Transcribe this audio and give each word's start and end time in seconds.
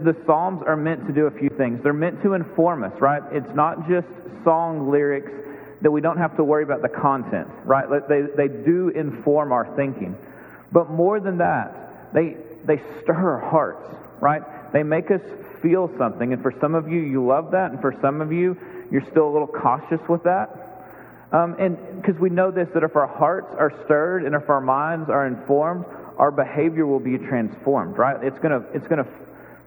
the 0.00 0.14
Psalms 0.26 0.62
are 0.64 0.76
meant 0.76 1.08
to 1.08 1.12
do 1.12 1.26
a 1.26 1.30
few 1.32 1.48
things. 1.48 1.82
They're 1.82 1.92
meant 1.92 2.22
to 2.22 2.34
inform 2.34 2.84
us, 2.84 2.92
right? 3.00 3.20
It's 3.32 3.52
not 3.52 3.88
just 3.88 4.06
song 4.44 4.92
lyrics 4.92 5.32
that 5.82 5.90
we 5.90 6.00
don't 6.00 6.18
have 6.18 6.36
to 6.36 6.44
worry 6.44 6.62
about 6.62 6.82
the 6.82 6.88
content, 6.88 7.48
right? 7.64 7.84
They, 8.08 8.22
they 8.22 8.46
do 8.46 8.90
inform 8.90 9.50
our 9.50 9.74
thinking. 9.74 10.16
But 10.70 10.88
more 10.88 11.18
than 11.18 11.38
that, 11.38 12.14
they, 12.14 12.36
they 12.64 12.76
stir 13.02 13.12
our 13.12 13.50
hearts, 13.50 13.92
right? 14.20 14.72
They 14.72 14.84
make 14.84 15.10
us 15.10 15.20
feel 15.62 15.90
something. 15.98 16.32
And 16.32 16.42
for 16.42 16.54
some 16.60 16.76
of 16.76 16.88
you, 16.88 17.00
you 17.00 17.26
love 17.26 17.50
that. 17.50 17.72
And 17.72 17.80
for 17.80 17.92
some 18.00 18.20
of 18.20 18.30
you, 18.30 18.56
you're 18.92 19.04
still 19.10 19.28
a 19.28 19.32
little 19.32 19.48
cautious 19.48 20.00
with 20.08 20.22
that. 20.22 20.86
Um, 21.32 21.56
and 21.58 22.00
because 22.00 22.20
we 22.20 22.30
know 22.30 22.52
this, 22.52 22.68
that 22.72 22.84
if 22.84 22.94
our 22.94 23.08
hearts 23.08 23.52
are 23.58 23.72
stirred 23.84 24.24
and 24.24 24.36
if 24.36 24.48
our 24.48 24.60
minds 24.60 25.10
are 25.10 25.26
informed, 25.26 25.86
our 26.18 26.30
behavior 26.30 26.86
will 26.86 27.00
be 27.00 27.18
transformed, 27.18 27.98
right? 27.98 28.22
It's 28.22 28.38
going 28.38 28.62
to 28.62 28.68
it's 28.72 28.86
gonna 28.86 29.06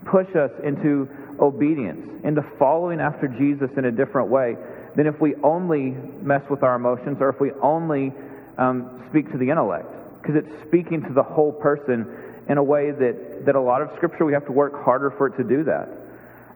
push 0.06 0.36
us 0.36 0.52
into 0.64 1.10
obedience, 1.40 2.24
into 2.24 2.42
following 2.58 3.00
after 3.00 3.28
Jesus 3.28 3.70
in 3.78 3.86
a 3.86 3.92
different 3.92 4.30
way 4.30 4.58
than 4.96 5.08
if 5.08 5.20
we 5.20 5.36
only 5.36 5.92
mess 6.22 6.42
with 6.50 6.64
our 6.64 6.76
emotions 6.76 7.18
or 7.22 7.30
if 7.30 7.40
we 7.40 7.52
only 7.62 8.14
um, 8.58 9.04
speak 9.10 9.32
to 9.32 9.38
the 9.38 9.50
intellect. 9.50 9.88
Because 10.22 10.36
it's 10.36 10.68
speaking 10.68 11.02
to 11.04 11.14
the 11.14 11.24
whole 11.24 11.52
person 11.52 12.08
in 12.50 12.58
a 12.58 12.64
way 12.64 12.92
that, 12.92 13.46
that 13.46 13.56
a 13.56 13.62
lot 13.62 13.82
of 13.82 13.90
Scripture 13.96 14.26
we 14.26 14.34
have 14.34 14.46
to 14.46 14.52
work 14.52 14.84
harder 14.84 15.12
for 15.12 15.28
it 15.28 15.38
to 15.38 15.44
do 15.44 15.64
that. 15.64 15.90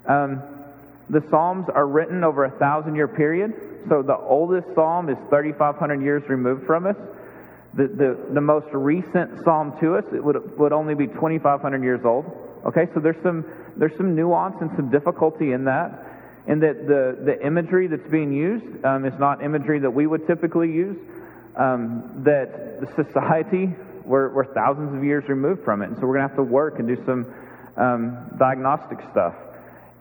Um, 0.07 0.41
the 1.09 1.23
Psalms 1.29 1.67
are 1.73 1.87
written 1.87 2.23
over 2.23 2.45
a 2.45 2.51
thousand 2.51 2.95
year 2.95 3.07
period. 3.07 3.53
So 3.89 4.01
the 4.01 4.17
oldest 4.17 4.67
Psalm 4.73 5.09
is 5.09 5.17
3,500 5.29 6.01
years 6.01 6.23
removed 6.27 6.65
from 6.65 6.87
us. 6.87 6.95
The, 7.75 7.87
the, 7.87 8.17
the 8.33 8.41
most 8.41 8.67
recent 8.71 9.43
Psalm 9.43 9.77
to 9.79 9.95
us 9.95 10.05
it 10.13 10.23
would, 10.23 10.57
would 10.57 10.73
only 10.73 10.95
be 10.95 11.07
2,500 11.07 11.83
years 11.83 12.01
old. 12.03 12.25
Okay, 12.65 12.87
so 12.93 12.99
there's 12.99 13.21
some, 13.21 13.45
there's 13.77 13.95
some 13.95 14.15
nuance 14.15 14.55
and 14.59 14.71
some 14.75 14.89
difficulty 14.89 15.51
in 15.51 15.65
that, 15.65 16.03
in 16.47 16.59
that 16.61 16.87
the, 16.87 17.15
the 17.23 17.45
imagery 17.45 17.87
that's 17.87 18.09
being 18.09 18.33
used 18.33 18.83
um, 18.83 19.05
is 19.05 19.13
not 19.19 19.43
imagery 19.43 19.79
that 19.79 19.91
we 19.91 20.07
would 20.07 20.25
typically 20.25 20.71
use, 20.71 20.97
um, 21.55 22.23
that 22.25 22.81
the 22.81 22.87
society, 23.03 23.69
we're, 24.03 24.33
we're 24.33 24.51
thousands 24.53 24.95
of 24.95 25.03
years 25.03 25.23
removed 25.29 25.63
from 25.63 25.83
it. 25.83 25.89
And 25.89 25.95
so 25.97 26.07
we're 26.07 26.17
going 26.17 26.23
to 26.23 26.29
have 26.29 26.37
to 26.37 26.43
work 26.43 26.79
and 26.79 26.87
do 26.87 26.97
some 27.05 27.31
um, 27.77 28.35
diagnostic 28.39 28.97
stuff. 29.11 29.35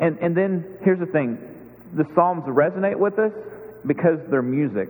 And, 0.01 0.19
and 0.21 0.35
then 0.35 0.79
here's 0.83 1.01
the 1.01 1.07
thing 1.07 1.39
the 1.93 2.07
Psalms 2.15 2.45
resonate 2.45 2.99
with 2.99 3.19
us 3.19 3.33
because 3.87 4.19
they're 4.31 4.43
music. 4.43 4.89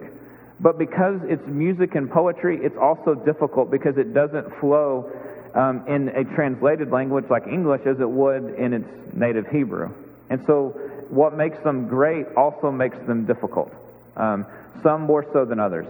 But 0.61 0.79
because 0.79 1.21
it's 1.25 1.47
music 1.47 1.97
and 1.97 2.09
poetry, 2.09 2.61
it's 2.63 2.77
also 2.81 3.15
difficult 3.15 3.71
because 3.71 3.99
it 3.99 4.15
doesn't 4.15 4.61
flow 4.61 5.11
um, 5.55 5.87
in 5.87 6.09
a 6.09 6.25
translated 6.25 6.91
language 6.91 7.27
like 7.31 7.47
English 7.47 7.83
as 7.87 8.01
it 8.01 8.09
would 8.09 8.55
in 8.55 8.73
its 8.73 9.15
native 9.15 9.47
Hebrew. 9.49 9.93
And 10.31 10.45
so, 10.47 10.71
what 11.09 11.37
makes 11.37 11.59
them 11.63 11.87
great 11.87 12.27
also 12.37 12.73
makes 12.73 12.99
them 13.07 13.25
difficult, 13.27 13.73
um, 14.17 14.47
some 14.83 15.03
more 15.03 15.25
so 15.33 15.45
than 15.45 15.61
others. 15.61 15.87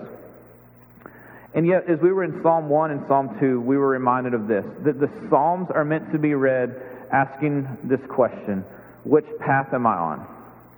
And 1.55 1.67
yet, 1.67 1.89
as 1.89 2.01
we 2.01 2.13
were 2.13 2.25
in 2.25 2.43
Psalm 2.43 2.69
1 2.69 2.91
and 2.91 3.07
Psalm 3.07 3.39
2, 3.39 3.61
we 3.61 3.79
were 3.79 3.89
reminded 3.89 4.35
of 4.35 4.49
this 4.49 4.67
that 4.83 4.99
the 4.99 5.09
Psalms 5.31 5.71
are 5.71 5.85
meant 5.85 6.11
to 6.13 6.19
be 6.19 6.35
read 6.35 6.75
asking 7.13 7.69
this 7.85 8.01
question 8.09 8.65
Which 9.05 9.27
path 9.39 9.73
am 9.73 9.87
I 9.87 9.97
on? 9.97 10.27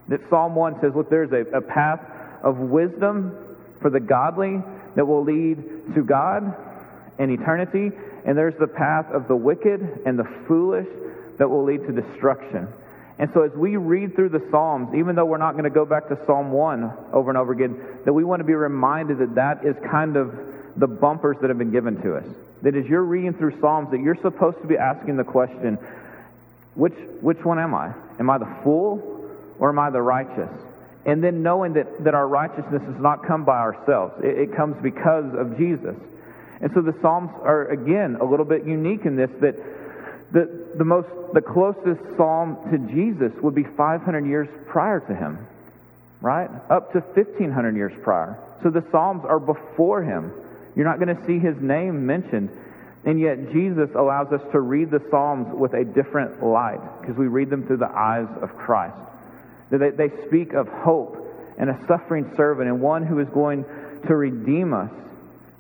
That 0.09 0.21
Psalm 0.29 0.55
1 0.55 0.81
says, 0.81 0.93
Look, 0.95 1.11
there's 1.11 1.33
a, 1.33 1.57
a 1.57 1.63
path 1.63 2.01
of 2.43 2.59
wisdom 2.59 3.57
for 3.81 3.91
the 3.91 4.01
godly 4.01 4.63
that 4.95 5.07
will 5.07 5.25
lead 5.25 5.95
to 5.95 6.03
God 6.03 6.55
and 7.19 7.31
eternity, 7.31 7.93
and 8.27 8.37
there's 8.37 8.59
the 8.59 8.67
path 8.67 9.07
of 9.13 9.29
the 9.29 9.37
wicked 9.37 10.03
and 10.05 10.19
the 10.19 10.29
foolish 10.47 10.89
that 11.39 11.49
will 11.49 11.65
lead 11.65 11.87
to 11.87 11.93
destruction. 11.93 12.69
And 13.19 13.31
so, 13.33 13.45
as 13.45 13.53
we 13.53 13.77
read 13.77 14.15
through 14.15 14.31
the 14.31 14.47
Psalms, 14.51 14.95
even 14.95 15.17
though 15.17 15.25
we're 15.25 15.39
not 15.39 15.53
going 15.53 15.65
to 15.65 15.71
go 15.71 15.87
back 15.87 16.09
to 16.09 16.19
Psalm 16.27 16.51
1 16.51 16.93
over 17.15 17.31
and 17.31 17.39
over 17.39 17.53
again, 17.53 17.81
that 18.05 18.13
we 18.13 18.25
want 18.25 18.41
to 18.41 18.45
be 18.45 18.53
reminded 18.53 19.19
that 19.19 19.37
that 19.37 19.65
is 19.65 19.75
kind 19.91 20.17
of 20.17 20.35
the 20.77 20.87
bumpers 20.87 21.39
that 21.41 21.49
have 21.49 21.57
been 21.57 21.71
given 21.71 22.03
to 22.03 22.17
us. 22.17 22.25
That 22.63 22.75
as 22.75 22.85
you're 22.87 23.05
reading 23.05 23.33
through 23.33 23.59
Psalms, 23.61 23.91
that 23.93 24.01
you're 24.01 24.21
supposed 24.21 24.61
to 24.61 24.67
be 24.67 24.77
asking 24.77 25.17
the 25.17 25.25
question, 25.25 25.79
which, 26.75 26.95
which 27.23 27.43
one 27.43 27.59
am 27.59 27.75
I? 27.75 27.95
Am 28.19 28.29
I 28.29 28.37
the 28.37 28.55
fool 28.63 29.31
or 29.59 29.71
am 29.71 29.79
I 29.79 29.89
the 29.89 30.03
righteous? 30.03 30.51
And 31.07 31.23
then 31.25 31.43
knowing 31.43 31.75
that, 31.75 32.05
that 32.05 32.15
our 32.15 32.27
righteousness 32.27 32.83
does 32.83 33.01
not 33.01 33.25
come 33.25 33.45
by 33.45 33.59
ourselves, 33.59 34.15
it, 34.23 34.51
it 34.51 34.57
comes 34.57 34.77
because 34.83 35.33
of 35.35 35.57
Jesus. 35.57 35.95
And 36.61 36.71
so 36.75 36.81
the 36.81 36.95
Psalms 37.01 37.31
are, 37.43 37.69
again, 37.69 38.17
a 38.21 38.25
little 38.25 38.47
bit 38.47 38.65
unique 38.65 39.05
in 39.05 39.17
this 39.17 39.31
that 39.41 39.57
the, 40.33 40.67
the, 40.77 40.85
most, 40.85 41.09
the 41.35 41.41
closest 41.41 42.01
psalm 42.17 42.59
to 42.71 42.79
Jesus 42.93 43.33
would 43.43 43.55
be 43.55 43.65
500 43.65 44.27
years 44.27 44.49
prior 44.67 45.01
to 45.01 45.15
him, 45.15 45.47
right? 46.21 46.51
Up 46.71 46.93
to 46.93 47.01
1,500 47.01 47.77
years 47.77 47.93
prior. 48.03 48.39
So 48.63 48.71
the 48.71 48.85
Psalms 48.91 49.25
are 49.25 49.39
before 49.39 50.03
him. 50.03 50.33
You're 50.75 50.87
not 50.87 50.99
going 50.99 51.15
to 51.15 51.27
see 51.27 51.39
his 51.39 51.57
name 51.61 52.07
mentioned. 52.07 52.51
And 53.05 53.21
yet 53.21 53.53
Jesus 53.53 53.91
allows 53.95 54.33
us 54.33 54.43
to 54.51 54.61
read 54.61 54.91
the 54.91 55.01
Psalms 55.11 55.47
with 55.55 55.75
a 55.75 55.85
different 55.85 56.43
light 56.43 56.81
because 57.01 57.17
we 57.17 57.29
read 57.29 57.51
them 57.51 57.67
through 57.67 57.79
the 57.79 57.89
eyes 57.89 58.27
of 58.43 58.57
Christ. 58.57 58.97
They, 59.71 59.91
they 59.91 60.11
speak 60.27 60.55
of 60.55 60.69
hope 60.69 61.23
and 61.59 61.71
a 61.71 61.79
suffering 61.87 62.33
servant 62.37 62.69
and 62.69 62.81
one 62.81 63.07
who 63.07 63.21
is 63.21 63.29
going 63.29 63.65
to 64.07 64.15
redeem 64.15 64.75
us. 64.75 64.91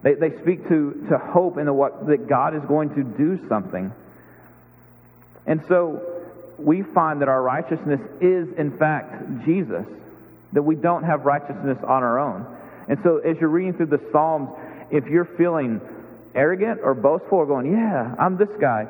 They, 0.06 0.14
they 0.14 0.38
speak 0.40 0.68
to, 0.68 1.04
to 1.10 1.18
hope 1.18 1.58
in 1.58 1.66
the, 1.66 1.72
what, 1.72 2.06
that 2.06 2.28
God 2.28 2.54
is 2.54 2.62
going 2.62 2.90
to 2.90 3.02
do 3.02 3.44
something. 3.48 3.92
And 5.48 5.64
so 5.66 6.00
we 6.58 6.84
find 6.84 7.22
that 7.22 7.28
our 7.28 7.42
righteousness 7.42 8.00
is, 8.20 8.52
in 8.52 8.78
fact, 8.78 9.44
Jesus, 9.44 9.84
that 10.52 10.62
we 10.62 10.76
don't 10.76 11.02
have 11.02 11.24
righteousness 11.24 11.78
on 11.82 12.04
our 12.04 12.20
own. 12.20 12.46
And 12.88 13.00
so 13.02 13.18
as 13.18 13.36
you're 13.40 13.50
reading 13.50 13.72
through 13.72 13.86
the 13.86 14.00
Psalms, 14.12 14.50
if 14.92 15.08
you're 15.08 15.24
feeling 15.24 15.80
arrogant 16.36 16.82
or 16.84 16.94
boastful 16.94 17.38
or 17.38 17.46
going, 17.46 17.72
yeah, 17.72 18.14
I'm 18.16 18.36
this 18.36 18.56
guy, 18.60 18.86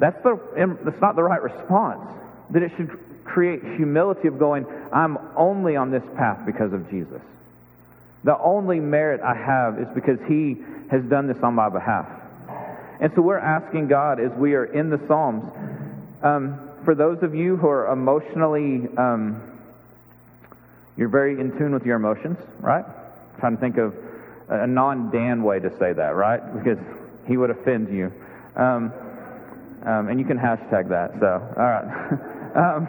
that's, 0.00 0.20
the, 0.24 0.40
that's 0.84 1.00
not 1.00 1.14
the 1.14 1.22
right 1.22 1.42
response. 1.42 2.10
That 2.50 2.64
it 2.64 2.72
should 2.76 2.90
create 3.24 3.62
humility 3.62 4.26
of 4.26 4.40
going, 4.40 4.66
I'm 4.92 5.16
only 5.36 5.76
on 5.76 5.92
this 5.92 6.02
path 6.16 6.44
because 6.44 6.72
of 6.72 6.90
Jesus. 6.90 7.22
The 8.26 8.36
only 8.40 8.80
merit 8.80 9.20
I 9.20 9.34
have 9.36 9.78
is 9.78 9.86
because 9.94 10.18
He 10.26 10.56
has 10.90 11.00
done 11.04 11.28
this 11.28 11.40
on 11.44 11.54
my 11.54 11.68
behalf. 11.68 12.08
And 12.98 13.12
so 13.14 13.22
we're 13.22 13.38
asking 13.38 13.86
God 13.86 14.18
as 14.18 14.32
we 14.32 14.54
are 14.54 14.64
in 14.64 14.90
the 14.90 14.98
Psalms, 15.06 15.44
um, 16.24 16.58
for 16.84 16.96
those 16.96 17.22
of 17.22 17.36
you 17.36 17.56
who 17.56 17.68
are 17.68 17.92
emotionally, 17.92 18.88
um, 18.98 19.40
you're 20.96 21.08
very 21.08 21.38
in 21.38 21.56
tune 21.56 21.72
with 21.72 21.86
your 21.86 21.94
emotions, 21.94 22.36
right? 22.58 22.84
I'm 22.84 23.40
trying 23.40 23.54
to 23.54 23.60
think 23.60 23.78
of 23.78 23.94
a 24.48 24.66
non 24.66 25.12
Dan 25.12 25.44
way 25.44 25.60
to 25.60 25.70
say 25.78 25.92
that, 25.92 26.16
right? 26.16 26.40
Because 26.52 26.78
he 27.28 27.36
would 27.36 27.50
offend 27.50 27.94
you. 27.94 28.12
Um, 28.56 28.92
um 29.84 30.08
and 30.08 30.18
you 30.18 30.26
can 30.26 30.36
hashtag 30.36 30.88
that, 30.88 31.12
so, 31.20 31.54
all 31.56 31.62
right. 31.62 32.32
Um, 32.56 32.88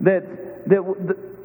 that, 0.00 0.68
that 0.68 0.82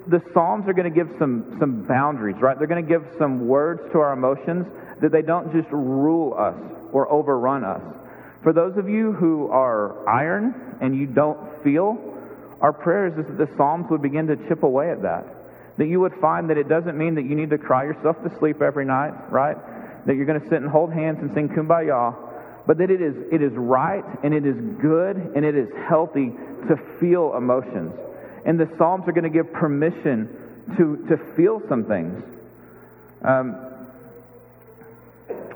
the, 0.07 0.21
Psalms 0.33 0.67
are 0.67 0.73
going 0.73 0.91
to 0.91 0.95
give 0.95 1.09
some, 1.17 1.55
some 1.59 1.83
boundaries, 1.83 2.35
right? 2.39 2.57
They're 2.57 2.67
going 2.67 2.85
to 2.85 2.89
give 2.89 3.05
some 3.17 3.47
words 3.47 3.81
to 3.91 3.99
our 3.99 4.13
emotions 4.13 4.67
that 5.01 5.11
they 5.11 5.21
don't 5.21 5.51
just 5.53 5.67
rule 5.71 6.33
us 6.33 6.55
or 6.91 7.11
overrun 7.11 7.63
us. 7.63 7.81
For 8.43 8.53
those 8.53 8.77
of 8.77 8.89
you 8.89 9.13
who 9.13 9.47
are 9.49 10.07
iron 10.07 10.77
and 10.81 10.95
you 10.95 11.07
don't 11.07 11.63
feel, 11.63 11.97
our 12.61 12.73
prayers 12.73 13.17
is 13.17 13.25
that 13.27 13.37
the 13.37 13.55
Psalms 13.57 13.87
would 13.89 14.01
begin 14.01 14.27
to 14.27 14.35
chip 14.47 14.63
away 14.63 14.91
at 14.91 15.01
that. 15.01 15.25
That 15.77 15.87
you 15.87 15.99
would 16.01 16.13
find 16.21 16.49
that 16.49 16.57
it 16.57 16.69
doesn't 16.69 16.97
mean 16.97 17.15
that 17.15 17.23
you 17.23 17.35
need 17.35 17.49
to 17.49 17.57
cry 17.57 17.83
yourself 17.83 18.21
to 18.23 18.37
sleep 18.37 18.61
every 18.61 18.85
night, 18.85 19.31
right? 19.31 19.57
That 20.05 20.15
you're 20.15 20.25
going 20.25 20.39
to 20.39 20.47
sit 20.47 20.61
and 20.61 20.69
hold 20.69 20.93
hands 20.93 21.19
and 21.21 21.33
sing 21.33 21.49
kumbaya, 21.49 22.15
but 22.67 22.77
that 22.77 22.91
it 22.91 23.01
is, 23.01 23.15
it 23.31 23.41
is 23.41 23.53
right 23.53 24.03
and 24.23 24.33
it 24.33 24.45
is 24.45 24.55
good 24.81 25.17
and 25.35 25.43
it 25.43 25.55
is 25.55 25.69
healthy 25.87 26.31
to 26.67 26.77
feel 26.99 27.33
emotions. 27.35 27.93
And 28.45 28.59
the 28.59 28.69
Psalms 28.77 29.07
are 29.07 29.11
going 29.13 29.23
to 29.23 29.29
give 29.29 29.51
permission 29.53 30.29
to, 30.77 31.05
to 31.09 31.17
feel 31.35 31.61
some 31.69 31.85
things. 31.85 32.23
Um, 33.23 33.55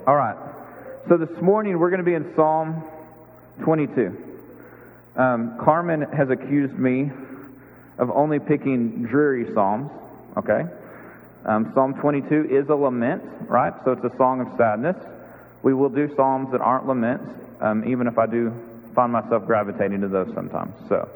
all 0.05 0.15
right. 0.15 0.37
So 1.09 1.17
this 1.17 1.41
morning 1.41 1.79
we're 1.79 1.89
going 1.89 2.03
to 2.03 2.05
be 2.05 2.13
in 2.13 2.33
Psalm 2.35 2.83
22. 3.63 4.15
Um, 5.17 5.57
Carmen 5.63 6.01
has 6.13 6.29
accused 6.29 6.77
me 6.77 7.11
of 7.97 8.09
only 8.11 8.39
picking 8.39 9.03
dreary 9.03 9.53
Psalms. 9.53 9.91
Okay. 10.37 10.63
Um, 11.45 11.71
Psalm 11.73 11.93
22 11.95 12.47
is 12.49 12.69
a 12.69 12.75
lament, 12.75 13.23
right? 13.47 13.73
So 13.83 13.91
it's 13.93 14.03
a 14.03 14.15
song 14.17 14.41
of 14.41 14.47
sadness. 14.57 14.95
We 15.63 15.73
will 15.73 15.89
do 15.89 16.13
Psalms 16.15 16.51
that 16.51 16.61
aren't 16.61 16.87
laments, 16.87 17.25
um, 17.59 17.89
even 17.89 18.07
if 18.07 18.17
I 18.17 18.27
do 18.27 18.53
find 18.93 19.11
myself 19.11 19.45
gravitating 19.45 20.01
to 20.01 20.07
those 20.07 20.33
sometimes. 20.33 20.73
So. 20.87 21.09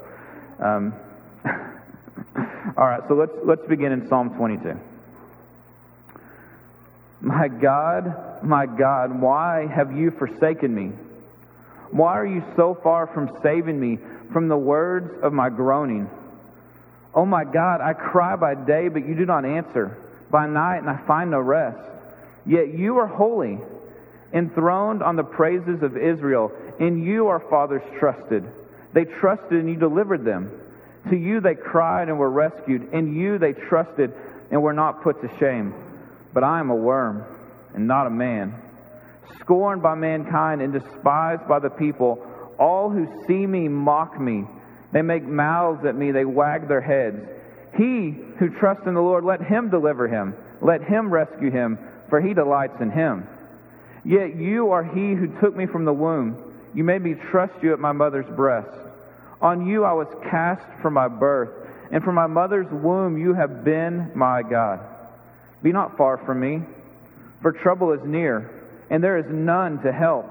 All 2.77 2.87
right, 2.87 3.01
so 3.07 3.15
let's 3.15 3.33
let's 3.43 3.65
begin 3.67 3.91
in 3.91 4.07
Psalm 4.07 4.35
22. 4.35 4.79
My 7.21 7.47
God, 7.47 8.43
my 8.43 8.65
God, 8.65 9.19
why 9.19 9.67
have 9.67 9.95
you 9.95 10.11
forsaken 10.11 10.73
me? 10.73 10.91
Why 11.91 12.17
are 12.17 12.25
you 12.25 12.43
so 12.55 12.73
far 12.73 13.07
from 13.07 13.37
saving 13.43 13.79
me 13.79 13.99
from 14.31 14.47
the 14.47 14.57
words 14.57 15.11
of 15.21 15.33
my 15.33 15.49
groaning. 15.49 16.09
Oh 17.13 17.25
my 17.25 17.43
God, 17.43 17.81
I 17.81 17.93
cry 17.93 18.35
by 18.35 18.55
day, 18.55 18.87
but 18.87 19.05
you 19.05 19.15
do 19.15 19.25
not 19.25 19.45
answer, 19.45 19.97
by 20.29 20.47
night, 20.47 20.77
and 20.77 20.89
I 20.89 20.97
find 21.05 21.31
no 21.31 21.39
rest. 21.39 21.79
Yet 22.45 22.73
you 22.73 22.97
are 22.99 23.07
holy, 23.07 23.59
enthroned 24.33 25.03
on 25.03 25.17
the 25.17 25.23
praises 25.23 25.83
of 25.83 25.97
Israel. 25.97 26.51
In 26.79 27.03
you 27.03 27.27
our 27.27 27.39
fathers 27.39 27.83
trusted. 27.99 28.45
They 28.93 29.05
trusted 29.05 29.59
and 29.59 29.69
you 29.69 29.75
delivered 29.75 30.23
them. 30.23 30.51
To 31.09 31.15
you 31.15 31.39
they 31.39 31.55
cried 31.55 32.09
and 32.09 32.19
were 32.19 32.29
rescued. 32.29 32.93
In 32.93 33.15
you 33.15 33.37
they 33.37 33.53
trusted 33.53 34.13
and 34.51 34.61
were 34.61 34.73
not 34.73 35.03
put 35.03 35.21
to 35.21 35.37
shame. 35.39 35.73
But 36.33 36.43
I 36.43 36.59
am 36.59 36.69
a 36.69 36.75
worm 36.75 37.25
and 37.73 37.87
not 37.87 38.07
a 38.07 38.09
man, 38.09 38.55
scorned 39.39 39.81
by 39.81 39.95
mankind 39.95 40.61
and 40.61 40.73
despised 40.73 41.47
by 41.47 41.59
the 41.59 41.69
people. 41.69 42.25
All 42.59 42.89
who 42.89 43.25
see 43.27 43.45
me 43.45 43.67
mock 43.67 44.19
me. 44.19 44.45
They 44.91 45.01
make 45.01 45.23
mouths 45.23 45.85
at 45.85 45.95
me, 45.95 46.11
they 46.11 46.25
wag 46.25 46.67
their 46.67 46.81
heads. 46.81 47.25
He 47.75 48.11
who 48.37 48.49
trusts 48.49 48.85
in 48.85 48.93
the 48.93 49.01
Lord, 49.01 49.23
let 49.23 49.41
him 49.41 49.69
deliver 49.69 50.07
him. 50.07 50.35
Let 50.61 50.83
him 50.83 51.09
rescue 51.09 51.49
him, 51.49 51.79
for 52.09 52.21
he 52.21 52.33
delights 52.33 52.79
in 52.81 52.91
him. 52.91 53.27
Yet 54.03 54.35
you 54.35 54.71
are 54.71 54.83
he 54.83 55.13
who 55.13 55.39
took 55.39 55.55
me 55.55 55.65
from 55.65 55.85
the 55.85 55.93
womb. 55.93 56.53
You 56.73 56.83
made 56.83 57.01
me 57.01 57.15
trust 57.31 57.53
you 57.61 57.73
at 57.73 57.79
my 57.79 57.91
mother's 57.93 58.29
breast. 58.35 58.69
On 59.41 59.65
you 59.65 59.83
I 59.83 59.93
was 59.93 60.07
cast 60.29 60.61
from 60.81 60.93
my 60.93 61.07
birth, 61.07 61.49
and 61.91 62.03
from 62.03 62.15
my 62.15 62.27
mother's 62.27 62.71
womb 62.71 63.17
you 63.17 63.33
have 63.33 63.63
been 63.63 64.11
my 64.13 64.43
God. 64.43 64.79
Be 65.63 65.71
not 65.71 65.97
far 65.97 66.17
from 66.17 66.39
me, 66.39 66.61
for 67.41 67.51
trouble 67.51 67.91
is 67.93 68.01
near, 68.05 68.49
and 68.89 69.03
there 69.03 69.17
is 69.17 69.25
none 69.29 69.81
to 69.81 69.91
help. 69.91 70.29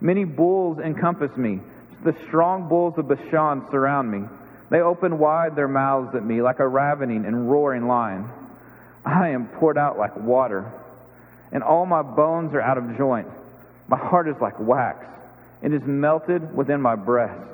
Many 0.00 0.24
bulls 0.24 0.78
encompass 0.78 1.34
me. 1.36 1.60
The 2.04 2.14
strong 2.26 2.68
bulls 2.68 2.94
of 2.98 3.08
Bashan 3.08 3.66
surround 3.70 4.10
me. 4.10 4.28
They 4.70 4.80
open 4.80 5.18
wide 5.18 5.56
their 5.56 5.68
mouths 5.68 6.14
at 6.14 6.24
me 6.24 6.42
like 6.42 6.58
a 6.58 6.68
ravening 6.68 7.24
and 7.24 7.50
roaring 7.50 7.86
lion. 7.86 8.28
I 9.06 9.30
am 9.30 9.48
poured 9.48 9.78
out 9.78 9.96
like 9.96 10.16
water, 10.16 10.70
and 11.50 11.62
all 11.62 11.86
my 11.86 12.02
bones 12.02 12.52
are 12.54 12.60
out 12.60 12.76
of 12.76 12.96
joint. 12.98 13.28
My 13.88 13.98
heart 13.98 14.28
is 14.28 14.36
like 14.40 14.58
wax. 14.58 15.06
It 15.62 15.72
is 15.72 15.82
melted 15.82 16.54
within 16.54 16.82
my 16.82 16.96
breast. 16.96 17.53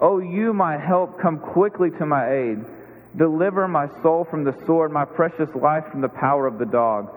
O 0.00 0.18
you, 0.18 0.52
my 0.52 0.76
help, 0.76 1.20
come 1.20 1.38
quickly 1.38 1.90
to 1.98 2.06
my 2.06 2.32
aid. 2.32 2.58
Deliver 3.16 3.68
my 3.68 3.86
soul 4.02 4.26
from 4.28 4.44
the 4.44 4.54
sword, 4.66 4.90
my 4.90 5.04
precious 5.04 5.48
life 5.54 5.84
from 5.90 6.00
the 6.00 6.08
power 6.08 6.46
of 6.46 6.58
the 6.58 6.66
dog. 6.66 7.14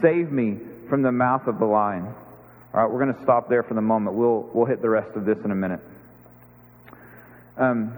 Save 0.00 0.32
me 0.32 0.58
from 0.88 1.02
the 1.02 1.12
mouth 1.12 1.46
of 1.46 1.58
the 1.58 1.64
lion. 1.64 2.04
All 2.74 2.82
right, 2.82 2.90
we're 2.90 3.02
going 3.02 3.14
to 3.14 3.22
stop 3.22 3.48
there 3.48 3.62
for 3.62 3.74
the 3.74 3.80
moment. 3.80 4.16
We'll, 4.16 4.50
we'll 4.52 4.66
hit 4.66 4.82
the 4.82 4.90
rest 4.90 5.16
of 5.16 5.24
this 5.24 5.38
in 5.44 5.50
a 5.50 5.54
minute. 5.54 5.80
Um, 7.56 7.96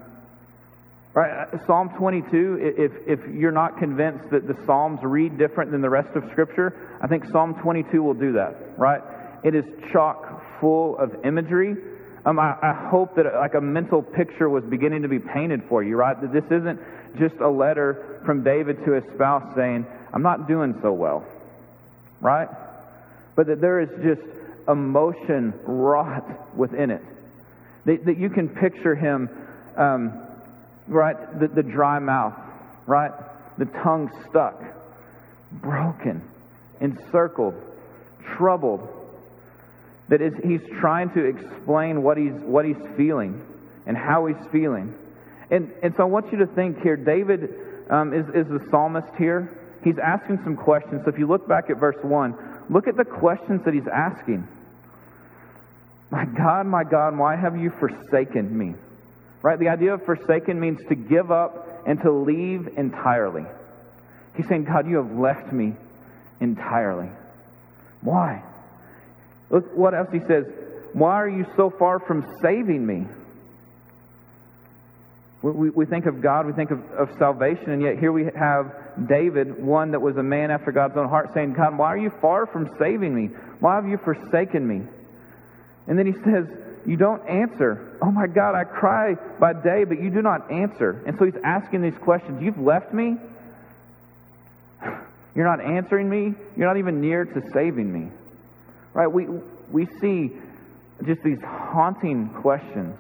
right, 1.15 1.49
uh, 1.53 1.67
Psalm 1.67 1.91
22, 1.97 2.75
if, 2.77 2.93
if 3.07 3.35
you're 3.35 3.51
not 3.51 3.79
convinced 3.79 4.31
that 4.31 4.47
the 4.47 4.57
Psalms 4.67 5.01
read 5.03 5.39
different 5.39 5.73
than 5.73 5.81
the 5.81 5.91
rest 5.91 6.15
of 6.17 6.31
Scripture, 6.31 6.99
I 7.03 7.07
think 7.07 7.25
Psalm 7.25 7.55
22 7.55 8.03
will 8.03 8.15
do 8.15 8.33
that, 8.35 8.79
right? 8.79 9.03
It 9.43 9.55
is 9.55 9.65
chock 9.91 10.61
full 10.61 10.99
of 10.99 11.25
imagery 11.25 11.77
um, 12.25 12.39
I, 12.39 12.57
I 12.63 12.89
hope 12.91 13.17
that 13.17 13.27
like 13.35 13.55
a 13.55 13.61
mental 13.61 14.03
picture 14.03 14.49
was 14.49 14.65
beginning 14.65 15.03
to 15.03 15.09
be 15.09 15.19
painted 15.19 15.63
for 15.69 15.83
you, 15.83 15.97
right? 15.97 16.21
That 16.21 16.33
this 16.33 16.45
isn't 16.45 16.81
just 17.19 17.37
a 17.37 17.49
letter 17.49 18.21
from 18.25 18.43
David 18.43 18.85
to 18.85 18.93
his 18.93 19.05
spouse 19.15 19.55
saying, 19.55 19.87
I'm 20.13 20.23
not 20.23 20.49
doing 20.49 20.79
so 20.83 20.93
well, 20.93 21.25
right? 22.21 22.49
But 23.37 23.47
that 23.47 23.61
there 23.61 23.81
is 23.81 23.89
just 24.03 24.23
emotion 24.69 25.55
wrought 25.65 26.57
within 26.57 26.91
it. 26.91 27.03
That, 27.85 28.05
that 28.05 28.19
you 28.19 28.29
can 28.31 28.49
picture 28.49 28.95
him, 28.95 29.31
um, 29.77 30.21
right? 30.87 31.17
The, 31.39 31.49
the 31.49 31.63
dry 31.63 31.99
mouth, 31.99 32.35
right? 32.87 33.13
The 33.59 33.67
tongue 33.67 34.11
stuck, 34.29 34.61
broken, 35.53 36.23
encircled, 36.81 37.55
troubled 38.37 38.98
that 40.09 40.23
is, 40.23 40.33
he's 40.43 40.63
trying 40.81 41.11
to 41.11 41.25
explain 41.25 42.03
what 42.03 42.17
he's, 42.17 42.33
what 42.33 42.65
he's 42.65 42.77
feeling 42.97 43.45
and 43.87 43.97
how 43.97 44.27
he's 44.27 44.47
feeling. 44.51 44.95
And, 45.51 45.73
and 45.83 45.95
so 45.97 46.03
I 46.03 46.07
want 46.07 46.33
you 46.33 46.39
to 46.39 46.47
think 46.47 46.83
here 46.83 46.97
David 46.97 47.55
um, 47.91 48.13
is, 48.13 48.27
is 48.35 48.47
the 48.49 48.67
psalmist 48.71 49.15
here. 49.17 49.59
He's 49.85 49.99
asking 49.99 50.41
some 50.45 50.57
questions. 50.57 51.03
So 51.05 51.11
if 51.11 51.19
you 51.19 51.27
look 51.27 51.49
back 51.49 51.71
at 51.71 51.79
verse 51.79 51.97
1, 52.03 52.65
look 52.71 52.89
at 52.89 52.97
the 52.97 53.05
questions 53.05 53.65
that 53.65 53.75
he's 53.75 53.87
asking. 53.87 54.47
My 56.11 56.25
God, 56.25 56.67
my 56.67 56.85
God, 56.85 57.17
why 57.17 57.37
have 57.37 57.57
you 57.57 57.71
forsaken 57.71 58.57
me? 58.57 58.75
Right? 59.43 59.59
The 59.59 59.69
idea 59.69 59.95
of 59.95 60.05
forsaken 60.05 60.59
means 60.59 60.81
to 60.89 60.95
give 60.95 61.31
up 61.31 61.83
and 61.87 62.01
to 62.03 62.11
leave 62.11 62.69
entirely. 62.77 63.45
He's 64.37 64.49
saying, 64.49 64.65
God, 64.65 64.89
you 64.89 64.97
have 64.97 65.13
left 65.13 65.53
me 65.53 65.75
entirely. 66.41 67.11
Why? 68.01 68.43
Look 69.51 69.77
what 69.77 69.95
else 69.95 70.09
he 70.13 70.21
says. 70.21 70.45
Why 70.93 71.15
are 71.15 71.29
you 71.29 71.47
so 71.57 71.71
far 71.71 71.99
from 71.99 72.25
saving 72.43 72.87
me? 72.87 73.07
We, 75.43 75.71
we 75.71 75.87
think 75.87 76.07
of 76.07 76.21
God, 76.21 76.47
we 76.47 76.53
think 76.53 76.73
of, 76.73 76.81
of 76.91 77.17
salvation, 77.17 77.71
and 77.71 77.81
yet 77.81 77.99
here 77.99 78.11
we 78.11 78.25
have 78.25 78.75
David, 79.09 79.63
one 79.63 79.93
that 79.93 80.01
was 80.01 80.17
a 80.17 80.23
man 80.23 80.51
after 80.51 80.73
God's 80.73 80.97
own 80.97 81.09
heart, 81.09 81.33
saying, 81.33 81.53
God, 81.53 81.79
why 81.79 81.87
are 81.87 81.99
you 81.99 82.11
far 82.21 82.47
from 82.47 82.69
saving 82.79 83.15
me? 83.15 83.27
Why 83.61 83.77
have 83.77 83.87
you 83.87 83.99
forsaken 83.99 84.67
me? 84.67 84.83
And 85.87 85.99
then 85.99 86.07
he 86.07 86.13
says, 86.13 86.47
You 86.87 86.97
don't 86.97 87.27
answer. 87.29 87.97
Oh 88.03 88.11
my 88.11 88.27
God, 88.27 88.57
I 88.57 88.65
cry 88.65 89.15
by 89.39 89.53
day, 89.53 89.85
but 89.85 90.03
you 90.03 90.11
do 90.11 90.23
not 90.23 90.51
answer. 90.51 91.03
And 91.07 91.17
so 91.19 91.25
he's 91.25 91.41
asking 91.45 91.83
these 91.83 91.99
questions. 92.03 92.43
You've 92.43 92.59
left 92.59 92.93
me? 92.93 93.17
You're 95.37 95.47
not 95.47 95.65
answering 95.65 96.11
me? 96.11 96.35
You're 96.57 96.67
not 96.67 96.79
even 96.79 97.01
near 97.01 97.25
to 97.25 97.43
saving 97.53 97.93
me. 97.93 98.11
Right? 98.99 99.07
We, 99.07 99.29
we 99.71 99.87
see 100.01 100.33
just 101.07 101.23
these 101.23 101.41
haunting 101.41 102.31
questions 102.31 102.99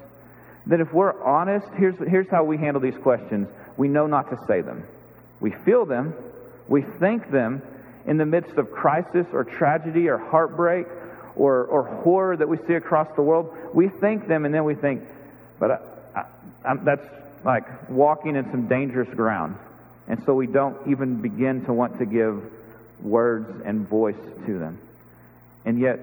that 0.66 0.78
if 0.78 0.92
we're 0.92 1.20
honest, 1.24 1.66
here's, 1.76 1.98
here's 1.98 2.28
how 2.30 2.44
we 2.44 2.56
handle 2.56 2.80
these 2.80 2.96
questions. 2.98 3.48
We 3.76 3.88
know 3.88 4.06
not 4.06 4.30
to 4.30 4.38
say 4.46 4.60
them. 4.60 4.84
We 5.40 5.50
feel 5.50 5.84
them, 5.86 6.14
we 6.68 6.82
think 6.82 7.32
them 7.32 7.62
in 8.06 8.16
the 8.16 8.26
midst 8.26 8.52
of 8.58 8.70
crisis 8.70 9.26
or 9.32 9.42
tragedy 9.42 10.08
or 10.08 10.18
heartbreak 10.18 10.86
or, 11.34 11.64
or 11.64 11.82
horror 11.82 12.36
that 12.36 12.48
we 12.48 12.58
see 12.68 12.74
across 12.74 13.08
the 13.16 13.22
world. 13.22 13.52
We 13.74 13.88
think 13.88 14.28
them 14.28 14.44
and 14.44 14.54
then 14.54 14.62
we 14.62 14.76
think, 14.76 15.02
but 15.58 15.72
I, 16.14 16.26
I, 16.64 16.76
that's 16.76 17.08
like 17.44 17.90
walking 17.90 18.36
in 18.36 18.48
some 18.52 18.68
dangerous 18.68 19.12
ground. 19.16 19.56
And 20.06 20.22
so 20.24 20.32
we 20.32 20.46
don't 20.46 20.76
even 20.86 21.20
begin 21.20 21.64
to 21.64 21.72
want 21.72 21.98
to 21.98 22.06
give 22.06 22.40
words 23.02 23.62
and 23.64 23.88
voice 23.88 24.14
to 24.46 24.58
them. 24.60 24.78
And 25.68 25.78
yet, 25.78 26.00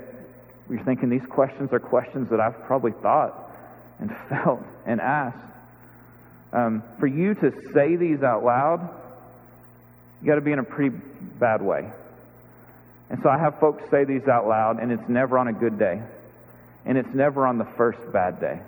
you're 0.69 0.83
thinking 0.83 1.09
these 1.09 1.25
questions 1.27 1.73
are 1.73 1.79
questions 1.79 2.29
that 2.29 2.39
I've 2.39 2.67
probably 2.67 2.91
thought 2.91 3.51
and 3.99 4.15
felt 4.29 4.61
and 4.85 5.01
asked. 5.01 5.39
Um, 6.53 6.83
for 6.99 7.07
you 7.07 7.33
to 7.33 7.51
say 7.73 7.95
these 7.95 8.21
out 8.21 8.43
loud, 8.43 8.87
you 10.21 10.27
got 10.27 10.35
to 10.35 10.41
be 10.41 10.51
in 10.51 10.59
a 10.59 10.63
pretty 10.63 10.95
bad 11.39 11.63
way. 11.63 11.89
And 13.09 13.19
so 13.23 13.29
I 13.29 13.39
have 13.39 13.59
folks 13.59 13.89
say 13.89 14.03
these 14.03 14.27
out 14.27 14.47
loud, 14.47 14.79
and 14.79 14.91
it's 14.91 15.09
never 15.09 15.39
on 15.39 15.47
a 15.47 15.53
good 15.53 15.79
day. 15.79 15.99
And 16.85 16.95
it's 16.95 17.15
never 17.15 17.47
on 17.47 17.57
the 17.57 17.65
first 17.75 17.97
bad 18.13 18.39
day, 18.39 18.59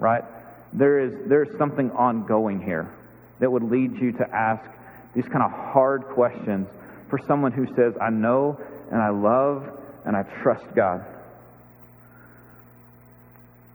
right? 0.00 0.24
There 0.72 0.98
is, 0.98 1.28
there 1.28 1.44
is 1.44 1.56
something 1.58 1.92
ongoing 1.92 2.60
here 2.60 2.92
that 3.38 3.52
would 3.52 3.62
lead 3.62 4.00
you 4.00 4.10
to 4.14 4.28
ask 4.34 4.68
these 5.14 5.26
kind 5.26 5.44
of 5.44 5.52
hard 5.52 6.02
questions 6.06 6.66
for 7.08 7.20
someone 7.28 7.52
who 7.52 7.72
says, 7.76 7.94
I 8.00 8.10
know 8.10 8.60
and 8.90 9.00
I 9.00 9.10
love 9.10 9.76
and 10.04 10.16
I 10.16 10.22
trust 10.42 10.64
God. 10.74 11.04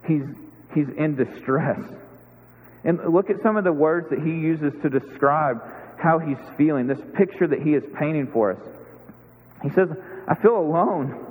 He's, 0.08 0.24
he's 0.74 0.90
in 0.98 1.16
distress. 1.16 1.80
And 2.84 3.00
look 3.14 3.30
at 3.30 3.42
some 3.42 3.58
of 3.58 3.64
the 3.64 3.74
words 3.74 4.10
that 4.12 4.20
he 4.20 4.32
uses 4.32 4.74
to 4.84 4.90
describe 4.90 5.62
how 5.98 6.20
he's 6.20 6.38
feeling, 6.58 6.88
this 6.88 7.02
picture 7.16 7.48
that 7.48 7.62
he 7.62 7.74
is 7.74 7.84
painting 7.98 8.28
for 8.32 8.52
us. 8.52 8.60
He 9.64 9.70
says, 9.72 9.90
I 10.28 10.36
feel 10.36 10.58
alone, 10.58 11.26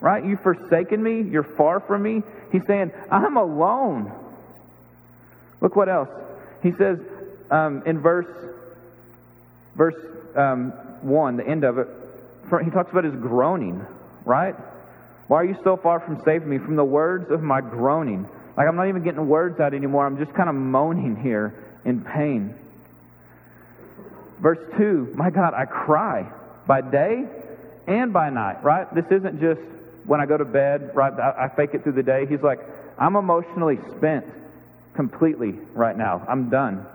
right? 0.00 0.24
You've 0.24 0.40
forsaken 0.40 1.02
me. 1.02 1.22
You're 1.22 1.42
far 1.56 1.80
from 1.80 2.02
me. 2.02 2.22
He's 2.52 2.62
saying, 2.66 2.92
I'm 3.10 3.36
alone. 3.36 4.12
Look 5.60 5.76
what 5.76 5.88
else. 5.88 6.08
He 6.62 6.72
says, 6.72 6.98
um, 7.50 7.82
in 7.84 8.00
verse 8.00 8.26
verse 9.76 9.94
um, 10.36 10.70
one, 11.02 11.36
the 11.36 11.46
end 11.46 11.64
of 11.64 11.78
it, 11.78 11.88
he 12.64 12.70
talks 12.70 12.90
about 12.90 13.04
his 13.04 13.14
groaning, 13.14 13.84
right? 14.24 14.54
Why 15.28 15.38
are 15.38 15.44
you 15.44 15.56
so 15.64 15.76
far 15.76 16.00
from 16.00 16.22
saving 16.24 16.48
me 16.48 16.58
from 16.58 16.76
the 16.76 16.84
words 16.84 17.30
of 17.30 17.42
my 17.42 17.60
groaning? 17.60 18.28
Like 18.56 18.68
I'm 18.68 18.76
not 18.76 18.88
even 18.88 19.02
getting 19.02 19.26
words 19.28 19.58
out 19.60 19.74
anymore. 19.74 20.06
I'm 20.06 20.18
just 20.18 20.34
kind 20.34 20.48
of 20.48 20.54
moaning 20.54 21.16
here 21.16 21.54
in 21.84 22.02
pain. 22.02 22.54
Verse 24.38 24.58
2 24.76 25.14
My 25.14 25.30
God, 25.30 25.54
I 25.54 25.64
cry 25.64 26.30
by 26.66 26.80
day 26.80 27.24
and 27.86 28.12
by 28.12 28.30
night, 28.30 28.62
right? 28.62 28.92
This 28.94 29.06
isn't 29.10 29.40
just 29.40 29.60
when 30.04 30.20
I 30.20 30.26
go 30.26 30.36
to 30.36 30.44
bed, 30.44 30.94
right? 30.94 31.12
I, 31.12 31.48
fake 31.48 31.70
it 31.72 31.82
through 31.82 31.92
the 31.92 32.02
day. 32.02 32.26
He's 32.26 32.42
like, 32.42 32.60
I'm 32.98 33.16
emotionally 33.16 33.78
spent 33.96 34.26
completely 34.94 35.52
right 35.72 35.96
now. 35.96 36.24
I'm 36.28 36.50
done. 36.50 36.86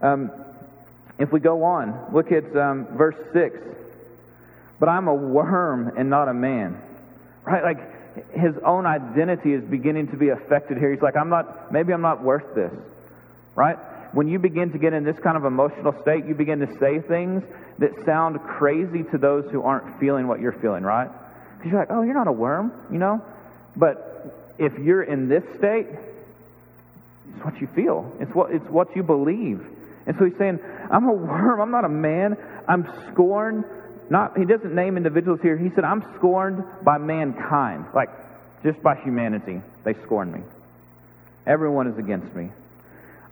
Um, 0.00 0.30
if 1.18 1.32
we 1.32 1.40
go 1.40 1.64
on, 1.64 2.12
look 2.12 2.30
at 2.32 2.56
um, 2.56 2.86
verse 2.96 3.16
6. 3.32 3.58
But 4.78 4.88
I'm 4.88 5.08
a 5.08 5.14
worm 5.14 5.92
and 5.96 6.10
not 6.10 6.28
a 6.28 6.34
man. 6.34 6.80
Right? 7.44 7.62
Like 7.62 8.32
his 8.32 8.56
own 8.64 8.86
identity 8.86 9.52
is 9.52 9.62
beginning 9.64 10.08
to 10.08 10.16
be 10.16 10.28
affected 10.28 10.78
here. 10.78 10.92
He's 10.92 11.02
like, 11.02 11.16
I'm 11.16 11.28
not, 11.28 11.72
maybe 11.72 11.92
I'm 11.92 12.02
not 12.02 12.22
worth 12.22 12.54
this. 12.54 12.72
Right? 13.54 13.76
When 14.12 14.28
you 14.28 14.38
begin 14.38 14.72
to 14.72 14.78
get 14.78 14.92
in 14.92 15.04
this 15.04 15.18
kind 15.18 15.36
of 15.36 15.44
emotional 15.44 15.94
state, 16.02 16.24
you 16.26 16.34
begin 16.34 16.60
to 16.60 16.78
say 16.78 17.00
things 17.00 17.42
that 17.78 18.04
sound 18.04 18.40
crazy 18.40 19.02
to 19.04 19.18
those 19.18 19.50
who 19.50 19.62
aren't 19.62 20.00
feeling 20.00 20.26
what 20.26 20.40
you're 20.40 20.52
feeling, 20.52 20.82
right? 20.82 21.10
Because 21.56 21.70
you're 21.70 21.80
like, 21.80 21.90
oh, 21.90 22.02
you're 22.02 22.14
not 22.14 22.28
a 22.28 22.32
worm, 22.32 22.72
you 22.90 22.98
know? 22.98 23.22
But 23.76 24.54
if 24.58 24.78
you're 24.78 25.02
in 25.02 25.28
this 25.28 25.44
state, 25.58 25.86
it's 27.34 27.44
what 27.44 27.60
you 27.60 27.66
feel. 27.66 28.10
It's 28.20 28.34
what, 28.34 28.52
it's 28.52 28.64
what 28.66 28.94
you 28.96 29.02
believe. 29.02 29.66
And 30.06 30.16
so 30.18 30.24
he's 30.24 30.38
saying, 30.38 30.60
I'm 30.90 31.06
a 31.08 31.12
worm. 31.12 31.60
I'm 31.60 31.70
not 31.70 31.84
a 31.84 31.90
man. 31.90 32.36
I'm 32.66 32.88
scorned. 33.12 33.64
Not, 34.08 34.38
he 34.38 34.44
doesn't 34.44 34.74
name 34.74 34.96
individuals 34.96 35.40
here. 35.42 35.56
He 35.56 35.70
said, 35.74 35.84
I'm 35.84 36.04
scorned 36.16 36.64
by 36.82 36.98
mankind. 36.98 37.86
Like, 37.94 38.10
just 38.62 38.82
by 38.82 38.96
humanity, 38.96 39.60
they 39.84 39.94
scorn 40.04 40.32
me. 40.32 40.40
Everyone 41.46 41.86
is 41.86 41.98
against 41.98 42.34
me. 42.34 42.50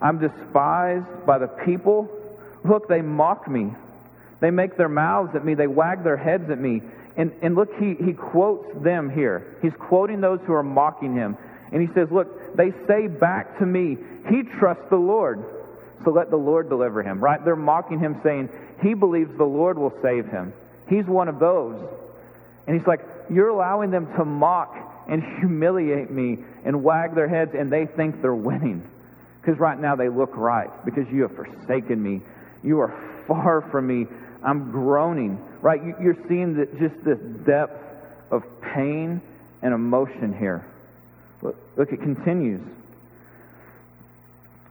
I'm 0.01 0.19
despised 0.19 1.25
by 1.25 1.37
the 1.37 1.47
people. 1.47 2.09
Look, 2.63 2.87
they 2.87 3.01
mock 3.01 3.47
me. 3.47 3.73
They 4.39 4.51
make 4.51 4.77
their 4.77 4.89
mouths 4.89 5.35
at 5.35 5.45
me. 5.45 5.53
They 5.53 5.67
wag 5.67 6.03
their 6.03 6.17
heads 6.17 6.49
at 6.49 6.59
me. 6.59 6.81
And, 7.17 7.31
and 7.41 7.55
look, 7.55 7.69
he, 7.79 7.95
he 7.95 8.13
quotes 8.13 8.67
them 8.83 9.09
here. 9.09 9.57
He's 9.61 9.73
quoting 9.79 10.19
those 10.19 10.39
who 10.45 10.53
are 10.53 10.63
mocking 10.63 11.15
him. 11.15 11.37
And 11.71 11.81
he 11.81 11.93
says, 11.93 12.09
Look, 12.11 12.55
they 12.55 12.71
say 12.87 13.07
back 13.07 13.57
to 13.59 13.65
me, 13.65 13.97
He 14.29 14.43
trusts 14.59 14.85
the 14.89 14.97
Lord. 14.97 15.43
So 16.03 16.11
let 16.11 16.29
the 16.29 16.37
Lord 16.37 16.69
deliver 16.69 17.01
him, 17.01 17.23
right? 17.23 17.43
They're 17.43 17.55
mocking 17.55 17.99
him, 17.99 18.19
saying, 18.23 18.49
He 18.81 18.93
believes 18.93 19.35
the 19.37 19.45
Lord 19.45 19.77
will 19.77 19.93
save 20.01 20.27
him. 20.27 20.53
He's 20.87 21.05
one 21.05 21.27
of 21.27 21.39
those. 21.39 21.79
And 22.67 22.77
he's 22.77 22.87
like, 22.87 23.01
You're 23.29 23.49
allowing 23.49 23.91
them 23.91 24.07
to 24.17 24.25
mock 24.25 24.75
and 25.07 25.23
humiliate 25.39 26.09
me 26.09 26.39
and 26.63 26.83
wag 26.83 27.15
their 27.15 27.27
heads, 27.27 27.51
and 27.53 27.71
they 27.71 27.85
think 27.85 28.21
they're 28.21 28.33
winning. 28.33 28.89
Because 29.41 29.59
right 29.59 29.79
now 29.79 29.95
they 29.95 30.09
look 30.09 30.35
right, 30.35 30.69
because 30.85 31.07
you 31.09 31.21
have 31.21 31.35
forsaken 31.35 32.01
me. 32.01 32.21
You 32.63 32.79
are 32.79 33.23
far 33.27 33.61
from 33.61 33.87
me. 33.87 34.07
I'm 34.43 34.71
groaning, 34.71 35.43
right? 35.61 35.81
You're 36.01 36.17
seeing 36.27 36.55
that 36.57 36.79
just 36.79 37.03
this 37.03 37.19
depth 37.45 37.81
of 38.31 38.43
pain 38.61 39.21
and 39.61 39.73
emotion 39.73 40.35
here. 40.37 40.65
Look, 41.41 41.55
look, 41.75 41.91
it 41.91 42.01
continues. 42.01 42.61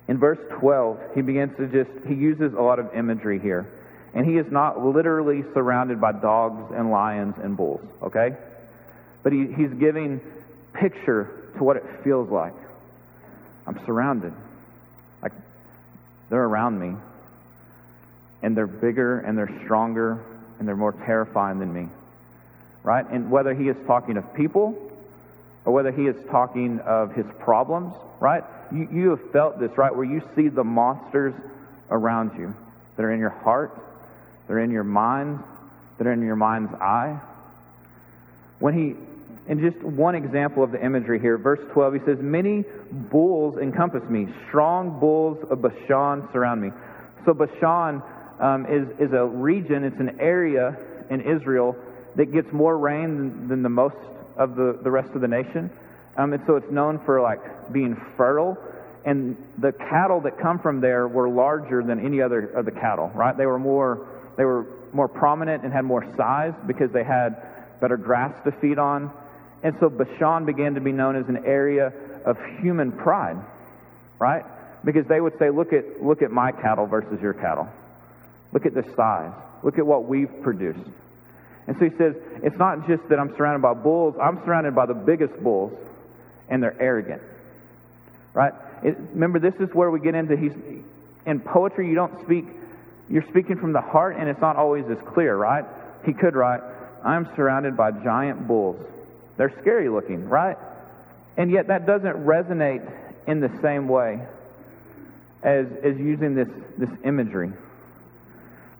In 0.06 0.18
verse 0.18 0.38
12, 0.58 1.14
he 1.14 1.22
begins 1.22 1.56
to 1.56 1.66
just, 1.66 2.06
he 2.06 2.14
uses 2.14 2.52
a 2.52 2.60
lot 2.60 2.78
of 2.78 2.94
imagery 2.94 3.38
here. 3.38 3.66
And 4.14 4.24
he 4.24 4.36
is 4.36 4.50
not 4.50 4.82
literally 4.84 5.42
surrounded 5.54 6.00
by 6.00 6.12
dogs 6.12 6.72
and 6.74 6.90
lions 6.90 7.34
and 7.42 7.56
bulls, 7.56 7.84
okay? 8.00 8.36
But 9.24 9.32
he, 9.32 9.46
he's 9.46 9.72
giving 9.72 10.20
picture 10.72 11.50
to 11.56 11.64
what 11.64 11.76
it 11.76 11.84
feels 12.04 12.30
like. 12.30 12.54
I'm 13.66 13.84
surrounded. 13.86 14.32
Like, 15.20 15.32
they're 16.30 16.44
around 16.44 16.78
me. 16.78 16.96
And 18.42 18.56
they're 18.56 18.66
bigger 18.66 19.20
and 19.20 19.36
they're 19.36 19.60
stronger 19.64 20.22
and 20.58 20.68
they're 20.68 20.76
more 20.76 20.92
terrifying 20.92 21.58
than 21.58 21.72
me. 21.72 21.88
Right? 22.82 23.08
And 23.10 23.30
whether 23.30 23.54
he 23.54 23.68
is 23.68 23.76
talking 23.86 24.16
of 24.16 24.34
people 24.34 24.92
or 25.64 25.72
whether 25.72 25.90
he 25.90 26.06
is 26.06 26.16
talking 26.30 26.78
of 26.80 27.12
his 27.14 27.26
problems, 27.40 27.94
right? 28.20 28.44
You, 28.70 28.88
you 28.92 29.10
have 29.10 29.32
felt 29.32 29.58
this, 29.58 29.76
right? 29.76 29.94
Where 29.94 30.04
you 30.04 30.22
see 30.36 30.48
the 30.48 30.62
monsters 30.62 31.34
around 31.90 32.38
you 32.38 32.54
that 32.96 33.02
are 33.02 33.12
in 33.12 33.18
your 33.18 33.30
heart, 33.30 33.80
they're 34.46 34.60
in 34.60 34.70
your 34.70 34.84
mind, 34.84 35.40
that 35.98 36.06
are 36.06 36.12
in 36.12 36.22
your 36.22 36.36
mind's 36.36 36.72
eye. 36.74 37.20
When 38.58 38.74
he, 38.74 39.50
in 39.50 39.60
just 39.60 39.82
one 39.82 40.14
example 40.14 40.62
of 40.62 40.72
the 40.72 40.84
imagery 40.84 41.20
here, 41.20 41.38
verse 41.38 41.60
12, 41.72 41.94
he 41.94 42.00
says, 42.06 42.18
Many 42.20 42.64
bulls 42.90 43.58
encompass 43.58 44.08
me, 44.08 44.28
strong 44.48 44.98
bulls 44.98 45.44
of 45.50 45.62
Bashan 45.62 46.28
surround 46.32 46.62
me. 46.62 46.70
So 47.24 47.34
Bashan 47.34 48.02
um, 48.40 48.66
is, 48.66 48.88
is 48.98 49.12
a 49.12 49.24
region, 49.24 49.84
it's 49.84 50.00
an 50.00 50.20
area 50.20 50.76
in 51.10 51.20
Israel 51.20 51.76
that 52.16 52.32
gets 52.32 52.52
more 52.52 52.76
rain 52.76 53.16
than, 53.16 53.48
than 53.48 53.62
the 53.62 53.68
most 53.68 53.96
of 54.36 54.56
the, 54.56 54.78
the 54.82 54.90
rest 54.90 55.10
of 55.14 55.20
the 55.20 55.28
nation. 55.28 55.70
Um, 56.16 56.32
and 56.32 56.42
so 56.46 56.56
it's 56.56 56.70
known 56.70 56.98
for 57.04 57.20
like 57.20 57.72
being 57.72 57.96
fertile. 58.16 58.56
And 59.04 59.36
the 59.58 59.72
cattle 59.72 60.20
that 60.22 60.38
come 60.38 60.58
from 60.58 60.80
there 60.80 61.06
were 61.06 61.28
larger 61.28 61.82
than 61.82 62.04
any 62.04 62.22
other 62.22 62.46
of 62.46 62.64
the 62.64 62.70
cattle, 62.70 63.10
right? 63.14 63.36
They 63.36 63.46
were 63.46 63.58
more, 63.58 64.06
they 64.36 64.44
were 64.44 64.66
more 64.92 65.08
prominent 65.08 65.64
and 65.64 65.72
had 65.72 65.84
more 65.84 66.04
size 66.16 66.54
because 66.66 66.90
they 66.92 67.04
had 67.04 67.80
better 67.80 67.96
grass 67.96 68.34
to 68.44 68.52
feed 68.52 68.78
on. 68.78 69.10
And 69.62 69.76
so 69.80 69.88
Bashan 69.88 70.44
began 70.44 70.74
to 70.74 70.80
be 70.80 70.92
known 70.92 71.16
as 71.16 71.28
an 71.28 71.44
area 71.44 71.92
of 72.24 72.38
human 72.60 72.92
pride, 72.92 73.36
right? 74.18 74.44
Because 74.84 75.06
they 75.06 75.20
would 75.20 75.38
say, 75.38 75.50
look 75.50 75.72
at, 75.72 76.02
look 76.02 76.22
at 76.22 76.30
my 76.30 76.52
cattle 76.52 76.86
versus 76.86 77.20
your 77.20 77.32
cattle. 77.32 77.68
Look 78.52 78.66
at 78.66 78.74
the 78.74 78.84
size. 78.94 79.32
Look 79.62 79.78
at 79.78 79.86
what 79.86 80.04
we've 80.04 80.30
produced. 80.42 80.88
And 81.66 81.76
so 81.78 81.86
he 81.86 81.96
says, 81.96 82.14
it's 82.42 82.56
not 82.56 82.86
just 82.86 83.08
that 83.08 83.18
I'm 83.18 83.34
surrounded 83.36 83.62
by 83.62 83.72
bulls, 83.72 84.14
I'm 84.20 84.36
surrounded 84.44 84.74
by 84.74 84.86
the 84.86 84.94
biggest 84.94 85.34
bulls, 85.42 85.72
and 86.48 86.62
they're 86.62 86.80
arrogant. 86.80 87.22
Right? 88.34 88.52
It, 88.82 88.98
remember, 89.12 89.38
this 89.38 89.54
is 89.60 89.74
where 89.74 89.90
we 89.90 90.00
get 90.00 90.14
into, 90.14 90.36
he's, 90.36 90.52
in 91.24 91.40
poetry, 91.40 91.88
you 91.88 91.94
don't 91.94 92.22
speak, 92.24 92.44
you're 93.08 93.26
speaking 93.28 93.56
from 93.56 93.72
the 93.72 93.80
heart, 93.80 94.16
and 94.18 94.28
it's 94.28 94.40
not 94.40 94.56
always 94.56 94.84
as 94.88 94.98
clear, 95.06 95.36
right? 95.36 95.64
He 96.04 96.12
could 96.12 96.34
write, 96.34 96.60
I'm 97.04 97.28
surrounded 97.36 97.76
by 97.76 97.90
giant 97.90 98.46
bulls. 98.46 98.76
They're 99.36 99.54
scary 99.60 99.88
looking, 99.88 100.28
right? 100.28 100.56
And 101.36 101.50
yet 101.50 101.68
that 101.68 101.86
doesn't 101.86 102.24
resonate 102.24 102.90
in 103.26 103.40
the 103.40 103.50
same 103.60 103.88
way 103.88 104.20
as, 105.42 105.66
as 105.82 105.98
using 105.98 106.34
this, 106.34 106.48
this 106.78 106.90
imagery. 107.04 107.52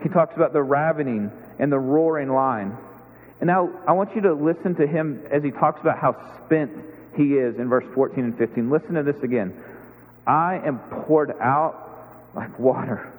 He 0.03 0.09
talks 0.09 0.37
about 0.37 0.53
the 0.53 0.63
ravening 0.63 1.31
and 1.59 1.71
the 1.71 1.79
roaring 1.79 2.31
lion. 2.31 2.77
And 3.41 3.49
now 3.49 3.71
I 3.87 3.93
want 3.93 4.15
you 4.15 4.23
to 4.23 4.35
listen 4.35 4.75
to 4.77 4.87
him 4.87 5.23
as 5.31 5.43
he 5.43 5.51
talks 5.51 5.81
about 5.81 5.99
how 5.99 6.17
spent 6.45 6.73
he 7.17 7.35
is 7.35 7.57
in 7.59 7.69
verse 7.69 7.85
14 7.95 8.25
and 8.25 8.39
15. 8.39 8.71
Listen 8.71 8.95
to 8.95 9.03
this 9.03 9.23
again. 9.23 9.55
I 10.27 10.61
am 10.65 10.79
poured 10.79 11.33
out 11.41 12.33
like 12.35 12.59
water. 12.59 13.13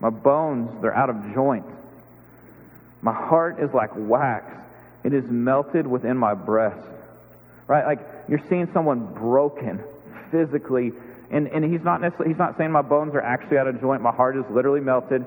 My 0.00 0.10
bones, 0.10 0.70
they're 0.82 0.94
out 0.94 1.10
of 1.10 1.34
joint. 1.34 1.66
My 3.02 3.14
heart 3.14 3.60
is 3.60 3.72
like 3.72 3.90
wax. 3.94 4.52
It 5.04 5.14
is 5.14 5.24
melted 5.30 5.86
within 5.86 6.16
my 6.16 6.34
breast. 6.34 6.86
Right? 7.66 7.86
Like 7.86 8.00
you're 8.28 8.42
seeing 8.48 8.68
someone 8.72 9.14
broken 9.14 9.82
physically. 10.30 10.92
And, 11.30 11.46
and 11.48 11.64
he's 11.64 11.84
not 11.84 12.00
necessarily, 12.00 12.32
he's 12.32 12.38
not 12.38 12.58
saying 12.58 12.72
my 12.72 12.82
bones 12.82 13.14
are 13.14 13.20
actually 13.20 13.58
out 13.58 13.68
of 13.68 13.80
joint. 13.80 14.02
My 14.02 14.10
heart 14.12 14.36
is 14.36 14.44
literally 14.50 14.80
melted. 14.80 15.24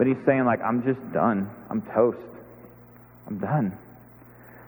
But 0.00 0.06
he's 0.06 0.16
saying, 0.24 0.46
like, 0.46 0.62
I'm 0.62 0.82
just 0.82 1.12
done. 1.12 1.50
I'm 1.68 1.82
toast. 1.82 2.16
I'm 3.26 3.36
done. 3.36 3.76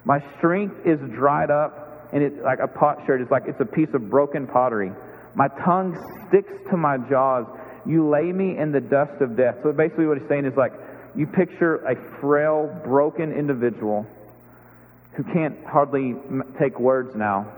My 0.04 0.22
strength 0.36 0.86
is 0.86 1.00
dried 1.10 1.50
up, 1.50 2.10
and 2.12 2.22
it's 2.22 2.38
like 2.42 2.58
a 2.58 2.68
potsherd. 2.68 3.22
It's 3.22 3.30
like 3.30 3.44
it's 3.46 3.58
a 3.58 3.64
piece 3.64 3.88
of 3.94 4.10
broken 4.10 4.46
pottery. 4.46 4.92
My 5.34 5.48
tongue 5.48 5.96
sticks 6.28 6.52
to 6.68 6.76
my 6.76 6.98
jaws. 6.98 7.46
You 7.84 8.08
lay 8.08 8.30
me 8.32 8.56
in 8.56 8.72
the 8.72 8.80
dust 8.80 9.20
of 9.20 9.36
death. 9.36 9.56
So 9.62 9.72
basically, 9.72 10.06
what 10.06 10.18
he's 10.18 10.28
saying 10.28 10.44
is 10.44 10.56
like, 10.56 10.72
you 11.14 11.26
picture 11.26 11.76
a 11.84 11.96
frail, 12.20 12.80
broken 12.84 13.32
individual 13.32 14.06
who 15.14 15.24
can't 15.24 15.64
hardly 15.66 16.14
take 16.58 16.78
words 16.80 17.14
now 17.14 17.52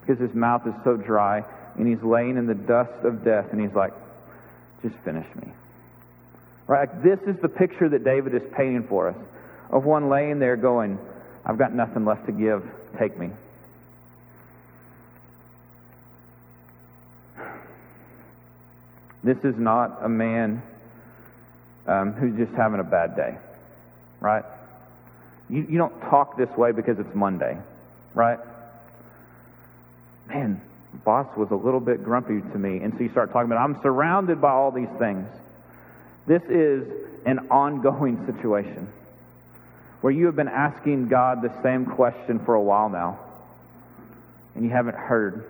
because 0.00 0.20
his 0.20 0.34
mouth 0.34 0.66
is 0.66 0.74
so 0.84 0.96
dry, 0.96 1.42
and 1.76 1.88
he's 1.88 2.02
laying 2.02 2.36
in 2.36 2.46
the 2.46 2.54
dust 2.54 3.04
of 3.04 3.24
death, 3.24 3.46
and 3.52 3.60
he's 3.60 3.74
like, 3.74 3.92
just 4.82 4.94
finish 4.96 5.26
me. 5.34 5.50
Right? 6.66 6.88
This 7.02 7.18
is 7.26 7.40
the 7.40 7.48
picture 7.48 7.88
that 7.88 8.04
David 8.04 8.34
is 8.34 8.42
painting 8.54 8.86
for 8.86 9.08
us 9.08 9.16
of 9.70 9.84
one 9.84 10.08
laying 10.08 10.38
there 10.38 10.56
going, 10.56 10.98
I've 11.44 11.58
got 11.58 11.74
nothing 11.74 12.04
left 12.04 12.26
to 12.26 12.32
give. 12.32 12.62
Take 12.98 13.18
me. 13.18 13.30
This 19.24 19.38
is 19.38 19.56
not 19.56 20.04
a 20.04 20.08
man 20.08 20.62
um, 21.86 22.12
who's 22.12 22.36
just 22.36 22.52
having 22.56 22.78
a 22.78 22.84
bad 22.84 23.16
day, 23.16 23.36
right? 24.20 24.44
You, 25.48 25.66
you 25.68 25.78
don't 25.78 25.98
talk 26.02 26.36
this 26.36 26.50
way 26.56 26.72
because 26.72 26.98
it's 26.98 27.14
Monday, 27.14 27.56
right? 28.14 28.38
Man, 30.28 30.60
boss 31.04 31.26
was 31.36 31.50
a 31.50 31.56
little 31.56 31.80
bit 31.80 32.04
grumpy 32.04 32.40
to 32.52 32.58
me. 32.58 32.78
And 32.78 32.92
so 32.92 33.00
you 33.00 33.10
start 33.10 33.32
talking 33.32 33.50
about, 33.50 33.64
I'm 33.64 33.80
surrounded 33.82 34.40
by 34.40 34.50
all 34.50 34.70
these 34.70 34.88
things. 34.98 35.26
This 36.26 36.42
is 36.44 36.86
an 37.24 37.50
ongoing 37.50 38.24
situation 38.32 38.88
where 40.02 40.12
you 40.12 40.26
have 40.26 40.36
been 40.36 40.48
asking 40.48 41.08
God 41.08 41.40
the 41.40 41.62
same 41.62 41.86
question 41.86 42.38
for 42.44 42.54
a 42.54 42.62
while 42.62 42.90
now, 42.90 43.18
and 44.54 44.64
you 44.64 44.70
haven't 44.70 44.96
heard. 44.96 45.46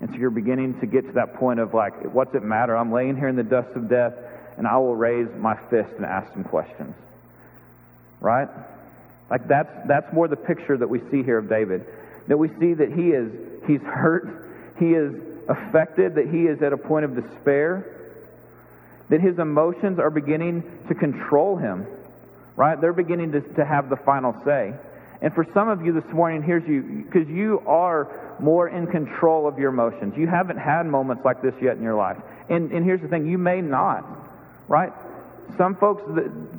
And 0.00 0.10
so 0.10 0.16
you're 0.16 0.30
beginning 0.30 0.78
to 0.80 0.86
get 0.86 1.06
to 1.06 1.12
that 1.12 1.34
point 1.34 1.60
of 1.60 1.74
like, 1.74 2.14
what's 2.14 2.34
it 2.34 2.42
matter? 2.42 2.76
I'm 2.76 2.92
laying 2.92 3.16
here 3.16 3.28
in 3.28 3.36
the 3.36 3.42
dust 3.42 3.74
of 3.74 3.88
death, 3.88 4.14
and 4.56 4.66
I 4.66 4.76
will 4.76 4.94
raise 4.94 5.28
my 5.36 5.56
fist 5.70 5.90
and 5.96 6.04
ask 6.04 6.32
some 6.32 6.44
questions. 6.44 6.94
Right? 8.20 8.48
Like 9.30 9.46
that's 9.48 9.70
that's 9.86 10.12
more 10.12 10.28
the 10.28 10.36
picture 10.36 10.76
that 10.76 10.88
we 10.88 11.00
see 11.10 11.22
here 11.22 11.38
of 11.38 11.48
David. 11.48 11.84
That 12.28 12.36
we 12.36 12.48
see 12.60 12.74
that 12.74 12.92
he 12.92 13.10
is 13.10 13.32
he's 13.66 13.80
hurt, 13.82 14.74
he 14.78 14.94
is 14.94 15.14
affected, 15.48 16.14
that 16.14 16.28
he 16.28 16.46
is 16.46 16.62
at 16.62 16.72
a 16.72 16.76
point 16.76 17.04
of 17.04 17.14
despair, 17.14 18.14
that 19.08 19.20
his 19.20 19.38
emotions 19.38 19.98
are 19.98 20.10
beginning 20.10 20.62
to 20.88 20.94
control 20.94 21.56
him. 21.56 21.86
Right? 22.56 22.80
They're 22.80 22.92
beginning 22.92 23.32
to, 23.32 23.40
to 23.40 23.64
have 23.64 23.88
the 23.88 23.96
final 23.96 24.34
say. 24.44 24.74
And 25.20 25.34
for 25.34 25.46
some 25.52 25.68
of 25.68 25.84
you 25.84 25.92
this 25.92 26.10
morning, 26.12 26.42
here's 26.42 26.66
you, 26.68 27.04
because 27.04 27.28
you 27.28 27.60
are 27.66 28.36
more 28.38 28.68
in 28.68 28.86
control 28.86 29.48
of 29.48 29.58
your 29.58 29.70
emotions. 29.70 30.16
You 30.16 30.28
haven't 30.28 30.58
had 30.58 30.86
moments 30.86 31.24
like 31.24 31.42
this 31.42 31.54
yet 31.60 31.76
in 31.76 31.82
your 31.82 31.96
life. 31.96 32.18
And, 32.48 32.70
and 32.70 32.84
here's 32.84 33.00
the 33.00 33.08
thing 33.08 33.26
you 33.26 33.38
may 33.38 33.60
not, 33.60 34.04
right? 34.68 34.92
Some 35.56 35.74
folks, 35.74 36.02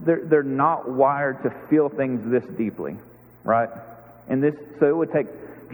they're, 0.03 0.25
they're 0.25 0.43
not 0.43 0.89
wired 0.89 1.41
to 1.43 1.51
feel 1.69 1.87
things 1.87 2.29
this 2.29 2.43
deeply, 2.57 2.97
right? 3.43 3.69
And 4.27 4.43
this, 4.43 4.55
so 4.79 4.87
it 4.87 4.95
would 4.95 5.13
take 5.13 5.27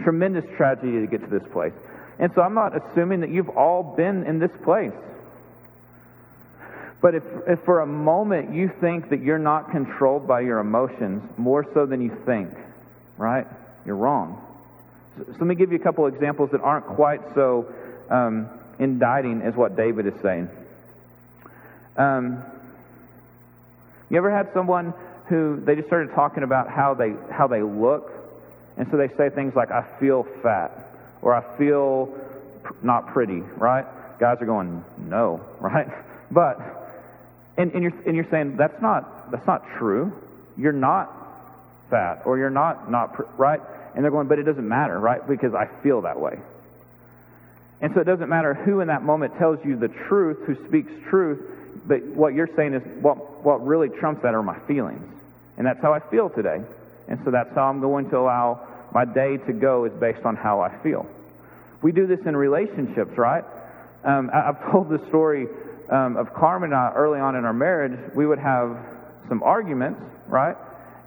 tremendous 0.04 0.44
tragedy 0.56 1.00
to 1.00 1.06
get 1.06 1.22
to 1.22 1.26
this 1.26 1.48
place. 1.52 1.72
And 2.18 2.32
so 2.34 2.42
I'm 2.42 2.54
not 2.54 2.72
assuming 2.76 3.20
that 3.20 3.30
you've 3.30 3.50
all 3.50 3.82
been 3.82 4.24
in 4.24 4.38
this 4.38 4.52
place. 4.62 4.92
But 7.02 7.14
if, 7.14 7.24
if 7.46 7.60
for 7.60 7.80
a 7.80 7.86
moment 7.86 8.54
you 8.54 8.70
think 8.80 9.10
that 9.10 9.20
you're 9.20 9.38
not 9.38 9.70
controlled 9.70 10.26
by 10.26 10.40
your 10.40 10.60
emotions 10.60 11.22
more 11.36 11.66
so 11.74 11.84
than 11.84 12.00
you 12.00 12.16
think, 12.24 12.50
right? 13.16 13.46
You're 13.84 13.96
wrong. 13.96 14.42
So, 15.18 15.24
so 15.24 15.32
let 15.32 15.46
me 15.46 15.54
give 15.54 15.72
you 15.72 15.78
a 15.78 15.82
couple 15.82 16.06
examples 16.06 16.50
that 16.50 16.60
aren't 16.60 16.86
quite 16.86 17.20
so 17.34 17.72
um, 18.10 18.48
indicting 18.78 19.42
as 19.42 19.54
what 19.54 19.76
David 19.76 20.06
is 20.06 20.14
saying. 20.22 20.48
Um, 21.96 22.42
you 24.10 24.18
ever 24.18 24.30
had 24.30 24.52
someone 24.52 24.94
who 25.28 25.60
they 25.64 25.74
just 25.74 25.88
started 25.88 26.14
talking 26.14 26.42
about 26.42 26.68
how 26.70 26.94
they 26.94 27.14
how 27.30 27.46
they 27.48 27.62
look, 27.62 28.12
and 28.76 28.88
so 28.90 28.96
they 28.96 29.08
say 29.16 29.30
things 29.30 29.54
like 29.56 29.70
"I 29.70 29.82
feel 29.98 30.24
fat" 30.42 30.86
or 31.22 31.34
"I 31.34 31.56
feel 31.58 32.06
pr- 32.62 32.74
not 32.82 33.08
pretty," 33.08 33.40
right? 33.40 33.86
Guys 34.18 34.38
are 34.40 34.46
going, 34.46 34.84
"No," 34.98 35.40
right? 35.60 35.88
But 36.30 36.60
and, 37.56 37.72
and 37.72 37.82
you're 37.82 37.94
and 38.06 38.14
you're 38.14 38.28
saying 38.30 38.56
that's 38.56 38.80
not 38.80 39.30
that's 39.30 39.46
not 39.46 39.64
true. 39.78 40.12
You're 40.56 40.72
not 40.72 41.25
fat, 41.90 42.22
or 42.24 42.38
you're 42.38 42.50
not 42.50 42.90
not 42.90 43.38
right. 43.38 43.60
And 43.94 44.04
they're 44.04 44.10
going, 44.10 44.28
but 44.28 44.38
it 44.38 44.42
doesn't 44.42 44.68
matter, 44.68 44.98
right? 44.98 45.26
Because 45.26 45.54
I 45.54 45.66
feel 45.82 46.02
that 46.02 46.20
way. 46.20 46.38
And 47.80 47.94
so 47.94 48.00
it 48.00 48.04
doesn't 48.04 48.28
matter 48.28 48.54
who 48.54 48.80
in 48.80 48.88
that 48.88 49.02
moment 49.02 49.36
tells 49.38 49.64
you 49.64 49.76
the 49.76 49.88
truth, 49.88 50.46
who 50.46 50.54
speaks 50.66 50.90
truth, 51.08 51.40
but 51.86 52.02
what 52.02 52.34
you're 52.34 52.48
saying 52.56 52.74
is 52.74 52.82
what, 53.02 53.44
what 53.44 53.64
really 53.64 53.88
trumps 53.88 54.22
that 54.22 54.34
are 54.34 54.42
my 54.42 54.58
feelings. 54.60 55.06
And 55.56 55.66
that's 55.66 55.80
how 55.80 55.92
I 55.92 56.00
feel 56.00 56.28
today. 56.28 56.62
And 57.08 57.20
so 57.24 57.30
that's 57.30 57.54
how 57.54 57.68
I'm 57.68 57.80
going 57.80 58.10
to 58.10 58.18
allow 58.18 58.66
my 58.92 59.04
day 59.04 59.36
to 59.36 59.52
go 59.52 59.84
is 59.84 59.92
based 59.92 60.24
on 60.24 60.36
how 60.36 60.60
I 60.60 60.76
feel. 60.82 61.06
We 61.82 61.92
do 61.92 62.06
this 62.06 62.20
in 62.26 62.36
relationships, 62.36 63.16
right? 63.16 63.44
Um, 64.04 64.30
I, 64.32 64.46
have 64.46 64.70
told 64.70 64.88
the 64.88 65.06
story 65.08 65.46
um, 65.90 66.16
of 66.16 66.32
Carmen 66.34 66.72
and 66.72 66.80
I 66.80 66.92
early 66.94 67.20
on 67.20 67.36
in 67.36 67.44
our 67.44 67.52
marriage. 67.52 67.98
We 68.14 68.26
would 68.26 68.38
have 68.38 68.78
some 69.28 69.42
arguments, 69.42 70.00
right? 70.28 70.56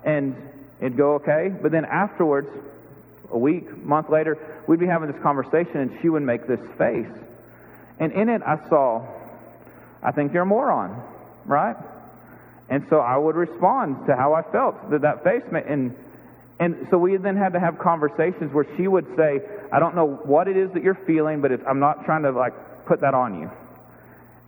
And 0.04 0.36
it'd 0.80 0.98
go 0.98 1.16
okay. 1.16 1.50
But 1.50 1.72
then 1.72 1.86
afterwards, 1.86 2.50
a 3.32 3.38
week, 3.38 3.76
month 3.84 4.10
later, 4.10 4.38
we'd 4.68 4.80
be 4.80 4.88
having 4.88 5.12
this 5.12 5.22
conversation 5.22 5.78
and 5.78 6.00
she 6.02 6.10
would 6.10 6.24
make 6.24 6.48
this 6.48 6.62
face. 6.78 7.08
And 8.00 8.12
in 8.14 8.30
it, 8.30 8.42
I 8.46 8.68
saw 8.70 9.06
I 10.02 10.12
think 10.12 10.34
you're 10.34 10.44
a 10.44 10.46
moron, 10.46 11.02
right? 11.46 11.76
And 12.70 12.86
so 12.90 13.00
I 13.00 13.18
would 13.18 13.36
respond 13.36 14.06
to 14.08 14.16
how 14.16 14.34
I 14.34 14.44
felt 14.44 14.92
that 14.92 15.02
that 15.02 15.24
face 15.24 15.44
made. 15.52 15.66
And, 15.66 15.96
and 16.60 16.88
so 16.90 16.98
we 16.98 17.18
then 17.18 17.36
had 17.36 17.54
to 17.54 17.60
have 17.60 17.80
conversations 17.80 18.54
where 18.54 18.66
she 18.78 18.88
would 18.88 19.16
say, 19.16 19.42
I 19.72 19.80
don't 19.80 19.96
know 19.96 20.08
what 20.08 20.48
it 20.48 20.56
is 20.56 20.72
that 20.72 20.84
you're 20.84 20.96
feeling, 20.96 21.42
but 21.42 21.52
I'm 21.68 21.80
not 21.80 22.06
trying 22.06 22.24
to 22.24 22.32
like 22.32 22.86
put 22.86 23.02
that 23.02 23.14
on 23.14 23.42
you. 23.42 23.52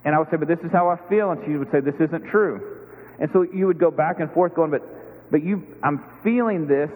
And 0.05 0.15
I 0.15 0.19
would 0.19 0.29
say, 0.29 0.37
but 0.37 0.47
this 0.47 0.59
is 0.59 0.71
how 0.71 0.89
I 0.89 0.97
feel. 1.09 1.31
And 1.31 1.43
she 1.45 1.51
would 1.51 1.71
say, 1.71 1.79
this 1.79 1.99
isn't 1.99 2.27
true. 2.27 2.77
And 3.19 3.29
so 3.33 3.41
you 3.43 3.67
would 3.67 3.79
go 3.79 3.91
back 3.91 4.19
and 4.19 4.31
forth 4.31 4.55
going, 4.55 4.71
but, 4.71 4.83
but 5.31 5.43
you, 5.43 5.63
I'm 5.81 6.03
feeling 6.23 6.67
this. 6.67 6.91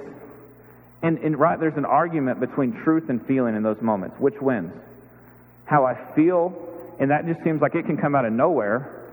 And, 1.01 1.17
and 1.19 1.39
right, 1.39 1.59
there's 1.59 1.77
an 1.77 1.85
argument 1.85 2.39
between 2.39 2.73
truth 2.83 3.09
and 3.09 3.25
feeling 3.25 3.55
in 3.55 3.63
those 3.63 3.81
moments. 3.81 4.19
Which 4.19 4.41
wins? 4.41 4.73
How 5.65 5.85
I 5.85 5.95
feel 6.15 6.65
and 6.99 7.11
that 7.11 7.25
just 7.25 7.43
seems 7.43 7.61
like 7.61 7.75
it 7.75 7.85
can 7.85 7.97
come 7.97 8.15
out 8.15 8.25
of 8.25 8.33
nowhere, 8.33 9.03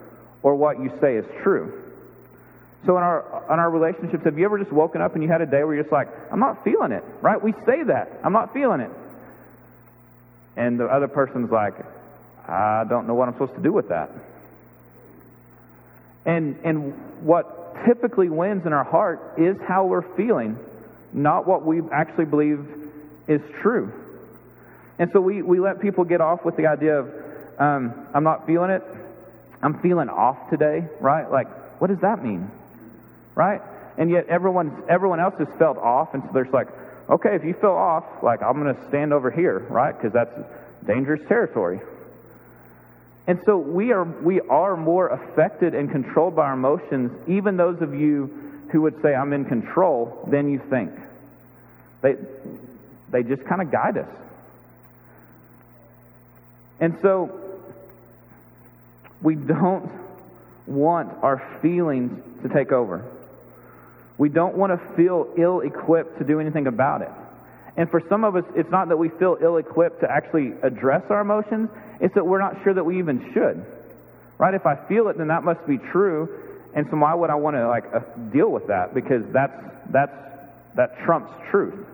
or 0.41 0.55
what 0.55 0.79
you 0.79 0.91
say 1.01 1.17
is 1.17 1.25
true. 1.41 1.81
So 2.85 2.97
in 2.97 3.03
our 3.03 3.45
in 3.51 3.59
our 3.59 3.69
relationships, 3.69 4.23
have 4.25 4.37
you 4.37 4.45
ever 4.45 4.59
just 4.59 4.71
woken 4.71 5.01
up 5.01 5.13
and 5.13 5.23
you 5.23 5.29
had 5.29 5.41
a 5.41 5.45
day 5.45 5.63
where 5.63 5.75
you're 5.75 5.83
just 5.83 5.93
like, 5.93 6.09
I'm 6.31 6.39
not 6.39 6.63
feeling 6.63 6.91
it, 6.91 7.03
right? 7.21 7.41
We 7.41 7.53
say 7.65 7.83
that, 7.83 8.19
I'm 8.23 8.33
not 8.33 8.53
feeling 8.53 8.81
it, 8.81 8.91
and 10.55 10.79
the 10.79 10.85
other 10.85 11.07
person's 11.07 11.51
like, 11.51 11.73
I 12.47 12.85
don't 12.89 13.07
know 13.07 13.15
what 13.15 13.27
I'm 13.27 13.33
supposed 13.35 13.55
to 13.55 13.61
do 13.61 13.71
with 13.71 13.89
that. 13.89 14.09
And 16.25 16.57
and 16.63 16.93
what 17.21 17.62
typically 17.85 18.29
wins 18.29 18.65
in 18.65 18.73
our 18.73 18.83
heart 18.83 19.35
is 19.37 19.57
how 19.67 19.85
we're 19.85 20.15
feeling, 20.15 20.57
not 21.11 21.47
what 21.47 21.65
we 21.65 21.81
actually 21.91 22.25
believe 22.25 22.65
is 23.27 23.41
true. 23.61 23.91
And 24.99 25.09
so 25.11 25.19
we, 25.19 25.41
we 25.41 25.59
let 25.59 25.79
people 25.79 26.03
get 26.03 26.21
off 26.21 26.45
with 26.45 26.55
the 26.55 26.67
idea 26.67 26.99
of, 26.99 27.09
um, 27.59 28.07
I'm 28.13 28.23
not 28.23 28.45
feeling 28.45 28.69
it. 28.69 28.83
I'm 29.61 29.79
feeling 29.81 30.09
off 30.09 30.49
today, 30.49 30.87
right? 30.99 31.29
Like, 31.29 31.47
what 31.79 31.87
does 31.87 31.99
that 31.99 32.23
mean? 32.23 32.51
Right? 33.35 33.61
And 33.97 34.09
yet 34.09 34.27
everyone, 34.27 34.83
everyone 34.89 35.19
else 35.19 35.35
has 35.39 35.47
felt 35.57 35.77
off, 35.77 36.13
and 36.13 36.23
so 36.23 36.29
there's 36.33 36.51
like, 36.51 36.67
okay, 37.09 37.35
if 37.35 37.43
you 37.43 37.53
feel 37.53 37.71
off, 37.71 38.03
like, 38.21 38.41
I'm 38.41 38.61
going 38.61 38.75
to 38.75 38.87
stand 38.87 39.13
over 39.13 39.31
here, 39.31 39.59
right? 39.69 39.95
Because 39.95 40.13
that's 40.13 40.33
dangerous 40.85 41.21
territory. 41.27 41.79
And 43.25 43.39
so 43.45 43.57
we 43.57 43.91
are, 43.91 44.03
we 44.03 44.41
are 44.41 44.75
more 44.75 45.07
affected 45.07 45.73
and 45.73 45.89
controlled 45.89 46.35
by 46.35 46.47
our 46.47 46.53
emotions, 46.53 47.11
even 47.27 47.55
those 47.55 47.81
of 47.81 47.93
you 47.93 48.27
who 48.71 48.81
would 48.81 49.01
say, 49.01 49.15
I'm 49.15 49.31
in 49.33 49.45
control, 49.45 50.27
than 50.27 50.49
you 50.49 50.59
think. 50.69 50.91
They, 52.01 52.15
they 53.09 53.23
just 53.23 53.45
kind 53.45 53.61
of 53.61 53.71
guide 53.71 53.97
us. 53.97 54.09
And 56.79 56.97
so 57.01 57.39
we 59.21 59.35
don't 59.35 59.89
want 60.65 61.13
our 61.23 61.59
feelings 61.61 62.21
to 62.41 62.49
take 62.49 62.71
over. 62.71 63.05
We 64.17 64.29
don't 64.29 64.55
want 64.55 64.71
to 64.71 64.95
feel 64.95 65.33
ill 65.37 65.61
equipped 65.61 66.17
to 66.19 66.25
do 66.25 66.39
anything 66.39 66.67
about 66.67 67.01
it. 67.03 67.11
And 67.75 67.89
for 67.89 68.01
some 68.07 68.23
of 68.23 68.35
us, 68.35 68.43
it's 68.55 68.69
not 68.69 68.89
that 68.89 68.97
we 68.97 69.09
feel 69.09 69.37
ill 69.41 69.57
equipped 69.57 70.01
to 70.01 70.11
actually 70.11 70.53
address 70.61 71.03
our 71.09 71.21
emotions, 71.21 71.69
it's 72.03 72.13
that 72.15 72.27
we're 72.27 72.41
not 72.41 72.61
sure 72.63 72.73
that 72.73 72.83
we 72.83 72.99
even 72.99 73.31
should. 73.33 73.65
Right? 74.37 74.53
If 74.53 74.65
I 74.65 74.75
feel 74.75 75.07
it, 75.07 75.17
then 75.17 75.29
that 75.29 75.43
must 75.43 75.65
be 75.65 75.77
true. 75.77 76.27
And 76.75 76.85
so 76.91 76.97
why 76.97 77.13
would 77.13 77.29
I 77.29 77.35
want 77.35 77.55
to 77.55 77.67
like 77.67 77.85
uh, 77.93 77.99
deal 78.31 78.49
with 78.49 78.67
that? 78.67 78.93
Because 78.93 79.25
that's 79.31 79.59
that's 79.89 80.13
that 80.75 80.99
trumps 81.05 81.31
truth. 81.49 81.87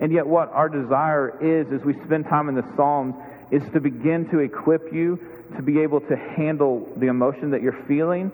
And 0.00 0.12
yet, 0.12 0.26
what 0.26 0.50
our 0.52 0.68
desire 0.68 1.36
is, 1.40 1.72
as 1.72 1.84
we 1.84 1.94
spend 2.04 2.26
time 2.26 2.48
in 2.48 2.54
the 2.54 2.64
Psalms, 2.76 3.14
is 3.50 3.62
to 3.72 3.80
begin 3.80 4.28
to 4.30 4.40
equip 4.40 4.92
you 4.92 5.18
to 5.56 5.62
be 5.62 5.80
able 5.80 6.00
to 6.00 6.16
handle 6.16 6.86
the 6.96 7.06
emotion 7.06 7.50
that 7.50 7.62
you're 7.62 7.84
feeling 7.88 8.30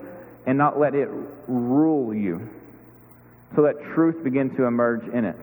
and 0.47 0.59
not 0.59 0.79
let 0.79 0.95
it 0.95 1.09
rule 1.47 2.13
you. 2.13 2.49
So 3.55 3.63
that 3.63 3.81
truth 3.95 4.23
begin 4.25 4.55
to 4.57 4.65
emerge 4.65 5.07
in 5.09 5.25
it. 5.25 5.37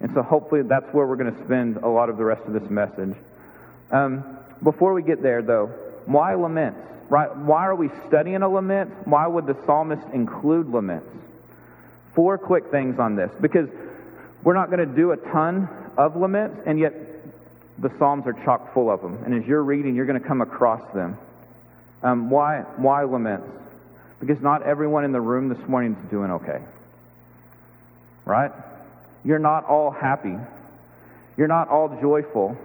And 0.00 0.12
so 0.14 0.22
hopefully 0.22 0.62
that's 0.62 0.92
where 0.92 1.06
we're 1.06 1.16
going 1.16 1.34
to 1.34 1.44
spend 1.44 1.76
a 1.78 1.88
lot 1.88 2.08
of 2.08 2.16
the 2.16 2.24
rest 2.24 2.42
of 2.46 2.52
this 2.52 2.68
message. 2.70 3.16
Um, 3.90 4.37
before 4.62 4.92
we 4.92 5.02
get 5.02 5.22
there, 5.22 5.42
though, 5.42 5.66
why 6.06 6.34
laments? 6.34 6.80
Right? 7.08 7.34
Why 7.34 7.66
are 7.66 7.74
we 7.74 7.90
studying 8.06 8.42
a 8.42 8.48
lament? 8.48 9.06
Why 9.06 9.26
would 9.26 9.46
the 9.46 9.56
psalmist 9.64 10.06
include 10.12 10.68
laments? 10.68 11.08
Four 12.14 12.36
quick 12.38 12.70
things 12.70 12.98
on 12.98 13.16
this, 13.16 13.30
because 13.40 13.68
we're 14.42 14.54
not 14.54 14.70
going 14.70 14.86
to 14.86 14.94
do 14.94 15.12
a 15.12 15.16
ton 15.16 15.68
of 15.96 16.16
laments, 16.16 16.60
and 16.66 16.78
yet 16.78 16.94
the 17.78 17.90
Psalms 17.98 18.26
are 18.26 18.32
chock 18.44 18.74
full 18.74 18.90
of 18.90 19.00
them. 19.00 19.22
And 19.24 19.34
as 19.40 19.46
you're 19.46 19.62
reading, 19.62 19.94
you're 19.94 20.06
going 20.06 20.20
to 20.20 20.26
come 20.26 20.40
across 20.40 20.82
them. 20.92 21.16
Um, 22.02 22.30
why, 22.30 22.60
why 22.76 23.04
laments? 23.04 23.46
Because 24.20 24.40
not 24.40 24.62
everyone 24.62 25.04
in 25.04 25.12
the 25.12 25.20
room 25.20 25.48
this 25.48 25.68
morning 25.68 25.96
is 26.02 26.10
doing 26.10 26.30
okay. 26.32 26.60
Right? 28.24 28.50
You're 29.24 29.38
not 29.38 29.64
all 29.64 29.90
happy. 29.90 30.36
You're 31.36 31.48
not 31.48 31.68
all 31.68 32.00
joyful. 32.00 32.56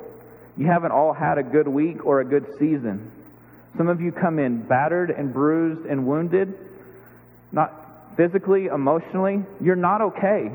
You 0.57 0.67
haven't 0.67 0.91
all 0.91 1.13
had 1.13 1.37
a 1.37 1.43
good 1.43 1.67
week 1.67 2.05
or 2.05 2.19
a 2.19 2.25
good 2.25 2.45
season. 2.59 3.11
Some 3.77 3.87
of 3.87 4.01
you 4.01 4.11
come 4.11 4.37
in 4.37 4.61
battered 4.61 5.09
and 5.09 5.33
bruised 5.33 5.85
and 5.85 6.05
wounded, 6.05 6.53
not 7.51 8.15
physically, 8.15 8.67
emotionally. 8.67 9.43
You're 9.59 9.75
not 9.75 10.01
okay. 10.01 10.51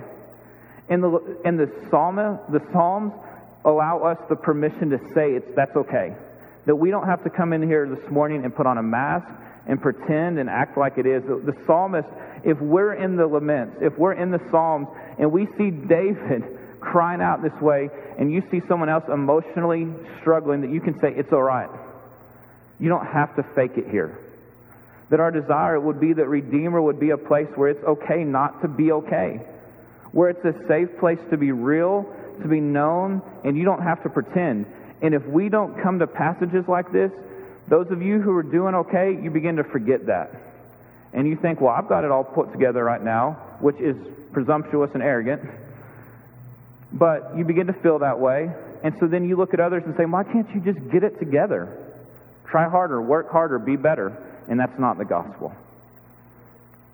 And 0.89 1.03
the, 1.03 1.41
and 1.45 1.59
the, 1.59 1.71
psalm, 1.91 2.17
the 2.17 2.63
Psalms 2.73 3.13
allow 3.65 3.99
us 4.05 4.19
the 4.29 4.37
permission 4.37 4.91
to 4.91 4.99
say 5.15 5.33
it's, 5.33 5.55
that's 5.55 5.75
okay. 5.77 6.15
That 6.67 6.77
we 6.77 6.91
don't 6.91 7.07
have 7.07 7.25
to 7.25 7.31
come 7.31 7.53
in 7.53 7.63
here 7.63 7.89
this 7.89 8.11
morning 8.11 8.45
and 8.45 8.55
put 8.55 8.67
on 8.67 8.79
a 8.79 8.83
mask 8.83 9.27
and 9.67 9.81
pretend 9.81 10.39
and 10.39 10.49
act 10.49 10.79
like 10.79 10.97
it 10.97 11.07
is. 11.07 11.23
The, 11.25 11.53
the 11.53 11.57
psalmist, 11.67 12.09
if 12.45 12.61
we're 12.61 12.95
in 12.95 13.17
the 13.17 13.27
laments, 13.27 13.79
if 13.81 13.99
we're 13.99 14.15
in 14.15 14.31
the 14.31 14.41
Psalms 14.51 14.89
and 15.19 15.31
we 15.31 15.47
see 15.59 15.71
David 15.71 16.58
crying 16.91 17.21
out 17.21 17.43
this 17.43 17.59
way 17.61 17.91
and 18.19 18.33
you 18.33 18.43
see 18.51 18.61
someone 18.69 18.89
else 18.89 19.05
emotionally 19.09 19.89
struggling, 20.21 20.63
that 20.63 20.71
you 20.71 20.81
can 20.81 20.99
say, 21.01 21.13
it's 21.15 21.33
all 21.33 21.43
right. 21.43 21.69
You 22.81 22.89
don't 22.89 23.07
have 23.07 23.35
to 23.37 23.43
fake 23.55 23.77
it 23.77 23.89
here. 23.91 24.19
That 25.11 25.21
our 25.21 25.31
desire 25.31 25.81
would 25.81 26.01
be 26.01 26.13
that 26.13 26.29
Redeemer 26.29 26.81
would 26.81 27.01
be 27.01 27.11
a 27.11 27.17
place 27.17 27.49
where 27.55 27.69
it's 27.71 27.85
okay 27.85 28.25
not 28.25 28.63
to 28.63 28.69
be 28.69 28.93
okay, 28.93 29.41
where 30.13 30.31
it's 30.31 30.45
a 30.45 30.67
safe 30.67 30.99
place 30.99 31.19
to 31.31 31.37
be 31.37 31.53
real, 31.53 32.07
to 32.43 32.49
be 32.49 32.61
known, 32.61 33.23
and 33.45 33.57
you 33.57 33.65
don't 33.65 33.83
have 33.83 34.03
to 34.03 34.11
pretend. 34.11 34.67
And 35.01 35.15
if 35.15 35.25
we 35.27 35.49
don't 35.49 35.81
come 35.83 35.99
to 36.01 36.07
passages 36.07 36.65
like 36.69 36.93
this, 36.93 37.11
those 37.69 37.91
of 37.91 38.03
you 38.03 38.21
who 38.21 38.33
are 38.33 38.43
doing 38.43 38.75
okay, 38.75 39.19
you 39.23 39.31
begin 39.31 39.57
to 39.57 39.65
forget 39.65 40.07
that. 40.07 40.31
And 41.13 41.27
you 41.27 41.37
think, 41.37 41.61
well, 41.61 41.75
I've 41.75 41.89
got 41.89 42.05
it 42.05 42.11
all 42.11 42.25
put 42.25 42.53
together 42.53 42.85
right 42.85 43.03
now, 43.03 43.33
which 43.61 43.79
is 43.81 43.97
presumptuous 44.33 44.91
and 44.95 45.03
arrogant. 45.03 45.43
But 46.93 47.37
you 47.37 47.45
begin 47.45 47.67
to 47.67 47.73
feel 47.73 47.99
that 48.01 48.19
way. 48.19 48.51
And 48.83 48.95
so 48.99 49.07
then 49.07 49.29
you 49.29 49.37
look 49.37 49.55
at 49.55 49.61
others 49.61 49.83
and 49.85 49.97
say, 49.97 50.05
why 50.05 50.25
can't 50.25 50.49
you 50.55 50.61
just 50.61 50.79
get 50.91 51.03
it 51.05 51.19
together? 51.19 51.77
Try 52.47 52.69
harder, 52.69 53.01
work 53.03 53.31
harder, 53.31 53.59
be 53.59 53.77
better. 53.77 54.17
And 54.49 54.59
that's 54.59 54.79
not 54.79 54.97
the 54.99 55.05
gospel. 55.05 55.55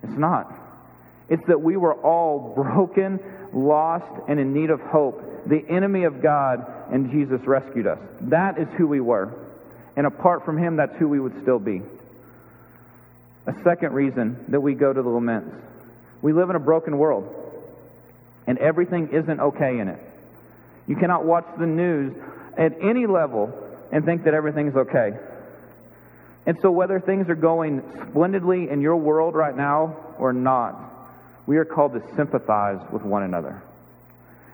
It's 0.02 0.18
not. 0.18 0.52
It's 1.28 1.44
that 1.46 1.60
we 1.60 1.76
were 1.76 1.94
all 1.94 2.54
broken, 2.54 3.20
lost, 3.52 4.28
and 4.28 4.40
in 4.40 4.52
need 4.52 4.70
of 4.70 4.80
hope. 4.80 5.46
The 5.46 5.64
enemy 5.68 6.04
of 6.04 6.20
God, 6.20 6.66
and 6.90 7.10
Jesus 7.10 7.40
rescued 7.46 7.86
us. 7.86 7.98
That 8.22 8.58
is 8.58 8.68
who 8.76 8.86
we 8.86 9.00
were. 9.00 9.32
And 9.96 10.06
apart 10.06 10.44
from 10.44 10.58
him, 10.58 10.76
that's 10.76 10.96
who 10.96 11.08
we 11.08 11.20
would 11.20 11.40
still 11.42 11.58
be. 11.60 11.82
A 13.46 13.54
second 13.62 13.92
reason 13.92 14.44
that 14.48 14.60
we 14.60 14.74
go 14.74 14.92
to 14.92 15.02
the 15.02 15.08
laments 15.08 15.54
we 16.24 16.32
live 16.32 16.48
in 16.48 16.56
a 16.56 16.60
broken 16.60 16.96
world, 16.96 17.43
and 18.46 18.58
everything 18.58 19.08
isn't 19.12 19.40
okay 19.40 19.78
in 19.78 19.88
it. 19.88 20.00
You 20.86 20.96
cannot 20.96 21.24
watch 21.24 21.46
the 21.58 21.66
news 21.66 22.14
at 22.56 22.72
any 22.82 23.06
level 23.06 23.52
and 23.90 24.04
think 24.04 24.24
that 24.24 24.34
everything's 24.34 24.76
okay. 24.76 25.12
And 26.46 26.58
so, 26.60 26.70
whether 26.70 27.00
things 27.00 27.28
are 27.30 27.34
going 27.34 27.82
splendidly 28.10 28.68
in 28.68 28.80
your 28.80 28.96
world 28.96 29.34
right 29.34 29.56
now 29.56 29.96
or 30.18 30.32
not, 30.32 30.78
we 31.46 31.56
are 31.56 31.64
called 31.64 31.94
to 31.94 32.02
sympathize 32.16 32.80
with 32.92 33.02
one 33.02 33.22
another. 33.22 33.62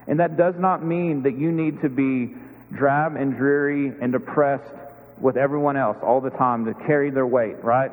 And 0.06 0.20
that 0.20 0.36
does 0.36 0.54
not 0.56 0.84
mean 0.84 1.22
that 1.22 1.36
you 1.36 1.50
need 1.50 1.80
to 1.82 1.88
be 1.88 2.34
drab 2.72 3.16
and 3.16 3.36
dreary 3.36 3.92
and 4.00 4.12
depressed 4.12 4.74
with 5.18 5.36
everyone 5.36 5.76
else 5.76 5.98
all 6.02 6.20
the 6.20 6.30
time 6.30 6.64
to 6.66 6.74
carry 6.74 7.10
their 7.10 7.26
weight, 7.26 7.62
right? 7.62 7.90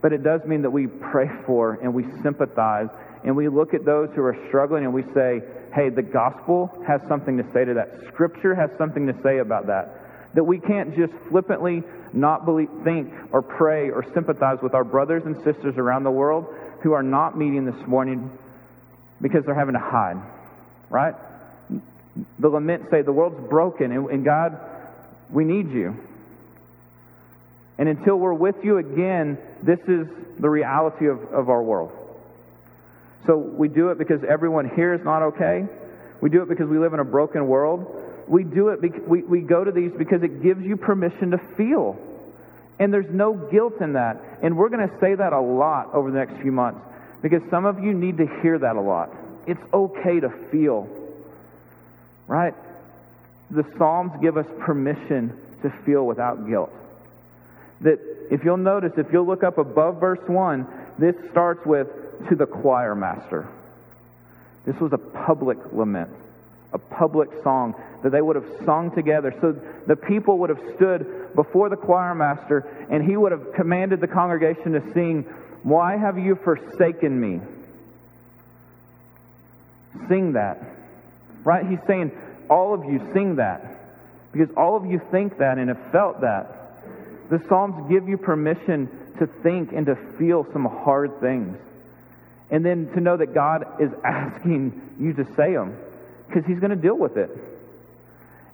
But 0.00 0.12
it 0.12 0.22
does 0.22 0.44
mean 0.44 0.62
that 0.62 0.70
we 0.70 0.86
pray 0.86 1.28
for 1.44 1.78
and 1.82 1.94
we 1.94 2.04
sympathize 2.22 2.88
and 3.24 3.36
we 3.36 3.48
look 3.48 3.74
at 3.74 3.84
those 3.84 4.10
who 4.14 4.22
are 4.22 4.36
struggling 4.48 4.84
and 4.84 4.94
we 4.94 5.02
say, 5.14 5.42
hey, 5.74 5.88
the 5.88 6.02
gospel 6.02 6.70
has 6.86 7.00
something 7.08 7.36
to 7.38 7.52
say 7.52 7.64
to 7.64 7.74
that. 7.74 7.88
Scripture 8.12 8.54
has 8.54 8.70
something 8.78 9.06
to 9.06 9.22
say 9.22 9.38
about 9.38 9.66
that. 9.66 10.34
That 10.34 10.44
we 10.44 10.60
can't 10.60 10.96
just 10.96 11.12
flippantly 11.28 11.82
not 12.12 12.44
believe, 12.44 12.68
think 12.84 13.12
or 13.32 13.42
pray 13.42 13.90
or 13.90 14.04
sympathize 14.14 14.58
with 14.62 14.74
our 14.74 14.84
brothers 14.84 15.24
and 15.24 15.36
sisters 15.42 15.76
around 15.76 16.04
the 16.04 16.10
world 16.10 16.46
who 16.82 16.92
are 16.92 17.02
not 17.02 17.36
meeting 17.36 17.64
this 17.64 17.86
morning 17.86 18.30
because 19.20 19.44
they're 19.44 19.54
having 19.54 19.74
to 19.74 19.80
hide, 19.80 20.22
right? 20.90 21.14
The 22.38 22.48
lament 22.48 22.84
say 22.90 23.02
the 23.02 23.12
world's 23.12 23.48
broken 23.48 23.90
and, 23.92 24.08
and 24.10 24.24
God, 24.24 24.58
we 25.30 25.44
need 25.44 25.70
you. 25.70 25.96
And 27.78 27.88
until 27.88 28.16
we're 28.16 28.34
with 28.34 28.56
you 28.64 28.78
again, 28.78 29.38
this 29.62 29.78
is 29.86 30.08
the 30.38 30.48
reality 30.48 31.06
of, 31.06 31.22
of 31.32 31.48
our 31.48 31.62
world. 31.62 31.92
So 33.26 33.36
we 33.36 33.68
do 33.68 33.90
it 33.90 33.98
because 33.98 34.22
everyone 34.24 34.70
here 34.74 34.94
is 34.94 35.04
not 35.04 35.22
okay. 35.22 35.66
We 36.20 36.30
do 36.30 36.42
it 36.42 36.48
because 36.48 36.68
we 36.68 36.78
live 36.78 36.94
in 36.94 37.00
a 37.00 37.04
broken 37.04 37.46
world. 37.46 38.04
We 38.26 38.44
do 38.44 38.68
it, 38.68 38.80
we, 39.08 39.22
we 39.22 39.40
go 39.40 39.64
to 39.64 39.72
these 39.72 39.92
because 39.92 40.22
it 40.22 40.42
gives 40.42 40.64
you 40.64 40.76
permission 40.76 41.30
to 41.30 41.38
feel. 41.56 41.96
And 42.78 42.92
there's 42.92 43.10
no 43.10 43.34
guilt 43.34 43.80
in 43.80 43.94
that. 43.94 44.20
And 44.42 44.56
we're 44.56 44.68
going 44.68 44.88
to 44.88 44.98
say 45.00 45.14
that 45.14 45.32
a 45.32 45.40
lot 45.40 45.94
over 45.94 46.10
the 46.10 46.18
next 46.18 46.40
few 46.40 46.52
months 46.52 46.80
because 47.22 47.42
some 47.50 47.64
of 47.64 47.82
you 47.82 47.92
need 47.92 48.18
to 48.18 48.26
hear 48.42 48.58
that 48.58 48.76
a 48.76 48.80
lot. 48.80 49.10
It's 49.46 49.60
okay 49.72 50.20
to 50.20 50.30
feel. 50.50 50.88
Right? 52.26 52.54
The 53.50 53.64
Psalms 53.76 54.12
give 54.20 54.36
us 54.36 54.46
permission 54.60 55.32
to 55.62 55.70
feel 55.70 56.06
without 56.06 56.46
guilt. 56.46 56.70
That 57.80 57.98
if 58.30 58.44
you'll 58.44 58.58
notice, 58.58 58.92
if 58.96 59.06
you'll 59.12 59.26
look 59.26 59.42
up 59.42 59.58
above 59.58 60.00
verse 60.00 60.20
1, 60.26 60.66
this 60.98 61.14
starts 61.30 61.64
with, 61.64 61.88
to 62.28 62.36
the 62.36 62.46
choir 62.46 62.94
master. 62.94 63.46
This 64.64 64.76
was 64.76 64.92
a 64.92 64.98
public 64.98 65.58
lament 65.72 66.10
a 66.72 66.78
public 66.78 67.30
song 67.42 67.74
that 68.02 68.12
they 68.12 68.20
would 68.20 68.36
have 68.36 68.46
sung 68.64 68.94
together. 68.94 69.34
So 69.40 69.52
the 69.86 69.96
people 69.96 70.38
would 70.38 70.50
have 70.50 70.60
stood 70.76 71.34
before 71.34 71.68
the 71.68 71.76
choir 71.76 72.14
master 72.14 72.86
and 72.90 73.02
he 73.02 73.16
would 73.16 73.32
have 73.32 73.52
commanded 73.54 74.00
the 74.00 74.06
congregation 74.06 74.72
to 74.72 74.92
sing, 74.92 75.22
Why 75.62 75.96
have 75.96 76.18
you 76.18 76.36
forsaken 76.36 77.18
me? 77.18 77.40
Sing 80.08 80.34
that. 80.34 80.62
Right? 81.42 81.66
He's 81.66 81.82
saying, 81.86 82.12
All 82.50 82.74
of 82.74 82.84
you 82.84 83.10
sing 83.14 83.36
that. 83.36 83.76
Because 84.32 84.54
all 84.56 84.76
of 84.76 84.84
you 84.84 85.00
think 85.10 85.38
that 85.38 85.56
and 85.56 85.68
have 85.70 85.90
felt 85.90 86.20
that. 86.20 86.54
The 87.30 87.42
Psalms 87.48 87.90
give 87.90 88.08
you 88.08 88.18
permission 88.18 88.88
to 89.18 89.26
think 89.26 89.72
and 89.72 89.86
to 89.86 89.96
feel 90.18 90.46
some 90.52 90.66
hard 90.66 91.18
things. 91.20 91.56
And 92.50 92.64
then 92.64 92.90
to 92.94 93.00
know 93.00 93.16
that 93.16 93.34
God 93.34 93.80
is 93.80 93.90
asking 94.04 94.96
you 94.98 95.12
to 95.14 95.24
say 95.36 95.52
them 95.52 95.76
because 96.26 96.44
he's 96.46 96.58
going 96.58 96.70
to 96.70 96.76
deal 96.76 96.96
with 96.96 97.16
it. 97.16 97.30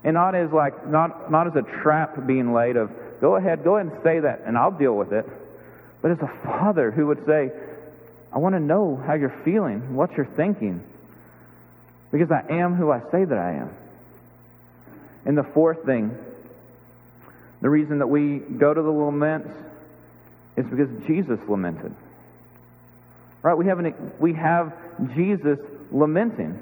And 0.03 0.15
not 0.15 0.35
as 0.35 0.51
like 0.51 0.87
not 0.87 1.31
not 1.31 1.47
as 1.47 1.55
a 1.55 1.63
trap 1.81 2.27
being 2.27 2.53
laid 2.53 2.75
of 2.77 2.91
go 3.21 3.35
ahead, 3.35 3.63
go 3.63 3.77
ahead 3.77 3.91
and 3.91 4.03
say 4.03 4.19
that 4.19 4.41
and 4.45 4.57
I'll 4.57 4.71
deal 4.71 4.95
with 4.95 5.13
it. 5.13 5.25
But 6.01 6.11
as 6.11 6.19
a 6.19 6.27
father 6.43 6.91
who 6.91 7.07
would 7.07 7.25
say, 7.25 7.51
I 8.31 8.37
want 8.37 8.53
to 8.53 8.59
know 8.59 9.01
how 9.07 9.13
you're 9.13 9.41
feeling, 9.43 9.95
what 9.95 10.11
you're 10.15 10.25
thinking. 10.25 10.83
Because 12.11 12.31
I 12.31 12.45
am 12.53 12.75
who 12.75 12.91
I 12.91 12.99
say 13.11 13.25
that 13.25 13.37
I 13.37 13.53
am. 13.53 13.73
And 15.25 15.37
the 15.37 15.43
fourth 15.43 15.83
thing, 15.85 16.15
the 17.61 17.69
reason 17.69 17.99
that 17.99 18.07
we 18.07 18.37
go 18.37 18.73
to 18.73 18.81
the 18.81 18.91
laments 18.91 19.49
is 20.55 20.65
because 20.67 20.89
Jesus 21.07 21.39
lamented. 21.49 21.95
Right? 23.45 23.55
We 23.55 23.67
have, 23.67 23.77
an, 23.77 23.93
we 24.19 24.33
have 24.33 24.73
Jesus 25.13 25.59
lamenting. 25.91 26.59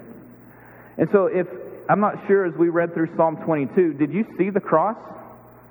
And 0.97 1.07
so, 1.13 1.27
if 1.27 1.47
I'm 1.87 2.01
not 2.01 2.27
sure 2.27 2.45
as 2.45 2.53
we 2.55 2.67
read 2.67 2.93
through 2.93 3.15
Psalm 3.15 3.37
22, 3.37 3.93
did 3.93 4.11
you 4.11 4.25
see 4.37 4.49
the 4.49 4.59
cross? 4.59 4.97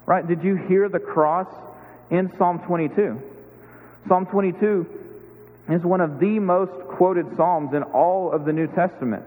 Right? 0.06 0.26
Did 0.26 0.42
you 0.42 0.56
hear 0.56 0.88
the 0.88 0.98
cross 0.98 1.48
in 2.10 2.32
Psalm 2.38 2.60
22? 2.60 3.20
Psalm 4.08 4.24
22 4.24 4.86
is 5.68 5.82
one 5.82 6.00
of 6.00 6.18
the 6.18 6.38
most 6.38 6.72
quoted 6.96 7.26
Psalms 7.36 7.74
in 7.74 7.82
all 7.82 8.32
of 8.32 8.46
the 8.46 8.52
New 8.54 8.68
Testament 8.68 9.24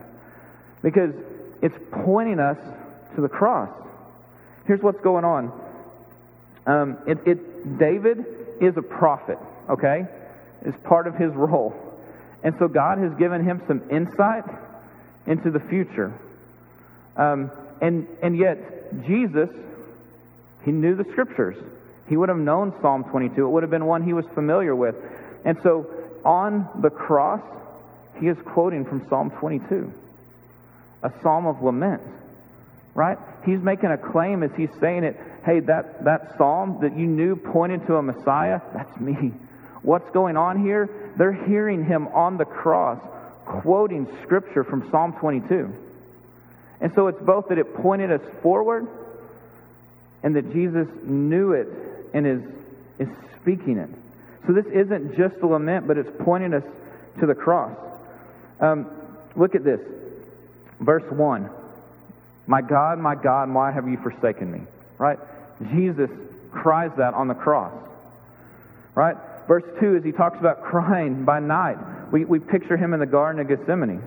because 0.81 1.13
it's 1.61 1.77
pointing 2.03 2.39
us 2.39 2.57
to 3.13 3.21
the 3.21 3.29
cross. 3.29 3.69
Here's 4.65 4.81
what's 4.81 5.01
going 5.01 5.23
on. 5.23 5.51
Um, 6.65 6.97
it, 7.05 7.19
it, 7.27 7.77
David 7.77 8.25
is 8.59 8.75
a 8.75 8.81
prophet, 8.81 9.37
okay? 9.69 10.07
It's 10.63 10.77
part 10.83 11.07
of 11.07 11.15
his 11.15 11.33
role. 11.33 11.73
And 12.43 12.55
so 12.59 12.67
God 12.67 12.97
has 12.99 13.13
given 13.15 13.43
him 13.43 13.61
some 13.67 13.89
insight 13.89 14.43
into 15.25 15.51
the 15.51 15.59
future. 15.59 16.13
Um, 17.17 17.51
and, 17.81 18.07
and 18.21 18.37
yet, 18.37 19.03
Jesus, 19.05 19.49
he 20.63 20.71
knew 20.71 20.95
the 20.95 21.05
scriptures. 21.11 21.57
He 22.07 22.17
would 22.17 22.29
have 22.29 22.37
known 22.37 22.73
Psalm 22.81 23.03
22. 23.05 23.45
It 23.45 23.49
would 23.49 23.63
have 23.63 23.71
been 23.71 23.85
one 23.85 24.03
he 24.03 24.13
was 24.13 24.25
familiar 24.33 24.75
with. 24.75 24.95
And 25.43 25.57
so, 25.63 25.87
on 26.23 26.67
the 26.81 26.89
cross, 26.89 27.41
he 28.19 28.27
is 28.27 28.37
quoting 28.45 28.85
from 28.85 29.07
Psalm 29.09 29.31
22, 29.31 29.91
a 31.03 31.11
psalm 31.21 31.45
of 31.45 31.61
lament. 31.61 32.01
right? 32.93 33.17
He's 33.45 33.59
making 33.59 33.91
a 33.91 33.97
claim 33.97 34.41
as 34.41 34.51
he's 34.55 34.69
saying 34.79 35.03
it. 35.03 35.19
Hey, 35.45 35.59
that, 35.61 36.03
that 36.05 36.35
psalm 36.37 36.79
that 36.81 36.97
you 36.97 37.05
knew 37.05 37.35
pointed 37.35 37.85
to 37.87 37.97
a 37.97 38.01
Messiah, 38.01 38.61
that's 38.73 38.99
me. 38.99 39.33
What's 39.85 40.09
going 40.09 40.35
on 40.35 40.63
here? 40.63 40.89
They're 41.15 41.45
hearing 41.45 41.85
him 41.85 42.07
on 42.07 42.37
the 42.37 42.45
cross 42.45 42.99
quoting 43.45 44.07
scripture 44.23 44.63
from 44.63 44.89
Psalm 44.89 45.13
22. 45.13 45.71
And 46.81 46.91
so 46.95 47.05
it's 47.07 47.21
both 47.21 47.49
that 47.49 47.59
it 47.59 47.75
pointed 47.75 48.11
us 48.11 48.21
forward 48.41 48.87
and 50.23 50.35
that 50.35 50.51
Jesus 50.51 50.87
knew 51.03 51.53
it 51.53 51.67
and 52.15 52.25
is, 52.25 52.41
is 52.97 53.07
speaking 53.39 53.77
it. 53.77 53.89
So 54.47 54.53
this 54.53 54.65
isn't 54.65 55.15
just 55.15 55.35
a 55.43 55.47
lament, 55.47 55.87
but 55.87 55.99
it's 55.99 56.09
pointing 56.19 56.55
us 56.55 56.63
to 57.19 57.27
the 57.27 57.35
cross. 57.35 57.77
Um, 58.59 58.89
look 59.35 59.53
at 59.53 59.63
this. 59.63 59.81
Verse 60.79 61.05
1. 61.11 61.47
My 62.47 62.63
God, 62.63 62.97
my 62.97 63.13
God, 63.13 63.53
why 63.53 63.71
have 63.71 63.87
you 63.87 63.97
forsaken 63.97 64.51
me? 64.51 64.61
Right? 64.97 65.19
Jesus 65.75 66.09
cries 66.51 66.91
that 66.97 67.13
on 67.13 67.27
the 67.27 67.35
cross. 67.35 67.73
Right? 68.95 69.15
Verse 69.47 69.63
2, 69.79 69.97
as 69.97 70.03
he 70.03 70.11
talks 70.11 70.39
about 70.39 70.63
crying 70.63 71.23
by 71.23 71.39
night, 71.39 71.77
we, 72.11 72.25
we 72.25 72.39
picture 72.39 72.77
him 72.77 72.93
in 72.93 72.99
the 72.99 73.05
Garden 73.05 73.41
of 73.41 73.47
Gethsemane. 73.47 74.01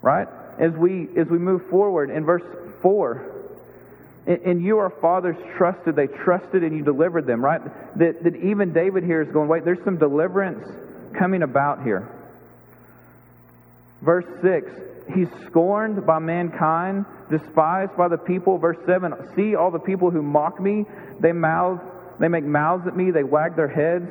Right? 0.00 0.28
As 0.58 0.72
we, 0.72 1.08
as 1.16 1.26
we 1.28 1.38
move 1.38 1.68
forward 1.68 2.10
in 2.10 2.24
verse 2.24 2.44
4, 2.82 3.34
and 4.26 4.62
you 4.62 4.78
are 4.78 4.88
fathers 4.88 5.36
trusted, 5.56 5.96
they 5.96 6.06
trusted 6.06 6.62
and 6.62 6.76
you 6.76 6.82
delivered 6.82 7.26
them, 7.26 7.44
right? 7.44 7.60
That, 7.98 8.22
that 8.24 8.36
even 8.36 8.72
David 8.72 9.04
here 9.04 9.20
is 9.20 9.30
going, 9.30 9.48
wait, 9.48 9.64
there's 9.64 9.82
some 9.84 9.98
deliverance 9.98 10.66
coming 11.18 11.42
about 11.42 11.82
here. 11.82 12.08
Verse 14.00 14.24
6, 14.42 14.70
he's 15.14 15.28
scorned 15.46 16.06
by 16.06 16.18
mankind, 16.20 17.04
despised 17.30 17.96
by 17.96 18.08
the 18.08 18.16
people. 18.16 18.56
Verse 18.56 18.78
7, 18.86 19.12
see 19.36 19.54
all 19.56 19.70
the 19.70 19.78
people 19.78 20.10
who 20.10 20.22
mock 20.22 20.58
me, 20.58 20.86
they 21.20 21.32
mouth, 21.32 21.80
they 22.18 22.28
make 22.28 22.44
mouths 22.44 22.86
at 22.86 22.96
me, 22.96 23.10
they 23.10 23.24
wag 23.24 23.56
their 23.56 23.68
heads. 23.68 24.08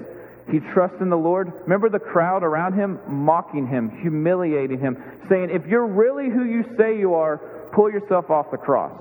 He 0.52 0.60
trusts 0.60 1.00
in 1.00 1.10
the 1.10 1.18
Lord. 1.18 1.54
Remember 1.64 1.90
the 1.90 2.00
crowd 2.00 2.44
around 2.44 2.74
him 2.74 3.00
mocking 3.08 3.68
him, 3.68 3.90
humiliating 4.02 4.80
him, 4.80 5.02
saying, 5.30 5.50
If 5.52 5.68
you're 5.68 5.88
really 5.88 6.30
who 6.30 6.44
you 6.44 6.66
say 6.78 7.00
you 7.00 7.14
are, 7.14 7.38
pull 7.72 7.90
yourself 7.90 8.30
off 8.30 8.52
the 8.52 8.58
cross. 8.58 8.92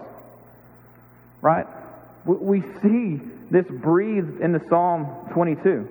Right? 1.40 1.66
We 2.24 2.62
see 2.82 3.20
this 3.50 3.66
breathed 3.66 4.40
into 4.40 4.60
Psalm 4.68 5.28
22. 5.32 5.88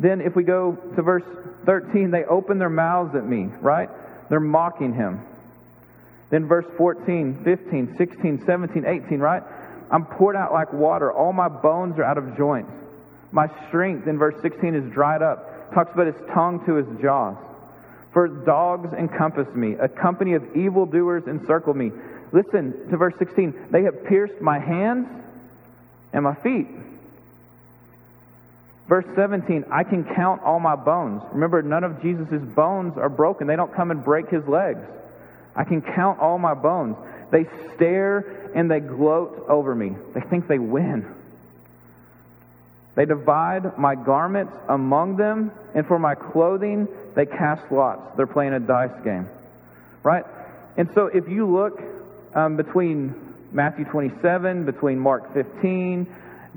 Then, 0.00 0.20
if 0.20 0.34
we 0.34 0.42
go 0.44 0.72
to 0.96 1.02
verse 1.02 1.24
13, 1.66 2.10
they 2.10 2.24
open 2.24 2.58
their 2.58 2.70
mouths 2.70 3.14
at 3.14 3.24
me, 3.24 3.48
right? 3.60 3.90
They're 4.28 4.40
mocking 4.40 4.94
him. 4.94 5.20
Then, 6.30 6.46
verse 6.46 6.64
14, 6.76 7.44
15, 7.44 7.96
16, 7.96 8.46
17, 8.46 8.86
18, 8.86 9.18
right? 9.20 9.42
I'm 9.90 10.04
poured 10.04 10.36
out 10.36 10.52
like 10.52 10.72
water. 10.72 11.12
All 11.12 11.32
my 11.32 11.48
bones 11.48 11.98
are 11.98 12.04
out 12.04 12.18
of 12.18 12.36
joint. 12.36 12.68
My 13.32 13.48
strength, 13.68 14.06
in 14.06 14.18
verse 14.18 14.34
16, 14.42 14.74
is 14.74 14.92
dried 14.92 15.22
up. 15.22 15.72
Talks 15.74 15.92
about 15.94 16.06
his 16.06 16.16
tongue 16.32 16.64
to 16.66 16.74
his 16.74 16.86
jaws. 17.00 17.36
For 18.12 18.26
dogs 18.26 18.92
encompass 18.92 19.52
me. 19.54 19.74
A 19.74 19.88
company 19.88 20.34
of 20.34 20.56
evildoers 20.56 21.24
encircle 21.26 21.74
me. 21.74 21.92
Listen 22.32 22.88
to 22.90 22.96
verse 22.96 23.14
16. 23.18 23.68
They 23.70 23.82
have 23.84 24.04
pierced 24.04 24.40
my 24.40 24.58
hands 24.58 25.06
and 26.12 26.24
my 26.24 26.34
feet. 26.36 26.66
Verse 28.88 29.06
17, 29.14 29.66
I 29.70 29.84
can 29.84 30.04
count 30.16 30.42
all 30.42 30.58
my 30.58 30.74
bones. 30.74 31.22
Remember, 31.32 31.62
none 31.62 31.84
of 31.84 32.02
Jesus' 32.02 32.42
bones 32.42 32.98
are 32.98 33.08
broken. 33.08 33.46
They 33.46 33.54
don't 33.54 33.72
come 33.72 33.92
and 33.92 34.04
break 34.04 34.28
his 34.28 34.44
legs. 34.48 34.80
I 35.54 35.62
can 35.62 35.80
count 35.80 36.18
all 36.18 36.38
my 36.38 36.54
bones. 36.54 36.96
They 37.30 37.46
stare 37.74 38.50
and 38.54 38.70
they 38.70 38.80
gloat 38.80 39.46
over 39.48 39.74
me. 39.74 39.94
They 40.14 40.20
think 40.20 40.48
they 40.48 40.58
win. 40.58 41.14
They 42.96 43.04
divide 43.04 43.78
my 43.78 43.94
garments 43.94 44.52
among 44.68 45.16
them, 45.16 45.52
and 45.74 45.86
for 45.86 45.98
my 45.98 46.14
clothing, 46.14 46.88
they 47.14 47.24
cast 47.24 47.70
lots. 47.70 48.16
They're 48.16 48.26
playing 48.26 48.52
a 48.52 48.60
dice 48.60 48.90
game. 49.04 49.28
Right? 50.02 50.24
And 50.76 50.90
so 50.94 51.06
if 51.06 51.28
you 51.28 51.46
look 51.46 51.80
um, 52.34 52.56
between 52.56 53.14
Matthew 53.52 53.84
27, 53.84 54.64
between 54.64 54.98
Mark 54.98 55.32
15, 55.32 56.06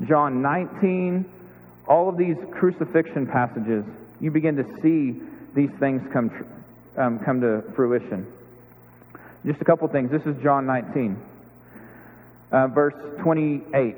John 0.05 0.41
19, 0.41 1.25
all 1.88 2.09
of 2.09 2.17
these 2.17 2.38
crucifixion 2.51 3.27
passages, 3.27 3.86
you 4.19 4.31
begin 4.31 4.55
to 4.55 4.81
see 4.81 5.21
these 5.53 5.71
things 5.79 6.01
come, 6.12 6.29
tr- 6.29 7.01
um, 7.01 7.19
come 7.19 7.41
to 7.41 7.62
fruition. 7.75 8.25
Just 9.45 9.62
a 9.62 9.65
couple 9.65 9.88
things. 9.89 10.10
This 10.10 10.23
is 10.25 10.41
John 10.41 10.65
19, 10.65 11.21
uh, 12.51 12.67
verse 12.67 12.93
28. 13.19 13.95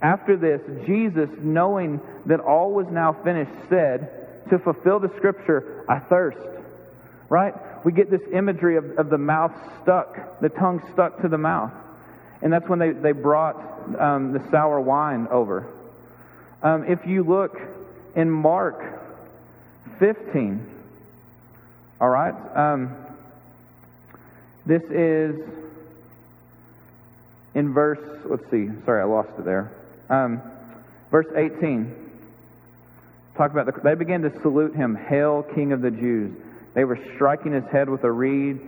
After 0.00 0.36
this, 0.36 0.60
Jesus, 0.84 1.30
knowing 1.38 2.00
that 2.26 2.40
all 2.40 2.72
was 2.72 2.88
now 2.88 3.12
finished, 3.12 3.52
said, 3.68 4.48
To 4.50 4.58
fulfill 4.58 4.98
the 4.98 5.10
scripture, 5.16 5.84
I 5.88 6.00
thirst. 6.00 6.38
Right? 7.28 7.54
We 7.84 7.92
get 7.92 8.10
this 8.10 8.22
imagery 8.32 8.76
of, 8.76 8.98
of 8.98 9.08
the 9.08 9.18
mouth 9.18 9.52
stuck, 9.82 10.40
the 10.40 10.48
tongue 10.48 10.82
stuck 10.92 11.22
to 11.22 11.28
the 11.28 11.38
mouth. 11.38 11.72
And 12.42 12.52
that's 12.52 12.68
when 12.68 12.80
they, 12.80 12.90
they 12.90 13.12
brought 13.12 13.56
um, 13.98 14.32
the 14.32 14.42
sour 14.50 14.80
wine 14.80 15.28
over. 15.30 15.72
Um, 16.60 16.84
if 16.84 17.06
you 17.06 17.22
look 17.22 17.60
in 18.16 18.28
Mark 18.28 18.82
15, 20.00 20.68
all 22.00 22.08
right, 22.08 22.34
um, 22.56 22.96
this 24.66 24.82
is 24.84 25.36
in 27.54 27.72
verse, 27.72 27.98
let's 28.24 28.48
see, 28.50 28.68
sorry, 28.84 29.02
I 29.02 29.04
lost 29.04 29.30
it 29.38 29.44
there. 29.44 29.72
Um, 30.08 30.40
verse 31.10 31.26
18. 31.34 31.94
Talk 33.36 33.50
about 33.50 33.66
the, 33.66 33.80
they 33.82 33.94
began 33.94 34.22
to 34.22 34.40
salute 34.40 34.74
him, 34.74 34.94
Hail, 34.94 35.42
King 35.54 35.72
of 35.72 35.82
the 35.82 35.90
Jews. 35.90 36.32
They 36.74 36.84
were 36.84 36.98
striking 37.14 37.52
his 37.52 37.64
head 37.64 37.88
with 37.88 38.04
a 38.04 38.10
reed, 38.10 38.60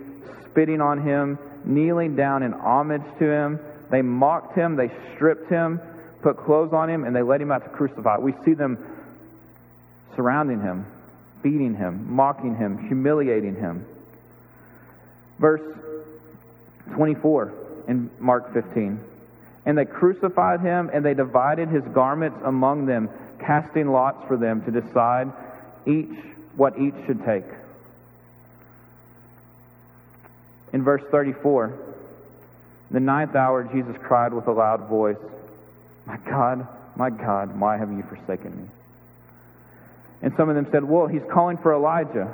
spitting 0.45 0.81
on 0.81 1.01
him, 1.01 1.39
kneeling 1.63 2.15
down 2.15 2.43
in 2.43 2.53
homage 2.53 3.03
to 3.19 3.25
him. 3.25 3.59
They 3.89 4.01
mocked 4.01 4.55
him, 4.55 4.75
they 4.75 4.91
stripped 5.15 5.49
him, 5.49 5.79
put 6.21 6.37
clothes 6.37 6.73
on 6.73 6.89
him, 6.89 7.03
and 7.03 7.15
they 7.15 7.21
led 7.21 7.41
him 7.41 7.51
out 7.51 7.63
to 7.63 7.69
crucify. 7.69 8.17
We 8.17 8.33
see 8.43 8.53
them 8.53 8.77
surrounding 10.15 10.61
him, 10.61 10.85
beating 11.41 11.75
him, 11.75 12.05
mocking 12.13 12.55
him, 12.55 12.87
humiliating 12.87 13.55
him. 13.55 13.85
Verse 15.39 15.61
24 16.95 17.53
in 17.87 18.09
Mark 18.19 18.53
15. 18.53 18.99
And 19.65 19.77
they 19.77 19.85
crucified 19.85 20.61
him, 20.61 20.89
and 20.93 21.03
they 21.03 21.13
divided 21.13 21.69
his 21.69 21.83
garments 21.85 22.39
among 22.43 22.85
them, 22.85 23.09
casting 23.39 23.91
lots 23.91 24.25
for 24.27 24.37
them 24.37 24.63
to 24.63 24.71
decide 24.71 25.31
each 25.85 26.17
what 26.55 26.77
each 26.79 26.93
should 27.05 27.23
take. 27.25 27.43
In 30.71 30.83
verse 30.83 31.03
34, 31.11 31.77
the 32.91 32.99
ninth 32.99 33.35
hour, 33.35 33.63
Jesus 33.63 33.95
cried 34.01 34.33
with 34.33 34.47
a 34.47 34.51
loud 34.51 34.87
voice, 34.87 35.17
My 36.05 36.17
God, 36.17 36.67
my 36.95 37.09
God, 37.09 37.59
why 37.59 37.77
have 37.77 37.91
you 37.91 38.03
forsaken 38.03 38.55
me? 38.55 38.67
And 40.21 40.33
some 40.37 40.49
of 40.49 40.55
them 40.55 40.67
said, 40.71 40.83
Well, 40.83 41.07
he's 41.07 41.23
calling 41.31 41.57
for 41.57 41.73
Elijah. 41.73 42.33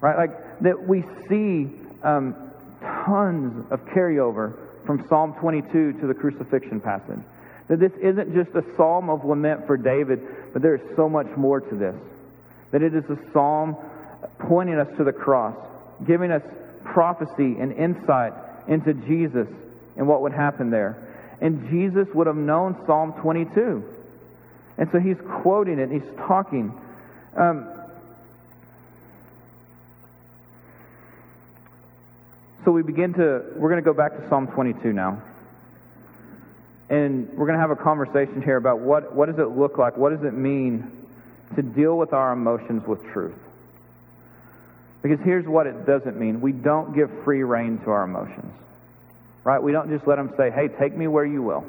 Right? 0.00 0.16
Like 0.16 0.60
that 0.60 0.86
we 0.86 1.04
see 1.28 1.70
um, 2.02 2.49
tons 3.10 3.66
of 3.70 3.80
carryover 3.86 4.56
from 4.86 5.06
Psalm 5.08 5.34
22 5.40 5.94
to 6.00 6.06
the 6.06 6.14
crucifixion 6.14 6.80
passage. 6.80 7.18
That 7.68 7.80
this 7.80 7.92
isn't 8.00 8.34
just 8.34 8.50
a 8.54 8.64
psalm 8.76 9.10
of 9.10 9.24
lament 9.24 9.66
for 9.66 9.76
David, 9.76 10.20
but 10.52 10.62
there 10.62 10.76
is 10.76 10.96
so 10.96 11.08
much 11.08 11.26
more 11.36 11.60
to 11.60 11.74
this. 11.74 11.94
That 12.70 12.82
it 12.82 12.94
is 12.94 13.04
a 13.10 13.18
psalm 13.32 13.76
pointing 14.38 14.76
us 14.76 14.88
to 14.96 15.04
the 15.04 15.12
cross, 15.12 15.56
giving 16.06 16.30
us 16.30 16.42
prophecy 16.84 17.56
and 17.58 17.72
insight 17.72 18.32
into 18.68 18.94
Jesus 18.94 19.48
and 19.96 20.06
what 20.06 20.22
would 20.22 20.32
happen 20.32 20.70
there. 20.70 20.96
And 21.40 21.68
Jesus 21.68 22.06
would 22.14 22.26
have 22.26 22.36
known 22.36 22.76
Psalm 22.86 23.12
22. 23.20 23.82
And 24.78 24.88
so 24.92 25.00
he's 25.00 25.16
quoting 25.42 25.78
it, 25.78 25.90
he's 25.90 26.08
talking. 26.16 26.72
Um, 27.36 27.79
So 32.64 32.72
we 32.72 32.82
begin 32.82 33.14
to, 33.14 33.42
we're 33.56 33.70
going 33.70 33.82
to 33.82 33.84
go 33.84 33.94
back 33.94 34.16
to 34.16 34.28
Psalm 34.28 34.46
22 34.48 34.92
now. 34.92 35.22
And 36.90 37.28
we're 37.30 37.46
going 37.46 37.56
to 37.56 37.60
have 37.60 37.70
a 37.70 37.76
conversation 37.76 38.42
here 38.42 38.56
about 38.56 38.80
what, 38.80 39.14
what 39.14 39.26
does 39.26 39.38
it 39.38 39.56
look 39.56 39.78
like? 39.78 39.96
What 39.96 40.10
does 40.10 40.24
it 40.26 40.34
mean 40.34 40.90
to 41.56 41.62
deal 41.62 41.96
with 41.96 42.12
our 42.12 42.32
emotions 42.34 42.86
with 42.86 43.02
truth? 43.12 43.38
Because 45.00 45.20
here's 45.20 45.46
what 45.46 45.66
it 45.66 45.86
doesn't 45.86 46.18
mean. 46.18 46.42
We 46.42 46.52
don't 46.52 46.94
give 46.94 47.10
free 47.24 47.42
rein 47.44 47.78
to 47.84 47.90
our 47.90 48.04
emotions. 48.04 48.52
Right? 49.42 49.62
We 49.62 49.72
don't 49.72 49.88
just 49.88 50.06
let 50.06 50.16
them 50.16 50.34
say, 50.36 50.50
hey, 50.50 50.68
take 50.68 50.94
me 50.94 51.06
where 51.06 51.24
you 51.24 51.42
will. 51.42 51.64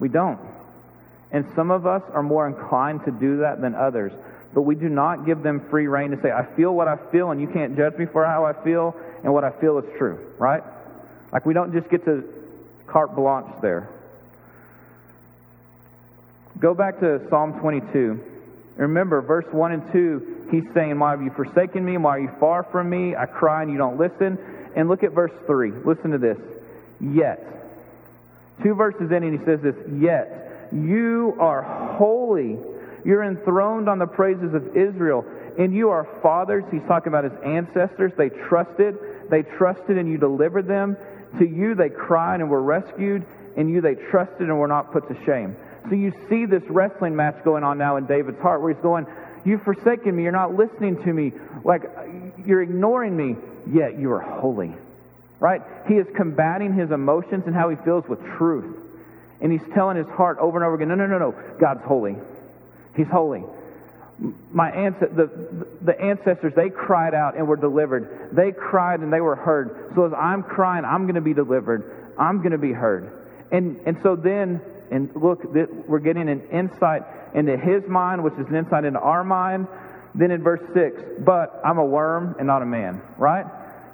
We 0.00 0.08
don't. 0.08 0.40
And 1.30 1.46
some 1.54 1.70
of 1.70 1.86
us 1.86 2.02
are 2.12 2.24
more 2.24 2.48
inclined 2.48 3.04
to 3.04 3.12
do 3.12 3.38
that 3.38 3.60
than 3.60 3.76
others. 3.76 4.12
But 4.54 4.62
we 4.62 4.76
do 4.76 4.88
not 4.88 5.26
give 5.26 5.42
them 5.42 5.66
free 5.68 5.88
rein 5.88 6.12
to 6.12 6.22
say, 6.22 6.30
I 6.30 6.44
feel 6.54 6.72
what 6.72 6.86
I 6.86 6.96
feel 7.10 7.32
and 7.32 7.40
you 7.40 7.48
can't 7.48 7.76
judge 7.76 7.96
me 7.98 8.06
for 8.06 8.24
how 8.24 8.44
I 8.44 8.52
feel, 8.64 8.96
and 9.24 9.34
what 9.34 9.42
I 9.42 9.50
feel 9.50 9.78
is 9.78 9.84
true, 9.98 10.18
right? 10.38 10.62
Like 11.32 11.44
we 11.44 11.54
don't 11.54 11.72
just 11.72 11.90
get 11.90 12.04
to 12.04 12.22
carte 12.86 13.16
blanche 13.16 13.52
there. 13.60 13.88
Go 16.60 16.72
back 16.72 17.00
to 17.00 17.20
Psalm 17.28 17.58
22. 17.60 18.20
Remember, 18.76 19.20
verse 19.20 19.46
1 19.50 19.72
and 19.72 19.92
2, 19.92 20.48
he's 20.50 20.64
saying, 20.72 20.98
Why 20.98 21.10
have 21.10 21.22
you 21.22 21.30
forsaken 21.30 21.84
me? 21.84 21.96
Why 21.96 22.16
are 22.16 22.20
you 22.20 22.30
far 22.38 22.62
from 22.64 22.90
me? 22.90 23.16
I 23.16 23.26
cry 23.26 23.62
and 23.62 23.72
you 23.72 23.78
don't 23.78 23.98
listen. 23.98 24.38
And 24.76 24.88
look 24.88 25.02
at 25.02 25.12
verse 25.12 25.32
3. 25.46 25.70
Listen 25.84 26.10
to 26.12 26.18
this. 26.18 26.38
Yet. 27.00 27.50
Two 28.62 28.74
verses 28.74 29.10
in, 29.10 29.22
and 29.22 29.38
he 29.38 29.44
says 29.44 29.60
this 29.60 29.76
Yet 29.88 30.68
you 30.72 31.36
are 31.38 31.62
holy. 31.96 32.58
You're 33.04 33.22
enthroned 33.22 33.88
on 33.88 33.98
the 33.98 34.06
praises 34.06 34.54
of 34.54 34.76
Israel. 34.76 35.24
And 35.58 35.74
you 35.74 35.90
are 35.90 36.04
fathers. 36.22 36.64
He's 36.70 36.82
talking 36.88 37.08
about 37.08 37.24
his 37.24 37.38
ancestors. 37.44 38.12
They 38.16 38.28
trusted. 38.28 38.96
They 39.30 39.42
trusted 39.42 39.98
and 39.98 40.08
you 40.08 40.18
delivered 40.18 40.66
them. 40.66 40.96
To 41.38 41.46
you 41.46 41.74
they 41.74 41.90
cried 41.90 42.40
and 42.40 42.50
were 42.50 42.62
rescued. 42.62 43.24
In 43.56 43.68
you 43.68 43.80
they 43.80 43.94
trusted 43.94 44.48
and 44.48 44.58
were 44.58 44.68
not 44.68 44.92
put 44.92 45.08
to 45.08 45.24
shame. 45.24 45.56
So 45.88 45.94
you 45.94 46.12
see 46.28 46.46
this 46.46 46.62
wrestling 46.68 47.14
match 47.14 47.44
going 47.44 47.62
on 47.62 47.78
now 47.78 47.96
in 47.96 48.06
David's 48.06 48.40
heart 48.40 48.62
where 48.62 48.72
he's 48.72 48.82
going, 48.82 49.06
You've 49.44 49.62
forsaken 49.62 50.16
me. 50.16 50.22
You're 50.22 50.32
not 50.32 50.54
listening 50.54 51.02
to 51.04 51.12
me. 51.12 51.32
Like, 51.64 51.82
you're 52.46 52.62
ignoring 52.62 53.14
me, 53.14 53.36
yet 53.70 53.98
you 53.98 54.10
are 54.12 54.20
holy. 54.20 54.72
Right? 55.38 55.60
He 55.86 55.94
is 55.94 56.06
combating 56.16 56.72
his 56.72 56.90
emotions 56.90 57.44
and 57.46 57.54
how 57.54 57.68
he 57.68 57.76
feels 57.84 58.08
with 58.08 58.24
truth. 58.38 58.78
And 59.42 59.52
he's 59.52 59.74
telling 59.74 59.98
his 59.98 60.06
heart 60.08 60.38
over 60.40 60.56
and 60.56 60.64
over 60.64 60.76
again, 60.76 60.88
No, 60.88 60.94
no, 60.94 61.06
no, 61.06 61.18
no. 61.18 61.34
God's 61.60 61.84
holy. 61.84 62.16
He's 62.96 63.08
holy. 63.08 63.42
My 64.52 64.70
ancestors, 64.70 65.16
the, 65.16 65.66
the 65.82 66.00
ancestors, 66.00 66.52
they 66.54 66.70
cried 66.70 67.14
out 67.14 67.36
and 67.36 67.48
were 67.48 67.56
delivered. 67.56 68.30
They 68.32 68.52
cried 68.52 69.00
and 69.00 69.12
they 69.12 69.20
were 69.20 69.34
heard. 69.34 69.92
So 69.94 70.06
as 70.06 70.12
I'm 70.12 70.42
crying, 70.42 70.84
I'm 70.84 71.02
going 71.02 71.16
to 71.16 71.20
be 71.20 71.34
delivered. 71.34 72.14
I'm 72.18 72.38
going 72.38 72.52
to 72.52 72.58
be 72.58 72.72
heard. 72.72 73.10
And, 73.50 73.80
and 73.86 73.98
so 74.02 74.14
then 74.14 74.60
and 74.90 75.10
look, 75.16 75.44
we're 75.44 75.98
getting 75.98 76.28
an 76.28 76.48
insight 76.52 77.02
into 77.34 77.56
his 77.56 77.86
mind, 77.88 78.22
which 78.22 78.34
is 78.34 78.46
an 78.46 78.54
insight 78.54 78.84
into 78.84 79.00
our 79.00 79.24
mind. 79.24 79.66
Then 80.14 80.30
in 80.30 80.42
verse 80.42 80.60
6, 80.72 81.24
but 81.24 81.60
I'm 81.64 81.78
a 81.78 81.84
worm 81.84 82.36
and 82.38 82.46
not 82.46 82.62
a 82.62 82.66
man, 82.66 83.02
right? 83.18 83.46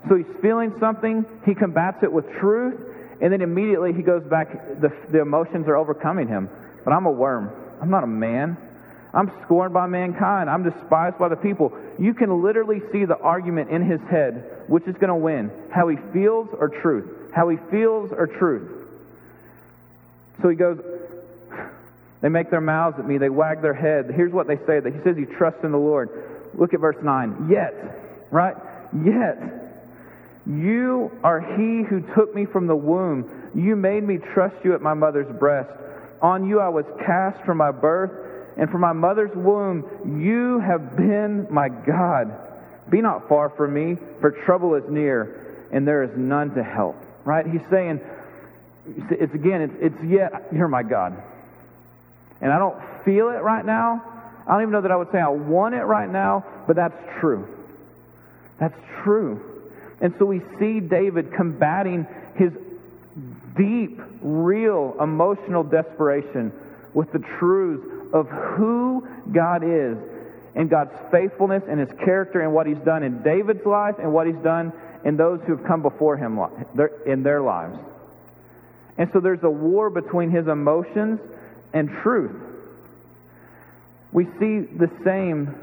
So 0.08 0.16
he's 0.16 0.26
feeling 0.42 0.74
something, 0.78 1.24
he 1.46 1.54
combats 1.54 2.02
it 2.02 2.12
with 2.12 2.30
truth, 2.32 2.78
and 3.22 3.32
then 3.32 3.40
immediately 3.40 3.94
he 3.94 4.02
goes 4.02 4.22
back, 4.24 4.52
the, 4.80 4.92
the 5.10 5.20
emotions 5.20 5.66
are 5.68 5.76
overcoming 5.76 6.28
him. 6.28 6.50
But 6.84 6.92
I'm 6.92 7.06
a 7.06 7.10
worm, 7.10 7.50
I'm 7.80 7.88
not 7.88 8.04
a 8.04 8.08
man. 8.08 8.58
I'm 9.12 9.30
scorned 9.44 9.74
by 9.74 9.86
mankind. 9.86 10.48
I'm 10.48 10.62
despised 10.62 11.18
by 11.18 11.28
the 11.28 11.36
people. 11.36 11.72
You 11.98 12.14
can 12.14 12.42
literally 12.42 12.80
see 12.92 13.04
the 13.04 13.18
argument 13.18 13.70
in 13.70 13.82
his 13.82 14.00
head, 14.02 14.64
which 14.68 14.86
is 14.86 14.94
going 14.94 15.08
to 15.08 15.16
win 15.16 15.50
how 15.70 15.88
he 15.88 15.96
feels 16.12 16.48
or 16.52 16.68
truth. 16.68 17.32
How 17.34 17.48
he 17.48 17.56
feels 17.70 18.12
or 18.12 18.26
truth. 18.26 18.88
So 20.42 20.48
he 20.48 20.56
goes, 20.56 20.78
they 22.20 22.28
make 22.28 22.50
their 22.50 22.60
mouths 22.60 22.98
at 22.98 23.06
me, 23.06 23.18
they 23.18 23.28
wag 23.28 23.62
their 23.62 23.74
head. 23.74 24.10
Here's 24.14 24.32
what 24.32 24.46
they 24.46 24.56
say 24.58 24.80
that 24.80 24.92
he 24.94 25.00
says 25.02 25.16
he 25.16 25.24
trusts 25.24 25.64
in 25.64 25.72
the 25.72 25.78
Lord. 25.78 26.50
Look 26.54 26.74
at 26.74 26.80
verse 26.80 26.96
9. 27.02 27.48
Yet, 27.50 27.74
right? 28.30 28.56
Yet, 29.04 29.60
you 30.46 31.10
are 31.22 31.40
he 31.40 31.82
who 31.82 32.00
took 32.14 32.34
me 32.34 32.46
from 32.46 32.66
the 32.66 32.76
womb. 32.76 33.50
You 33.54 33.76
made 33.76 34.02
me 34.02 34.18
trust 34.18 34.56
you 34.64 34.74
at 34.74 34.80
my 34.80 34.94
mother's 34.94 35.30
breast. 35.38 35.70
On 36.22 36.46
you 36.48 36.60
I 36.60 36.68
was 36.68 36.84
cast 37.04 37.44
from 37.44 37.58
my 37.58 37.70
birth, 37.70 38.10
and 38.60 38.70
from 38.70 38.82
my 38.82 38.92
mother's 38.92 39.34
womb 39.34 40.20
you 40.22 40.60
have 40.60 40.94
been 40.94 41.46
my 41.50 41.70
God. 41.70 42.30
Be 42.90 43.00
not 43.00 43.26
far 43.26 43.48
from 43.48 43.72
me, 43.72 43.96
for 44.20 44.30
trouble 44.30 44.74
is 44.74 44.84
near, 44.88 45.66
and 45.72 45.88
there 45.88 46.02
is 46.02 46.10
none 46.14 46.54
to 46.54 46.62
help. 46.62 46.96
Right? 47.24 47.46
He's 47.46 47.62
saying, 47.70 48.00
it's 48.86 49.34
again, 49.34 49.62
it's, 49.62 49.74
it's 49.80 50.04
yet, 50.04 50.48
you're 50.52 50.68
my 50.68 50.82
God. 50.82 51.22
And 52.42 52.52
I 52.52 52.58
don't 52.58 52.76
feel 53.04 53.30
it 53.30 53.40
right 53.42 53.64
now. 53.64 54.02
I 54.46 54.52
don't 54.52 54.62
even 54.62 54.72
know 54.72 54.82
that 54.82 54.90
I 54.90 54.96
would 54.96 55.10
say 55.10 55.18
I 55.18 55.28
want 55.28 55.74
it 55.74 55.84
right 55.84 56.10
now, 56.10 56.44
but 56.66 56.76
that's 56.76 56.96
true. 57.18 57.48
That's 58.58 58.78
true. 59.02 59.70
And 60.02 60.14
so 60.18 60.26
we 60.26 60.42
see 60.58 60.80
David 60.80 61.32
combating 61.32 62.06
his 62.36 62.52
deep, 63.56 64.00
real, 64.20 64.96
emotional 65.00 65.62
desperation 65.62 66.52
with 66.92 67.10
the 67.12 67.20
truths 67.38 67.89
of 68.12 68.28
who 68.28 69.06
God 69.32 69.62
is 69.64 69.96
and 70.54 70.68
God's 70.68 70.92
faithfulness 71.10 71.62
and 71.68 71.78
his 71.78 71.90
character 72.04 72.40
and 72.40 72.52
what 72.52 72.66
he's 72.66 72.78
done 72.78 73.02
in 73.02 73.22
David's 73.22 73.64
life 73.64 73.96
and 73.98 74.12
what 74.12 74.26
he's 74.26 74.42
done 74.42 74.72
in 75.04 75.16
those 75.16 75.40
who 75.46 75.56
have 75.56 75.66
come 75.66 75.82
before 75.82 76.16
him 76.16 76.38
in 77.06 77.22
their 77.22 77.40
lives. 77.40 77.78
And 78.98 79.10
so 79.12 79.20
there's 79.20 79.42
a 79.42 79.50
war 79.50 79.88
between 79.90 80.30
his 80.30 80.46
emotions 80.46 81.20
and 81.72 81.88
truth. 82.02 82.36
We 84.12 84.24
see 84.24 84.60
the 84.60 84.90
same 85.04 85.54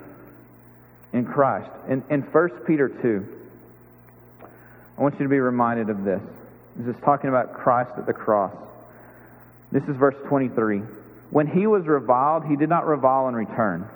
in 1.14 1.26
Christ. 1.26 1.70
In, 1.88 2.04
in 2.10 2.22
1 2.22 2.50
Peter 2.66 2.90
2, 2.90 3.26
I 4.98 5.02
want 5.02 5.16
you 5.16 5.26
to 5.26 5.30
be 5.30 5.40
reminded 5.40 5.90
of 5.90 6.04
this. 6.04 6.22
This 6.78 6.96
is 6.96 7.02
talking 7.04 7.30
about 7.30 7.54
Christ 7.54 7.92
at 7.98 8.06
the 8.06 8.14
cross. 8.14 8.56
This 9.72 9.84
is 9.84 9.96
verse 9.96 10.16
23. 10.28 10.82
When 11.30 11.48
he 11.48 11.68
was 11.68 11.86
reviled, 11.86 12.46
he 12.46 12.56
did 12.56 12.70
not 12.70 12.88
revile 12.88 13.28
in 13.28 13.36
return. 13.36 13.88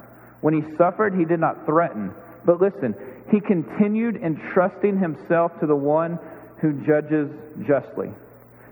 When 0.42 0.54
he 0.54 0.76
suffered, 0.76 1.14
he 1.18 1.26
did 1.26 1.40
not 1.40 1.66
threaten. 1.66 2.14
But 2.46 2.60
listen, 2.60 2.96
he 3.30 3.40
continued 3.40 4.18
entrusting 4.18 5.00
himself 5.00 5.60
to 5.60 5.68
the 5.68 5.76
one 5.76 6.20
who 6.58 6.74
judges 6.86 7.30
justly. 7.66 8.12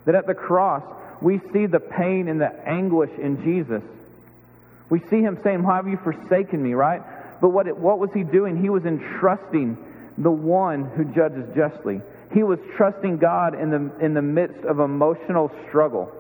That 0.06 0.16
at 0.16 0.28
the 0.28 0.34
cross, 0.34 0.84
we 1.22 1.40
see 1.54 1.66
the 1.66 1.80
pain 1.80 2.28
and 2.28 2.42
the 2.42 2.52
anguish 2.68 3.12
in 3.18 3.44
Jesus. 3.44 3.84
We 4.90 5.00
see 5.10 5.22
him 5.22 5.40
saying, 5.44 5.64
Why 5.64 5.76
have 5.76 5.88
you 5.88 5.98
forsaken 5.98 6.62
me, 6.62 6.74
right? 6.74 7.02
But 7.42 7.50
what, 7.50 7.78
what 7.78 8.00
was 8.00 8.10
he 8.14 8.24
doing? 8.24 8.62
He 8.62 8.70
was 8.70 8.86
entrusting 8.86 9.78
the 10.18 10.32
one 10.32 10.84
who 10.84 11.06
judges 11.06 11.46
justly. 11.56 12.02
He 12.34 12.44
was 12.44 12.60
trusting 12.76 13.18
God 13.18 13.60
in 13.60 13.70
the, 13.70 14.06
in 14.06 14.14
the 14.14 14.22
midst 14.22 14.66
of 14.66 14.80
emotional 14.80 15.52
struggle. 15.68 16.12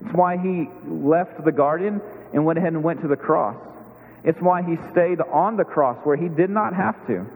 It's 0.00 0.12
why 0.12 0.36
he 0.36 0.68
left 0.86 1.44
the 1.44 1.52
garden 1.52 2.00
and 2.32 2.44
went 2.44 2.58
ahead 2.58 2.72
and 2.72 2.82
went 2.82 3.00
to 3.02 3.08
the 3.08 3.16
cross. 3.16 3.56
It's 4.24 4.40
why 4.40 4.62
he 4.62 4.76
stayed 4.90 5.20
on 5.20 5.56
the 5.56 5.64
cross 5.64 5.96
where 6.04 6.16
he 6.16 6.28
did 6.28 6.50
not 6.50 6.74
have 6.74 7.06
to. 7.06 7.26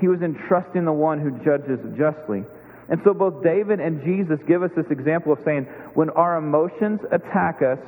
He 0.00 0.08
was 0.08 0.22
entrusting 0.22 0.84
the 0.84 0.92
one 0.92 1.20
who 1.20 1.32
judges 1.44 1.80
justly. 1.96 2.44
And 2.88 3.00
so 3.04 3.12
both 3.12 3.42
David 3.42 3.80
and 3.80 4.02
Jesus 4.02 4.40
give 4.46 4.62
us 4.62 4.70
this 4.74 4.86
example 4.90 5.32
of 5.32 5.40
saying, 5.44 5.64
when 5.94 6.08
our 6.10 6.36
emotions 6.36 7.00
attack 7.10 7.60
us, 7.62 7.78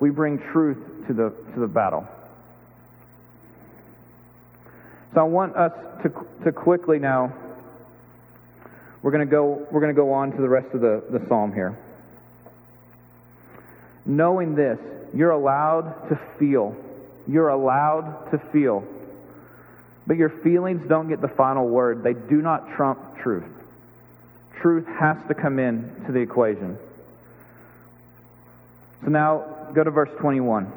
we 0.00 0.10
bring 0.10 0.38
truth 0.38 1.06
to 1.06 1.14
the, 1.14 1.32
to 1.54 1.60
the 1.60 1.68
battle. 1.68 2.06
So 5.14 5.20
I 5.20 5.24
want 5.24 5.56
us 5.56 5.72
to, 6.02 6.26
to 6.44 6.52
quickly 6.52 6.98
now, 6.98 7.32
we're 9.02 9.10
going 9.10 9.26
to 9.26 9.30
go, 9.30 9.66
we're 9.70 9.80
going 9.80 9.94
to 9.94 10.00
go 10.00 10.12
on 10.12 10.32
to 10.32 10.40
the 10.40 10.48
rest 10.48 10.74
of 10.74 10.80
the, 10.80 11.02
the 11.10 11.24
psalm 11.28 11.52
here. 11.52 11.78
Knowing 14.04 14.54
this, 14.54 14.78
you're 15.14 15.30
allowed 15.30 16.08
to 16.08 16.16
feel. 16.38 16.76
You're 17.28 17.48
allowed 17.48 18.30
to 18.30 18.38
feel. 18.38 18.84
But 20.06 20.16
your 20.16 20.30
feelings 20.30 20.88
don't 20.88 21.08
get 21.08 21.20
the 21.20 21.28
final 21.28 21.68
word. 21.68 22.02
They 22.02 22.14
do 22.14 22.42
not 22.42 22.74
trump 22.74 23.18
truth 23.18 23.44
truth 24.62 24.86
has 24.86 25.16
to 25.26 25.34
come 25.34 25.58
in 25.58 26.04
to 26.06 26.12
the 26.12 26.20
equation. 26.20 26.78
So 29.04 29.10
now 29.10 29.68
go 29.74 29.82
to 29.82 29.90
verse 29.90 30.10
21. 30.20 30.72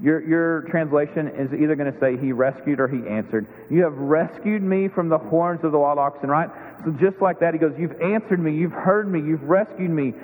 Your, 0.00 0.20
your 0.26 0.62
translation 0.62 1.28
is 1.28 1.52
either 1.52 1.76
going 1.76 1.92
to 1.92 2.00
say 2.00 2.16
he 2.16 2.32
rescued 2.32 2.80
or 2.80 2.88
he 2.88 3.06
answered. 3.06 3.46
You 3.70 3.82
have 3.84 3.96
rescued 3.96 4.62
me 4.62 4.88
from 4.88 5.08
the 5.08 5.18
horns 5.18 5.62
of 5.62 5.72
the 5.72 5.78
wild 5.78 5.98
oxen, 5.98 6.28
right? 6.28 6.50
So 6.84 6.90
just 6.92 7.20
like 7.20 7.40
that, 7.40 7.54
he 7.54 7.60
goes, 7.60 7.74
You've 7.78 8.00
answered 8.00 8.40
me, 8.40 8.54
you've 8.54 8.72
heard 8.72 9.10
me, 9.10 9.20
you've 9.20 9.44
rescued 9.44 9.90
me. 9.90 10.14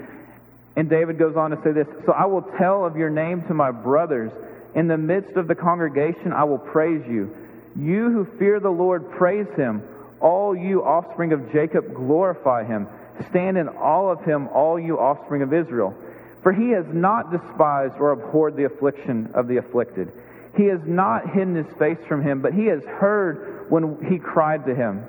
And 0.76 0.88
David 0.88 1.18
goes 1.18 1.36
on 1.36 1.50
to 1.50 1.62
say 1.62 1.72
this 1.72 1.86
So 2.06 2.12
I 2.12 2.26
will 2.26 2.42
tell 2.58 2.84
of 2.84 2.96
your 2.96 3.10
name 3.10 3.42
to 3.48 3.54
my 3.54 3.70
brothers. 3.70 4.30
In 4.74 4.86
the 4.86 4.98
midst 4.98 5.36
of 5.36 5.48
the 5.48 5.54
congregation, 5.54 6.32
I 6.32 6.44
will 6.44 6.58
praise 6.58 7.04
you. 7.08 7.36
You 7.76 8.10
who 8.10 8.24
fear 8.38 8.60
the 8.60 8.70
Lord, 8.70 9.10
praise 9.10 9.48
him. 9.56 9.82
All 10.20 10.54
you 10.54 10.84
offspring 10.84 11.32
of 11.32 11.50
Jacob, 11.52 11.94
glorify 11.94 12.64
him. 12.64 12.86
Stand 13.30 13.58
in 13.58 13.68
awe 13.68 14.10
of 14.10 14.24
him, 14.24 14.48
all 14.48 14.78
you 14.78 14.98
offspring 14.98 15.42
of 15.42 15.52
Israel. 15.52 15.94
For 16.42 16.52
he 16.52 16.70
has 16.70 16.86
not 16.88 17.30
despised 17.30 17.94
or 17.98 18.12
abhorred 18.12 18.56
the 18.56 18.64
affliction 18.64 19.30
of 19.34 19.48
the 19.48 19.58
afflicted. 19.58 20.12
He 20.56 20.64
has 20.66 20.80
not 20.84 21.30
hidden 21.30 21.54
his 21.54 21.66
face 21.78 21.98
from 22.08 22.22
him, 22.22 22.40
but 22.40 22.54
he 22.54 22.66
has 22.66 22.82
heard 22.84 23.70
when 23.70 24.04
he 24.10 24.18
cried 24.18 24.66
to 24.66 24.74
him. 24.74 25.04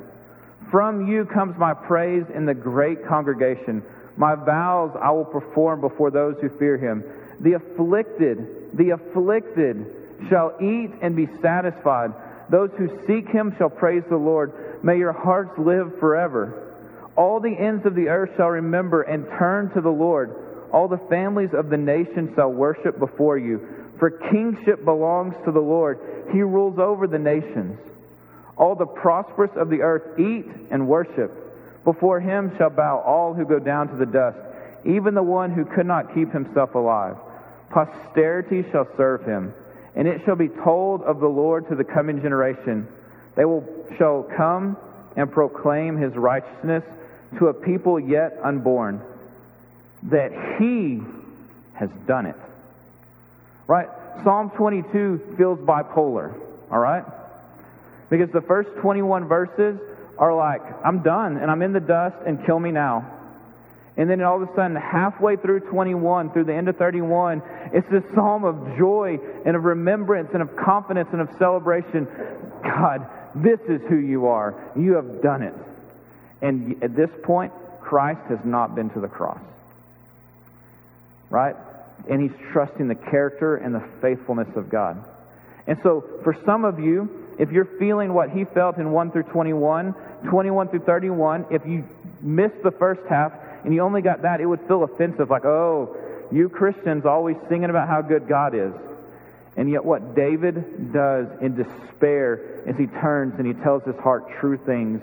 From 0.70 1.08
you 1.08 1.26
comes 1.26 1.58
my 1.58 1.74
praise 1.74 2.26
in 2.34 2.46
the 2.46 2.54
great 2.54 3.06
congregation. 3.06 3.84
My 4.22 4.36
vows 4.36 4.96
I 5.02 5.10
will 5.10 5.26
perform 5.26 5.82
before 5.82 6.12
those 6.12 6.36
who 6.42 6.50
fear 6.60 6.78
him. 6.78 7.04
The 7.40 7.54
afflicted, 7.54 8.78
the 8.78 8.92
afflicted 8.92 9.84
shall 10.30 10.54
eat 10.62 10.92
and 11.02 11.16
be 11.16 11.28
satisfied. 11.42 12.12
Those 12.52 12.70
who 12.78 12.88
seek 13.08 13.28
him 13.30 13.56
shall 13.58 13.72
praise 13.72 14.04
the 14.12 14.18
Lord. 14.18 14.84
May 14.84 15.00
your 15.00 15.12
hearts 15.12 15.58
live 15.58 15.98
forever. 16.00 16.76
All 17.16 17.40
the 17.40 17.50
ends 17.50 17.84
of 17.88 17.96
the 17.96 18.10
earth 18.10 18.30
shall 18.38 18.50
remember 18.50 19.02
and 19.02 19.26
turn 19.40 19.72
to 19.74 19.82
the 19.82 19.90
Lord. 19.90 20.70
All 20.72 20.88
the 20.88 21.02
families 21.10 21.56
of 21.56 21.70
the 21.70 21.78
nations 21.78 22.36
shall 22.36 22.52
worship 22.52 23.00
before 23.00 23.40
you. 23.40 23.68
For 23.98 24.12
kingship 24.12 24.86
belongs 24.86 25.34
to 25.46 25.52
the 25.52 25.60
Lord. 25.60 25.98
He 26.32 26.44
rules 26.44 26.78
over 26.78 27.08
the 27.08 27.18
nations. 27.18 27.80
All 28.56 28.76
the 28.76 28.86
prosperous 28.86 29.52
of 29.56 29.72
the 29.72 29.82
earth 29.82 30.20
eat 30.20 30.46
and 30.70 30.88
worship. 30.88 31.41
Before 31.84 32.20
him 32.20 32.56
shall 32.58 32.70
bow 32.70 33.00
all 33.00 33.34
who 33.34 33.46
go 33.46 33.60
down 33.60 33.88
to 33.90 33.96
the 33.96 34.06
dust, 34.06 34.38
even 34.86 35.16
the 35.16 35.24
one 35.24 35.52
who 35.52 35.66
could 35.66 35.86
not 35.86 36.14
keep 36.14 36.32
himself 36.32 36.76
alive. 36.76 37.18
Posterity 37.70 38.64
shall 38.72 38.88
serve 38.98 39.26
him, 39.26 39.54
and 39.96 40.08
it 40.08 40.22
shall 40.26 40.36
be 40.36 40.50
told 40.50 41.02
of 41.04 41.20
the 41.20 41.28
Lord 41.28 41.70
to 41.70 41.76
the 41.76 41.84
coming 41.84 42.22
generation. 42.22 42.88
They 43.36 43.46
will 43.46 43.66
shall 43.98 44.24
come 44.24 44.78
and 45.16 45.32
proclaim 45.32 45.98
his 45.98 46.14
righteousness 46.16 46.84
to 47.38 47.48
a 47.48 47.54
people 47.54 48.00
yet 48.00 48.38
unborn, 48.44 49.02
that 50.04 50.32
he 50.60 51.02
has 51.74 51.90
done 52.06 52.26
it. 52.26 52.36
Right? 53.68 53.88
Psalm 54.24 54.52
22 54.52 55.36
feels 55.38 55.60
bipolar, 55.60 56.34
all 56.70 56.80
right? 56.80 57.06
Because 58.10 58.30
the 58.32 58.42
first 58.42 58.70
21 58.82 59.28
verses 59.28 59.80
are 60.22 60.34
like, 60.36 60.62
I'm 60.86 61.02
done 61.02 61.38
and 61.38 61.50
I'm 61.50 61.64
in 61.64 61.74
the 61.74 61.80
dust 61.80 62.16
and 62.26 62.46
kill 62.46 62.60
me 62.60 62.72
now. 62.72 63.18
And 63.98 64.10
then 64.10 64.22
all 64.22 64.42
of 64.42 64.48
a 64.48 64.56
sudden, 64.56 64.78
halfway 64.78 65.36
through 65.36 65.62
21, 65.62 66.32
through 66.32 66.46
the 66.46 66.54
end 66.54 66.70
of 66.70 66.78
31, 66.78 67.42
it's 67.74 67.90
this 67.90 68.04
psalm 68.14 68.46
of 68.46 68.78
joy 68.78 69.20
and 69.46 69.56
of 69.56 69.66
remembrance 69.66 70.30
and 70.34 70.42
of 70.42 70.56
confidence 70.56 71.10
and 71.12 71.22
of 71.22 71.30
celebration. 71.38 72.08
God, 72.64 73.06
this 73.36 73.60
is 73.62 73.82
who 73.90 73.98
you 73.98 74.28
are. 74.28 74.72
You 74.78 74.94
have 74.94 75.22
done 75.22 75.42
it. 75.42 75.54
And 76.42 76.82
at 76.84 76.96
this 76.96 77.10
point, 77.24 77.52
Christ 77.82 78.22
has 78.30 78.40
not 78.46 78.76
been 78.76 78.92
to 78.92 79.02
the 79.02 79.10
cross. 79.10 79.42
Right? 81.30 81.56
And 82.10 82.22
he's 82.22 82.40
trusting 82.52 82.88
the 82.88 82.96
character 82.96 83.58
and 83.58 83.76
the 83.76 83.84
faithfulness 84.02 84.56
of 84.56 84.70
God. 84.70 85.04
And 85.68 85.78
so, 85.84 86.04
for 86.24 86.36
some 86.46 86.64
of 86.64 86.80
you, 86.80 87.22
if 87.38 87.52
you're 87.52 87.66
feeling 87.66 88.14
what 88.14 88.30
he 88.30 88.46
felt 88.46 88.78
in 88.78 88.92
1 88.92 89.12
through 89.12 89.24
21, 89.24 89.96
21 90.26 90.70
through 90.70 90.80
31, 90.82 91.46
if 91.52 91.66
you 91.66 91.88
missed 92.22 92.62
the 92.64 92.72
first 92.72 93.02
half 93.10 93.34
and 93.64 93.74
you 93.74 93.82
only 93.82 94.02
got 94.02 94.24
that, 94.24 94.42
it 94.42 94.46
would 94.46 94.62
feel 94.68 94.84
offensive, 94.84 95.30
like, 95.30 95.46
oh, 95.46 95.96
you 96.32 96.50
Christians 96.50 97.06
always 97.06 97.38
singing 97.50 97.70
about 97.70 97.88
how 97.88 98.02
good 98.02 98.28
God 98.28 98.56
is. 98.56 98.74
And 99.58 99.70
yet, 99.70 99.84
what 99.84 100.16
David 100.16 100.94
does 100.94 101.28
in 101.42 101.56
despair 101.56 102.64
is 102.66 102.78
he 102.78 102.88
turns 102.88 103.38
and 103.38 103.46
he 103.46 103.54
tells 103.54 103.84
his 103.84 103.98
heart 103.98 104.26
true 104.40 104.58
things. 104.58 105.02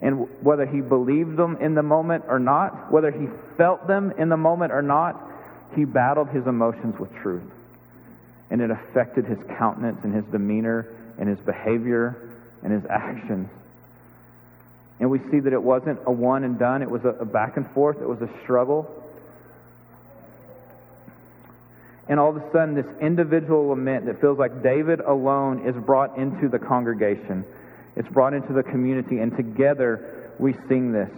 And 0.00 0.26
whether 0.42 0.64
he 0.64 0.80
believed 0.80 1.36
them 1.36 1.58
in 1.60 1.74
the 1.74 1.82
moment 1.82 2.24
or 2.26 2.38
not, 2.38 2.90
whether 2.90 3.10
he 3.10 3.28
felt 3.58 3.86
them 3.86 4.12
in 4.16 4.30
the 4.30 4.38
moment 4.38 4.72
or 4.72 4.80
not, 4.80 5.20
he 5.76 5.84
battled 5.84 6.30
his 6.30 6.46
emotions 6.46 6.98
with 6.98 7.14
truth. 7.16 7.42
And 8.48 8.62
it 8.62 8.70
affected 8.70 9.26
his 9.26 9.38
countenance 9.58 10.02
and 10.02 10.14
his 10.14 10.24
demeanor 10.24 10.88
and 11.18 11.28
his 11.28 11.38
behavior 11.40 12.16
and 12.62 12.72
his 12.72 12.84
actions. 12.88 13.50
And 15.00 15.10
we 15.10 15.18
see 15.30 15.40
that 15.40 15.52
it 15.52 15.62
wasn't 15.62 15.98
a 16.06 16.12
one 16.12 16.44
and 16.44 16.58
done, 16.58 16.82
it 16.82 16.90
was 16.90 17.02
a, 17.04 17.24
back 17.24 17.56
and 17.56 17.68
forth, 17.70 18.00
it 18.02 18.08
was 18.08 18.20
a 18.20 18.28
struggle. 18.42 18.96
And 22.06 22.20
all 22.20 22.36
of 22.36 22.36
a 22.36 22.52
sudden, 22.52 22.74
this 22.74 22.86
individual 23.00 23.68
lament 23.68 24.06
that 24.06 24.20
feels 24.20 24.38
like 24.38 24.62
David 24.62 25.00
alone 25.00 25.66
is 25.66 25.74
brought 25.84 26.18
into 26.18 26.48
the 26.48 26.58
congregation. 26.58 27.44
It's 27.96 28.08
brought 28.08 28.34
into 28.34 28.52
the 28.52 28.62
community, 28.62 29.18
and 29.18 29.34
together 29.36 30.32
we 30.38 30.54
sing 30.68 30.92
this. 30.92 31.10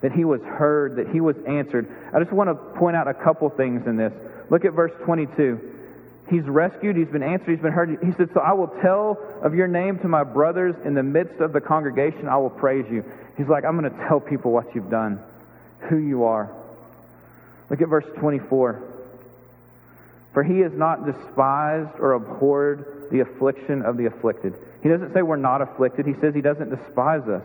That 0.00 0.12
he 0.12 0.24
was 0.24 0.40
heard, 0.42 0.96
that 0.96 1.08
he 1.10 1.20
was 1.20 1.36
answered. 1.46 1.86
I 2.12 2.18
just 2.18 2.32
want 2.32 2.50
to 2.50 2.78
point 2.78 2.96
out 2.96 3.08
a 3.08 3.14
couple 3.14 3.48
things 3.50 3.86
in 3.86 3.96
this. 3.96 4.12
Look 4.50 4.64
at 4.64 4.72
verse 4.72 4.92
22. 5.04 5.75
He's 6.28 6.44
rescued, 6.44 6.96
he's 6.96 7.08
been 7.08 7.22
answered, 7.22 7.50
he's 7.50 7.60
been 7.60 7.72
heard. 7.72 7.98
He 8.02 8.12
said, 8.12 8.30
So 8.34 8.40
I 8.40 8.52
will 8.52 8.68
tell 8.82 9.18
of 9.42 9.54
your 9.54 9.68
name 9.68 9.98
to 10.00 10.08
my 10.08 10.24
brothers 10.24 10.74
in 10.84 10.94
the 10.94 11.02
midst 11.02 11.40
of 11.40 11.52
the 11.52 11.60
congregation, 11.60 12.26
I 12.28 12.36
will 12.38 12.50
praise 12.50 12.86
you. 12.90 13.04
He's 13.36 13.46
like, 13.46 13.64
I'm 13.64 13.78
going 13.78 13.90
to 13.90 14.06
tell 14.08 14.18
people 14.18 14.50
what 14.50 14.74
you've 14.74 14.90
done, 14.90 15.20
who 15.88 15.98
you 15.98 16.24
are. 16.24 16.50
Look 17.70 17.80
at 17.80 17.88
verse 17.88 18.06
24. 18.16 18.82
For 20.32 20.42
he 20.42 20.60
has 20.60 20.72
not 20.72 21.06
despised 21.06 21.98
or 22.00 22.12
abhorred 22.12 23.08
the 23.10 23.20
affliction 23.20 23.82
of 23.82 23.96
the 23.96 24.06
afflicted. 24.06 24.54
He 24.82 24.88
doesn't 24.88 25.14
say 25.14 25.22
we're 25.22 25.36
not 25.36 25.62
afflicted, 25.62 26.06
he 26.06 26.14
says 26.20 26.34
he 26.34 26.40
doesn't 26.40 26.70
despise 26.70 27.28
us. 27.28 27.42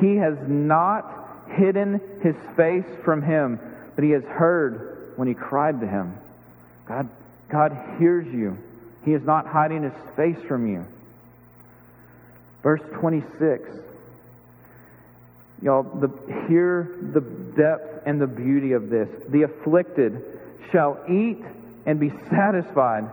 He 0.00 0.16
has 0.16 0.36
not 0.46 1.44
hidden 1.48 2.00
his 2.22 2.36
face 2.56 2.86
from 3.04 3.22
him, 3.22 3.58
but 3.94 4.04
he 4.04 4.10
has 4.10 4.22
heard 4.24 5.12
when 5.16 5.26
he 5.26 5.34
cried 5.34 5.80
to 5.80 5.86
him. 5.86 6.16
God 6.86 7.08
God 7.48 7.96
hears 7.98 8.26
you. 8.26 8.58
He 9.04 9.12
is 9.12 9.22
not 9.22 9.46
hiding 9.46 9.84
his 9.84 9.92
face 10.16 10.38
from 10.48 10.66
you. 10.66 10.86
Verse 12.62 12.82
26. 12.94 13.68
Y'all, 15.62 15.84
the, 15.84 16.08
hear 16.48 16.96
the 17.12 17.20
depth 17.20 18.02
and 18.06 18.20
the 18.20 18.26
beauty 18.26 18.72
of 18.72 18.90
this. 18.90 19.08
The 19.28 19.42
afflicted 19.42 20.22
shall 20.70 20.98
eat 21.08 21.42
and 21.86 22.00
be 22.00 22.10
satisfied. 22.28 23.08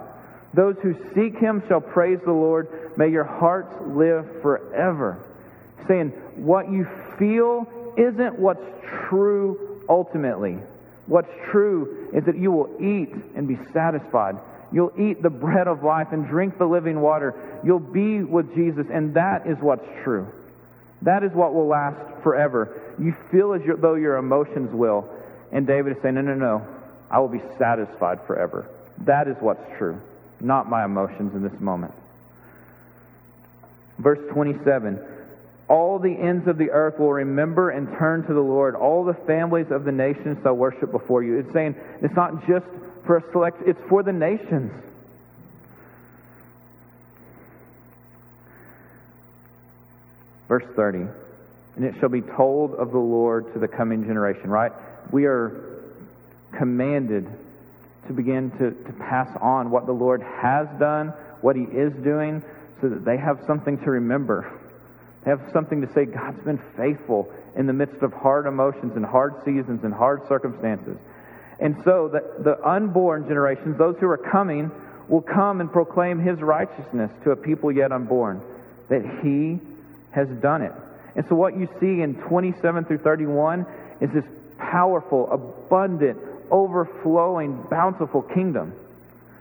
Those 0.54 0.76
who 0.82 0.96
seek 1.14 1.38
him 1.38 1.64
shall 1.68 1.82
praise 1.82 2.20
the 2.26 2.32
Lord. 2.32 2.98
May 2.98 3.10
your 3.10 3.24
hearts 3.24 3.74
live 3.82 4.42
forever. 4.42 5.24
Saying, 5.88 6.10
what 6.36 6.72
you 6.72 6.88
feel 7.18 7.68
isn't 7.98 8.40
what's 8.40 8.66
true 9.08 9.84
ultimately. 9.88 10.58
What's 11.06 11.32
true 11.52 12.10
is 12.14 12.24
that 12.26 12.38
you 12.38 12.52
will 12.52 12.70
eat 12.82 13.14
and 13.36 13.48
be 13.48 13.58
satisfied. 13.74 14.38
You'll 14.72 14.94
eat 14.98 15.22
the 15.22 15.30
bread 15.30 15.68
of 15.68 15.84
life 15.84 16.08
and 16.12 16.28
drink 16.28 16.58
the 16.58 16.66
living 16.66 17.02
water. 17.02 17.60
You'll 17.64 17.80
be 17.80 18.24
with 18.24 18.56
Jesus, 18.56 18.88
and 18.92 19.14
that 19.16 19.46
is 19.46 19.58
what's 19.60 19.86
true. 20.04 20.28
That 21.04 21.24
is 21.24 21.32
what 21.34 21.54
will 21.54 21.68
last 21.68 22.24
forever. 22.24 22.82
You 22.98 23.14
feel 23.30 23.54
as 23.54 23.62
though 23.80 23.96
your 23.96 24.16
emotions 24.16 24.74
will. 24.74 25.10
And 25.52 25.68
David 25.68 25.98
is 25.98 26.02
saying, 26.02 26.16
No, 26.16 26.22
no, 26.22 26.34
no. 26.34 26.68
I 27.12 27.20
will 27.20 27.28
be 27.28 27.42
satisfied 27.60 28.22
forever. 28.26 28.68
That 29.00 29.28
is 29.28 29.36
what's 29.40 29.64
true, 29.78 30.02
not 30.40 30.70
my 30.70 30.86
emotions 30.86 31.36
in 31.36 31.44
this 31.44 31.60
moment. 31.60 31.94
Verse 34.00 34.20
27 34.32 35.00
all 35.70 35.98
the 35.98 36.12
ends 36.12 36.48
of 36.48 36.58
the 36.58 36.72
earth 36.72 37.00
will 37.00 37.14
remember 37.14 37.70
and 37.70 37.88
turn 37.98 38.26
to 38.28 38.34
the 38.34 38.42
Lord. 38.42 38.76
All 38.76 39.06
the 39.06 39.14
families 39.14 39.68
of 39.72 39.86
the 39.86 39.92
nations 39.92 40.38
shall 40.44 40.56
worship 40.56 40.92
before 40.92 41.24
you. 41.24 41.40
It's 41.40 41.54
saying 41.54 41.76
it's 42.02 42.16
not 42.16 42.46
just 42.48 42.66
for 43.06 43.18
a 43.18 43.32
select, 43.32 43.62
it's 43.66 43.80
for 43.88 44.04
the 44.04 44.12
nations. 44.12 44.72
Verse 50.48 50.66
30. 50.76 51.08
And 51.76 51.86
it 51.86 51.96
shall 52.00 52.10
be 52.10 52.22
told 52.22 52.76
of 52.76 52.92
the 52.92 53.00
Lord 53.00 53.52
to 53.54 53.60
the 53.60 53.68
coming 53.68 54.04
generation, 54.04 54.50
right? 54.50 54.72
We 55.12 55.26
are 55.26 55.82
commanded 56.58 57.28
to 58.08 58.14
begin 58.14 58.52
to, 58.52 58.72
to 58.72 58.94
pass 59.00 59.36
on 59.42 59.72
what 59.72 59.86
the 59.86 59.94
Lord 59.94 60.22
has 60.22 60.68
done, 60.78 61.10
what 61.42 61.56
He 61.56 61.64
is 61.64 61.94
doing, 62.04 62.44
so 62.82 62.90
that 62.90 63.06
they 63.06 63.18
have 63.18 63.40
something 63.48 63.78
to 63.80 63.92
remember 63.92 64.60
have 65.26 65.42
something 65.54 65.82
to 65.82 65.94
say 65.94 66.06
God's 66.06 66.44
been 66.44 66.62
faithful 66.76 67.32
in 67.56 67.68
the 67.68 67.74
midst 67.74 68.02
of 68.02 68.14
hard 68.14 68.46
emotions 68.46 68.96
and 68.96 69.06
hard 69.06 69.36
seasons 69.46 69.84
and 69.84 69.94
hard 69.94 70.28
circumstances. 70.28 70.98
And 71.60 71.82
so 71.84 72.10
the, 72.10 72.44
the 72.44 72.68
unborn 72.68 73.28
generations, 73.28 73.78
those 73.78 73.96
who 74.00 74.08
are 74.08 74.18
coming, 74.18 74.72
will 75.08 75.22
come 75.22 75.62
and 75.62 75.72
proclaim 75.72 76.20
his 76.20 76.40
righteousness 76.42 77.12
to 77.24 77.32
a 77.32 77.36
people 77.36 77.72
yet 77.72 77.92
unborn, 77.92 78.42
that 78.90 79.04
he 79.22 79.60
has 80.12 80.28
done 80.42 80.62
it. 80.62 80.74
And 81.16 81.26
so 81.30 81.36
what 81.36 81.58
you 81.58 81.68
see 81.80 82.02
in 82.02 82.16
27 82.16 82.86
through 82.86 82.98
31 83.00 83.66
is 84.02 84.10
this 84.12 84.26
powerful, 84.58 85.32
abundant, 85.32 86.18
overflowing, 86.50 87.64
bountiful 87.70 88.22
kingdom. 88.22 88.74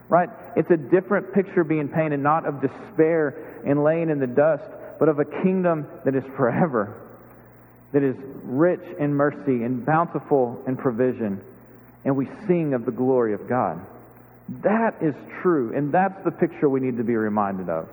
Right? 0.09 0.29
It's 0.57 0.71
a 0.71 0.77
different 0.77 1.33
picture 1.33 1.65
being 1.65 1.89
painted, 1.89 2.21
not 2.21 2.45
of 2.45 2.61
despair 2.61 3.63
and 3.65 3.83
laying 3.83 4.11
in 4.11 4.19
the 4.19 4.27
dust, 4.27 4.65
but 5.03 5.09
of 5.09 5.19
a 5.19 5.25
kingdom 5.25 5.85
that 6.05 6.15
is 6.15 6.23
forever, 6.37 6.95
that 7.91 8.05
is 8.05 8.15
rich 8.45 8.85
in 9.01 9.13
mercy 9.13 9.65
and 9.65 9.85
bountiful 9.85 10.63
in 10.69 10.77
provision. 10.77 11.41
And 12.05 12.17
we 12.17 12.29
sing 12.47 12.73
of 12.73 12.85
the 12.85 12.93
glory 12.93 13.35
of 13.35 13.49
God. 13.49 13.85
That 14.63 15.03
is 15.03 15.17
true, 15.41 15.77
and 15.77 15.91
that's 15.91 16.23
the 16.23 16.31
picture 16.31 16.69
we 16.69 16.79
need 16.79 16.99
to 16.99 17.03
be 17.03 17.17
reminded 17.17 17.69
of. 17.69 17.89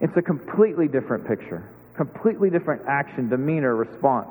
It's 0.00 0.16
a 0.16 0.20
completely 0.20 0.88
different 0.88 1.28
picture, 1.28 1.62
completely 1.94 2.50
different 2.50 2.82
action, 2.88 3.28
demeanor, 3.28 3.76
response. 3.76 4.26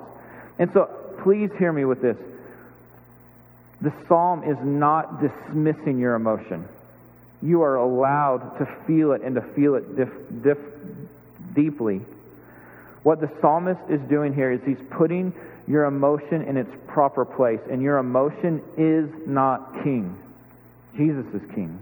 And 0.59 0.69
so 0.73 0.89
please 1.23 1.49
hear 1.57 1.71
me 1.71 1.85
with 1.85 2.01
this. 2.01 2.17
The 3.79 3.93
psalm 4.09 4.43
is 4.43 4.57
not 4.61 5.21
dismissing 5.21 5.97
your 5.97 6.15
emotion. 6.15 6.67
You 7.41 7.61
are 7.61 7.77
allowed 7.77 8.57
to 8.57 8.65
feel 8.85 9.13
it 9.13 9.21
and 9.21 9.35
to 9.35 9.41
feel 9.55 9.75
it 9.75 9.95
dif, 9.95 10.09
dif, 10.43 10.57
deeply. 11.53 12.01
What 13.03 13.19
the 13.19 13.29
psalmist 13.41 13.81
is 13.89 14.01
doing 14.09 14.33
here 14.33 14.51
is 14.51 14.61
he's 14.65 14.77
putting 14.91 15.33
your 15.67 15.85
emotion 15.85 16.43
in 16.43 16.57
its 16.57 16.71
proper 16.87 17.25
place, 17.25 17.59
and 17.69 17.81
your 17.81 17.97
emotion 17.97 18.61
is 18.77 19.09
not 19.25 19.83
king. 19.83 20.17
Jesus 20.95 21.25
is 21.33 21.41
king. 21.53 21.79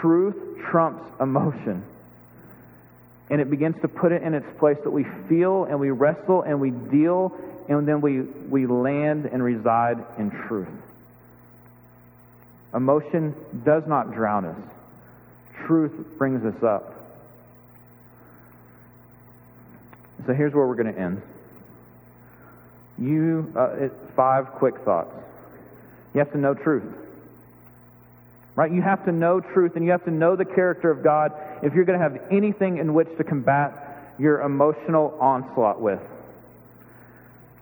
Truth 0.00 0.58
trumps 0.70 1.04
emotion. 1.20 1.84
And 3.30 3.40
it 3.40 3.50
begins 3.50 3.80
to 3.82 3.88
put 3.88 4.12
it 4.12 4.22
in 4.22 4.34
its 4.34 4.46
place 4.58 4.76
that 4.84 4.90
we 4.90 5.04
feel 5.28 5.64
and 5.64 5.80
we 5.80 5.90
wrestle 5.90 6.42
and 6.42 6.60
we 6.60 6.70
deal, 6.70 7.36
and 7.68 7.86
then 7.86 8.00
we, 8.00 8.20
we 8.20 8.66
land 8.66 9.26
and 9.26 9.42
reside 9.42 10.04
in 10.18 10.30
truth. 10.30 10.68
Emotion 12.74 13.34
does 13.64 13.84
not 13.86 14.12
drown 14.12 14.44
us, 14.44 14.58
truth 15.66 15.92
brings 16.18 16.44
us 16.44 16.62
up. 16.62 16.95
So 20.24 20.32
here's 20.32 20.54
where 20.54 20.66
we're 20.66 20.76
going 20.76 20.94
to 20.94 21.00
end. 21.00 21.22
You, 22.98 23.52
uh, 23.54 23.88
five 24.14 24.52
quick 24.52 24.78
thoughts. 24.84 25.14
You 26.14 26.20
have 26.20 26.32
to 26.32 26.38
know 26.38 26.54
truth. 26.54 26.94
Right? 28.54 28.72
You 28.72 28.80
have 28.80 29.04
to 29.04 29.12
know 29.12 29.40
truth 29.40 29.76
and 29.76 29.84
you 29.84 29.90
have 29.90 30.04
to 30.04 30.10
know 30.10 30.34
the 30.34 30.46
character 30.46 30.90
of 30.90 31.04
God 31.04 31.32
if 31.62 31.74
you're 31.74 31.84
going 31.84 31.98
to 31.98 32.02
have 32.02 32.32
anything 32.32 32.78
in 32.78 32.94
which 32.94 33.08
to 33.18 33.24
combat 33.24 34.14
your 34.18 34.40
emotional 34.40 35.16
onslaught 35.20 35.80
with. 35.80 36.00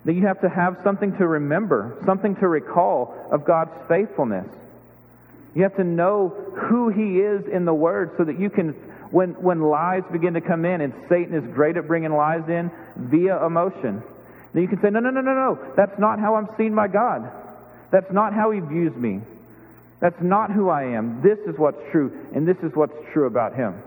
That 0.05 0.13
you 0.13 0.27
have 0.27 0.41
to 0.43 0.49
have 0.49 0.79
something 0.85 1.17
to 1.17 1.27
remember, 1.27 1.97
something 2.07 2.37
to 2.37 2.47
recall 2.47 3.29
of 3.33 3.45
God's 3.45 3.73
faithfulness. 3.89 4.47
You 5.55 5.63
have 5.63 5.77
to 5.77 5.85
know 5.85 6.29
who 6.29 6.91
He 6.91 7.21
is 7.21 7.47
in 7.47 7.65
the 7.65 7.75
Word 7.75 8.13
so 8.17 8.25
that 8.25 8.39
you 8.39 8.51
can, 8.51 8.75
when, 9.11 9.31
when 9.43 9.61
lies 9.61 10.03
begin 10.11 10.35
to 10.35 10.41
come 10.41 10.65
in, 10.65 10.81
and 10.81 10.93
Satan 11.09 11.35
is 11.35 11.45
great 11.55 11.77
at 11.77 11.87
bringing 11.87 12.13
lies 12.13 12.49
in 12.49 12.71
via 12.97 13.45
emotion, 13.45 14.03
then 14.53 14.63
you 14.63 14.69
can 14.69 14.81
say, 14.81 14.91
no, 14.91 15.01
no, 15.01 15.11
no, 15.11 15.21
no, 15.21 15.35
no, 15.35 15.73
that's 15.77 15.99
not 15.99 16.19
how 16.19 16.37
I'm 16.37 16.49
seen 16.57 16.75
by 16.75 16.89
God. 16.89 17.31
That's 17.91 18.11
not 18.13 18.33
how 18.33 18.51
He 18.51 18.61
views 18.61 18.95
me. 18.95 19.21
That's 20.05 20.21
not 20.21 20.51
who 20.51 20.69
I 20.69 20.85
am. 20.85 21.23
This 21.23 21.39
is 21.47 21.59
what's 21.59 21.81
true, 21.91 22.13
and 22.35 22.47
this 22.47 22.59
is 22.59 22.75
what's 22.75 22.93
true 23.15 23.27
about 23.27 23.55
him. 23.55 23.83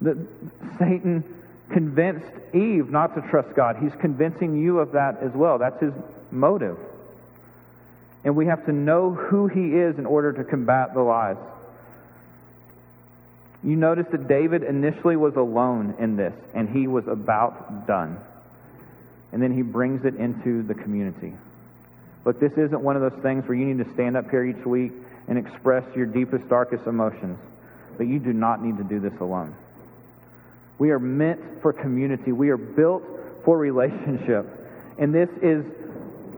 The, 0.00 0.26
Satan 0.76 1.22
convinced 1.70 2.26
Eve 2.52 2.90
not 2.90 3.14
to 3.14 3.30
trust 3.30 3.54
God. 3.54 3.76
He's 3.80 3.94
convincing 4.00 4.56
you 4.56 4.80
of 4.80 4.90
that 4.92 5.22
as 5.22 5.30
well. 5.32 5.58
That's 5.58 5.80
his 5.80 5.92
motive. 6.32 6.78
And 8.24 8.34
we 8.34 8.46
have 8.46 8.66
to 8.66 8.72
know 8.72 9.12
who 9.12 9.46
he 9.46 9.74
is 9.74 9.98
in 9.98 10.04
order 10.04 10.32
to 10.32 10.42
combat 10.42 10.94
the 10.94 11.00
lies. 11.00 11.36
You 13.66 13.74
notice 13.74 14.06
that 14.12 14.28
David 14.28 14.62
initially 14.62 15.16
was 15.16 15.34
alone 15.34 15.96
in 15.98 16.16
this, 16.16 16.32
and 16.54 16.68
he 16.68 16.86
was 16.86 17.08
about 17.08 17.88
done. 17.88 18.16
And 19.32 19.42
then 19.42 19.52
he 19.52 19.62
brings 19.62 20.04
it 20.04 20.14
into 20.14 20.62
the 20.62 20.74
community. 20.74 21.34
Look, 22.24 22.38
this 22.38 22.52
isn't 22.52 22.80
one 22.80 22.94
of 22.94 23.02
those 23.02 23.20
things 23.22 23.44
where 23.48 23.58
you 23.58 23.66
need 23.66 23.84
to 23.84 23.92
stand 23.92 24.16
up 24.16 24.30
here 24.30 24.44
each 24.44 24.64
week 24.64 24.92
and 25.26 25.36
express 25.36 25.82
your 25.96 26.06
deepest, 26.06 26.48
darkest 26.48 26.86
emotions. 26.86 27.40
But 27.98 28.06
you 28.06 28.20
do 28.20 28.32
not 28.32 28.62
need 28.62 28.78
to 28.78 28.84
do 28.84 29.00
this 29.00 29.18
alone. 29.20 29.56
We 30.78 30.90
are 30.90 31.00
meant 31.00 31.60
for 31.60 31.72
community. 31.72 32.30
We 32.30 32.50
are 32.50 32.56
built 32.56 33.02
for 33.44 33.58
relationship. 33.58 34.46
And 34.96 35.12
this 35.12 35.30
is 35.42 35.64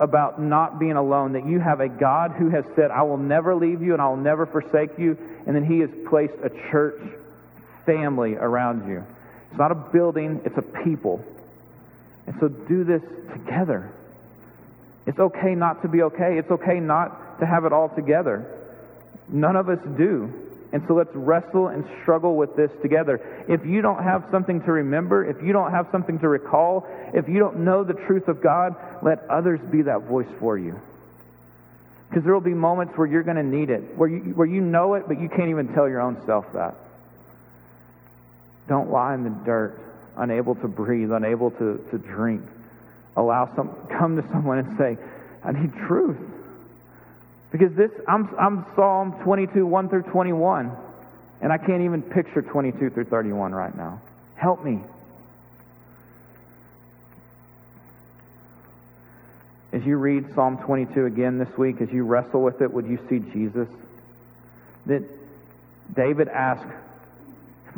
about 0.01 0.41
not 0.41 0.79
being 0.79 0.93
alone, 0.93 1.33
that 1.33 1.45
you 1.45 1.59
have 1.61 1.81
a 1.81 1.89
God 1.89 2.33
who 2.33 2.49
has 2.51 2.64
said, 2.76 2.91
I 2.91 3.03
will 3.03 3.16
never 3.16 3.55
leave 3.55 3.83
you 3.83 3.93
and 3.93 4.01
I 4.01 4.09
will 4.09 4.16
never 4.16 4.47
forsake 4.47 4.99
you. 4.99 5.18
And 5.47 5.55
then 5.55 5.64
he 5.64 5.81
has 5.81 5.91
placed 6.09 6.35
a 6.43 6.51
church 6.70 7.01
family 7.89 8.34
around 8.34 8.86
you. 8.86 9.03
It's 9.49 9.59
not 9.59 9.72
a 9.72 9.74
building, 9.74 10.43
it's 10.45 10.59
a 10.59 10.82
people. 10.84 11.24
And 12.26 12.36
so 12.39 12.49
do 12.49 12.84
this 12.84 13.03
together. 13.32 13.91
It's 15.07 15.18
okay 15.18 15.55
not 15.55 15.80
to 15.82 15.89
be 15.89 16.03
okay. 16.03 16.36
It's 16.36 16.51
okay 16.51 16.80
not 16.80 17.41
to 17.41 17.47
have 17.47 17.64
it 17.64 17.72
all 17.72 17.89
together. 17.89 18.45
None 19.30 19.57
of 19.57 19.70
us 19.70 19.78
do. 19.97 20.30
And 20.70 20.84
so 20.86 20.93
let's 20.93 21.14
wrestle 21.14 21.68
and 21.68 21.89
struggle 22.03 22.36
with 22.36 22.55
this 22.55 22.70
together. 22.82 23.47
If 23.49 23.64
you 23.64 23.80
don't 23.80 24.03
have 24.03 24.26
something 24.30 24.61
to 24.64 24.72
remember, 24.72 25.24
if 25.24 25.43
you 25.43 25.55
don't 25.55 25.70
have 25.70 25.86
something 25.91 26.18
to 26.18 26.28
recall, 26.28 26.86
if 27.14 27.26
you 27.26 27.39
don't 27.39 27.61
know 27.61 27.84
the 27.84 27.95
truth 27.95 28.28
of 28.28 28.43
God, 28.43 28.76
let 29.03 29.20
others 29.30 29.61
be 29.70 29.80
that 29.82 30.03
voice 30.03 30.28
for 30.39 30.59
you. 30.59 30.78
Because 32.11 32.24
there 32.24 32.34
will 32.34 32.43
be 32.43 32.53
moments 32.53 32.99
where 32.99 33.07
you're 33.07 33.22
going 33.22 33.39
to 33.39 33.43
need 33.43 33.70
it, 33.70 33.97
where 33.97 34.11
you, 34.11 34.34
where 34.34 34.47
you 34.47 34.61
know 34.61 34.93
it, 34.95 35.05
but 35.09 35.18
you 35.18 35.30
can't 35.30 35.49
even 35.49 35.72
tell 35.72 35.89
your 35.89 36.03
own 36.03 36.20
self 36.26 36.53
that. 36.53 36.74
Don't 38.69 38.91
lie 38.91 39.14
in 39.14 39.25
the 39.25 39.31
dirt, 39.31 39.81
unable 40.16 40.55
to 40.57 40.69
breathe, 40.69 41.11
unable 41.11 41.51
to, 41.53 41.85
to 41.91 41.99
drink 41.99 42.43
allow 43.19 43.53
some 43.57 43.75
come 43.99 44.16
to 44.16 44.27
someone 44.31 44.59
and 44.59 44.79
say, 44.79 44.97
I 45.45 45.53
need 45.53 45.73
truth. 45.87 46.19
Because 47.51 47.75
this 47.75 47.91
I'm 48.07 48.29
I'm 48.39 48.64
Psalm 48.77 49.21
22, 49.25 49.66
1 49.66 49.89
through 49.89 50.03
21, 50.03 50.71
and 51.41 51.53
I 51.53 51.59
can't 51.59 51.83
even 51.83 52.03
picture 52.03 52.43
22 52.43 52.91
through 52.91 53.05
31 53.05 53.53
right 53.53 53.77
now. 53.77 54.01
Help 54.37 54.64
me. 54.64 54.81
As 59.73 59.85
you 59.85 59.97
read 59.97 60.35
Psalm 60.35 60.59
22 60.59 61.07
again 61.07 61.39
this 61.39 61.59
week, 61.59 61.81
as 61.81 61.91
you 61.91 62.05
wrestle 62.05 62.43
with 62.43 62.62
it, 62.62 62.73
would 62.73 62.87
you 62.87 62.99
see 63.09 63.19
Jesus? 63.19 63.69
That 64.87 65.03
David 65.95 66.29
asked, 66.29 66.66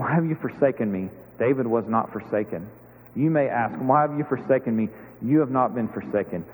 Why 0.01 0.15
have 0.15 0.25
you 0.25 0.35
forsaken 0.35 0.91
me? 0.91 1.11
David 1.39 1.67
was 1.67 1.85
not 1.87 2.11
forsaken. 2.11 2.67
You 3.15 3.29
may 3.29 3.49
ask, 3.49 3.79
Why 3.79 4.01
have 4.01 4.17
you 4.17 4.25
forsaken 4.25 4.75
me? 4.75 4.89
You 5.21 5.41
have 5.41 5.51
not 5.51 5.75
been 5.75 5.89
forsaken. 5.89 6.47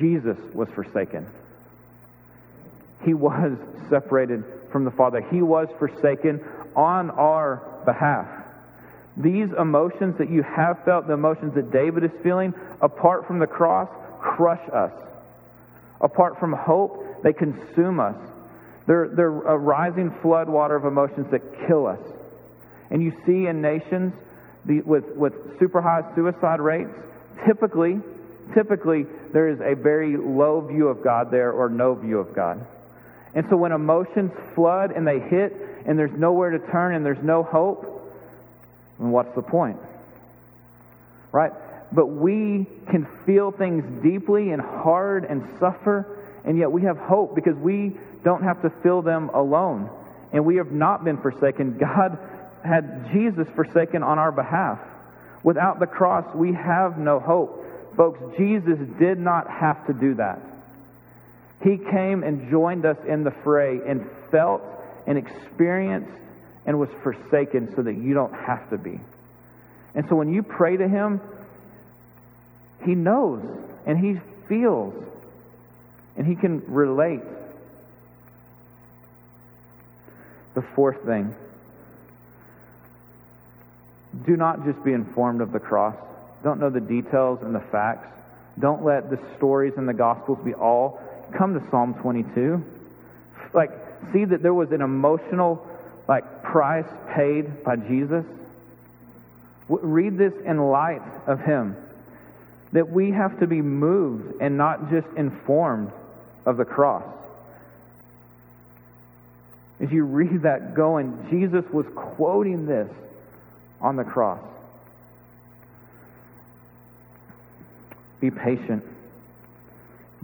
Jesus 0.00 0.38
was 0.54 0.70
forsaken. 0.74 1.26
He 3.04 3.12
was 3.12 3.58
separated 3.90 4.42
from 4.72 4.86
the 4.86 4.90
Father. 4.90 5.20
He 5.20 5.42
was 5.42 5.68
forsaken 5.78 6.42
on 6.74 7.10
our 7.10 7.62
behalf. 7.84 8.26
These 9.18 9.50
emotions 9.52 10.16
that 10.16 10.30
you 10.30 10.42
have 10.42 10.82
felt, 10.86 11.08
the 11.08 11.12
emotions 11.12 11.56
that 11.56 11.70
David 11.70 12.04
is 12.04 12.10
feeling, 12.22 12.54
apart 12.80 13.26
from 13.26 13.38
the 13.38 13.46
cross, 13.46 13.90
crush 14.18 14.66
us. 14.72 14.92
Apart 16.00 16.40
from 16.40 16.54
hope, 16.54 17.22
they 17.22 17.34
consume 17.34 18.00
us. 18.00 18.16
They're, 18.86 19.08
they're 19.08 19.42
a 19.42 19.58
rising 19.58 20.10
floodwater 20.22 20.78
of 20.78 20.86
emotions 20.86 21.30
that 21.32 21.42
kill 21.66 21.86
us. 21.86 22.00
And 22.90 23.02
you 23.02 23.12
see 23.26 23.46
in 23.46 23.60
nations 23.60 24.14
the, 24.64 24.80
with, 24.82 25.04
with 25.16 25.34
super 25.58 25.80
high 25.80 26.02
suicide 26.14 26.60
rates, 26.60 26.90
typically, 27.46 28.00
typically 28.54 29.06
there 29.32 29.48
is 29.48 29.60
a 29.60 29.74
very 29.74 30.16
low 30.16 30.60
view 30.60 30.88
of 30.88 31.02
God 31.02 31.30
there 31.30 31.52
or 31.52 31.68
no 31.68 31.94
view 31.94 32.18
of 32.18 32.34
God. 32.34 32.66
And 33.34 33.46
so 33.50 33.56
when 33.56 33.72
emotions 33.72 34.32
flood 34.54 34.90
and 34.90 35.06
they 35.06 35.20
hit 35.20 35.52
and 35.86 35.98
there's 35.98 36.16
nowhere 36.18 36.50
to 36.50 36.58
turn 36.70 36.94
and 36.94 37.04
there's 37.04 37.22
no 37.22 37.42
hope, 37.42 37.84
then 38.98 39.10
what's 39.10 39.34
the 39.34 39.42
point? 39.42 39.78
Right? 41.30 41.52
But 41.92 42.06
we 42.06 42.66
can 42.90 43.06
feel 43.24 43.50
things 43.50 44.02
deeply 44.02 44.50
and 44.50 44.60
hard 44.60 45.24
and 45.24 45.42
suffer, 45.58 46.18
and 46.44 46.58
yet 46.58 46.70
we 46.70 46.82
have 46.82 46.98
hope 46.98 47.34
because 47.34 47.56
we 47.56 47.96
don't 48.24 48.42
have 48.42 48.60
to 48.62 48.70
feel 48.82 49.02
them 49.02 49.30
alone. 49.30 49.90
And 50.32 50.44
we 50.44 50.56
have 50.56 50.72
not 50.72 51.04
been 51.04 51.18
forsaken. 51.18 51.78
God 51.80 52.18
had 52.64 53.10
Jesus 53.12 53.46
forsaken 53.54 54.02
on 54.02 54.18
our 54.18 54.32
behalf. 54.32 54.80
Without 55.42 55.78
the 55.80 55.86
cross, 55.86 56.24
we 56.34 56.52
have 56.52 56.98
no 56.98 57.20
hope. 57.20 57.64
Folks, 57.96 58.20
Jesus 58.36 58.78
did 58.98 59.18
not 59.18 59.50
have 59.50 59.86
to 59.86 59.92
do 59.92 60.14
that. 60.14 60.40
He 61.62 61.76
came 61.76 62.22
and 62.22 62.50
joined 62.50 62.84
us 62.86 62.96
in 63.06 63.24
the 63.24 63.30
fray 63.30 63.80
and 63.86 64.08
felt 64.30 64.62
and 65.06 65.18
experienced 65.18 66.12
and 66.66 66.78
was 66.78 66.88
forsaken 67.02 67.72
so 67.74 67.82
that 67.82 67.94
you 67.94 68.14
don't 68.14 68.34
have 68.34 68.70
to 68.70 68.78
be. 68.78 69.00
And 69.94 70.06
so 70.08 70.16
when 70.16 70.32
you 70.32 70.42
pray 70.42 70.76
to 70.76 70.88
Him, 70.88 71.20
He 72.84 72.94
knows 72.94 73.42
and 73.86 73.98
He 73.98 74.20
feels 74.48 74.94
and 76.16 76.26
He 76.26 76.36
can 76.36 76.62
relate. 76.66 77.22
The 80.54 80.62
fourth 80.74 81.04
thing 81.04 81.34
do 84.26 84.36
not 84.36 84.64
just 84.64 84.82
be 84.84 84.92
informed 84.92 85.40
of 85.40 85.52
the 85.52 85.60
cross. 85.60 85.96
Don't 86.42 86.60
know 86.60 86.70
the 86.70 86.80
details 86.80 87.40
and 87.42 87.54
the 87.54 87.60
facts. 87.60 88.08
Don't 88.58 88.84
let 88.84 89.10
the 89.10 89.18
stories 89.36 89.74
in 89.76 89.86
the 89.86 89.94
Gospels 89.94 90.38
be 90.44 90.54
all. 90.54 91.00
Come 91.36 91.58
to 91.58 91.70
Psalm 91.70 91.94
22. 91.94 92.64
Like, 93.52 93.70
see 94.12 94.24
that 94.24 94.42
there 94.42 94.54
was 94.54 94.72
an 94.72 94.82
emotional, 94.82 95.66
like, 96.06 96.42
price 96.42 96.86
paid 97.14 97.62
by 97.64 97.76
Jesus. 97.76 98.24
Read 99.68 100.16
this 100.16 100.32
in 100.44 100.58
light 100.58 101.02
of 101.26 101.40
Him. 101.40 101.76
That 102.72 102.90
we 102.90 103.10
have 103.12 103.38
to 103.40 103.46
be 103.46 103.62
moved 103.62 104.40
and 104.40 104.56
not 104.56 104.90
just 104.90 105.06
informed 105.16 105.92
of 106.46 106.56
the 106.56 106.64
cross. 106.64 107.04
as 109.80 109.92
you 109.92 110.04
read 110.04 110.42
that 110.42 110.74
going, 110.74 111.26
Jesus 111.30 111.64
was 111.72 111.86
quoting 111.94 112.66
this 112.66 112.88
on 113.80 113.96
the 113.96 114.04
cross. 114.04 114.40
Be 118.20 118.30
patient. 118.30 118.84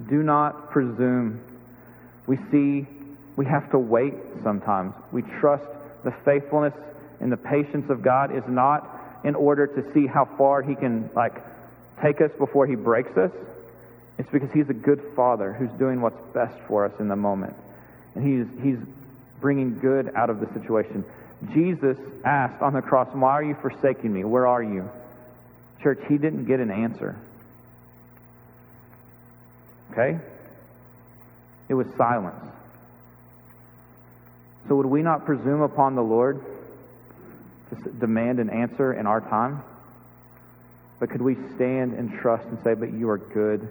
Do 0.08 0.22
not 0.22 0.70
presume. 0.70 1.40
We 2.26 2.38
see 2.50 2.86
we 3.36 3.46
have 3.46 3.70
to 3.70 3.78
wait 3.78 4.14
sometimes. 4.42 4.94
We 5.12 5.22
trust 5.22 5.64
the 6.04 6.12
faithfulness 6.24 6.74
and 7.20 7.30
the 7.32 7.36
patience 7.36 7.90
of 7.90 8.02
God 8.02 8.34
is 8.36 8.44
not 8.46 8.90
in 9.24 9.34
order 9.34 9.66
to 9.66 9.92
see 9.92 10.06
how 10.06 10.26
far 10.36 10.62
He 10.62 10.74
can, 10.74 11.10
like, 11.14 11.42
take 12.02 12.20
us 12.20 12.30
before 12.38 12.66
He 12.66 12.74
breaks 12.74 13.16
us. 13.16 13.30
It's 14.18 14.30
because 14.30 14.52
He's 14.52 14.68
a 14.68 14.74
good 14.74 15.02
Father 15.16 15.52
who's 15.52 15.70
doing 15.78 16.00
what's 16.00 16.20
best 16.32 16.56
for 16.68 16.84
us 16.84 16.92
in 17.00 17.08
the 17.08 17.16
moment. 17.16 17.56
And 18.14 18.24
He's, 18.24 18.62
he's 18.62 18.78
bringing 19.40 19.78
good 19.78 20.12
out 20.14 20.30
of 20.30 20.40
the 20.40 20.52
situation. 20.52 21.04
Jesus 21.52 21.96
asked 22.24 22.62
on 22.62 22.72
the 22.72 22.82
cross, 22.82 23.08
Why 23.12 23.32
are 23.32 23.42
you 23.42 23.54
forsaking 23.54 24.12
me? 24.12 24.24
Where 24.24 24.46
are 24.46 24.62
you? 24.62 24.88
Church, 25.82 26.00
He 26.08 26.16
didn't 26.18 26.46
get 26.46 26.60
an 26.60 26.70
answer. 26.70 27.16
Okay? 29.92 30.18
It 31.68 31.74
was 31.74 31.86
silence. 31.96 32.44
So, 34.68 34.76
would 34.76 34.86
we 34.86 35.02
not 35.02 35.24
presume 35.26 35.60
upon 35.60 35.94
the 35.94 36.02
Lord 36.02 36.40
to 37.70 37.90
demand 37.90 38.38
an 38.38 38.50
answer 38.50 38.92
in 38.92 39.06
our 39.06 39.20
time? 39.20 39.62
But 40.98 41.10
could 41.10 41.22
we 41.22 41.36
stand 41.54 41.92
and 41.92 42.12
trust 42.18 42.46
and 42.46 42.58
say, 42.64 42.74
But 42.74 42.92
you 42.92 43.10
are 43.10 43.18
good 43.18 43.68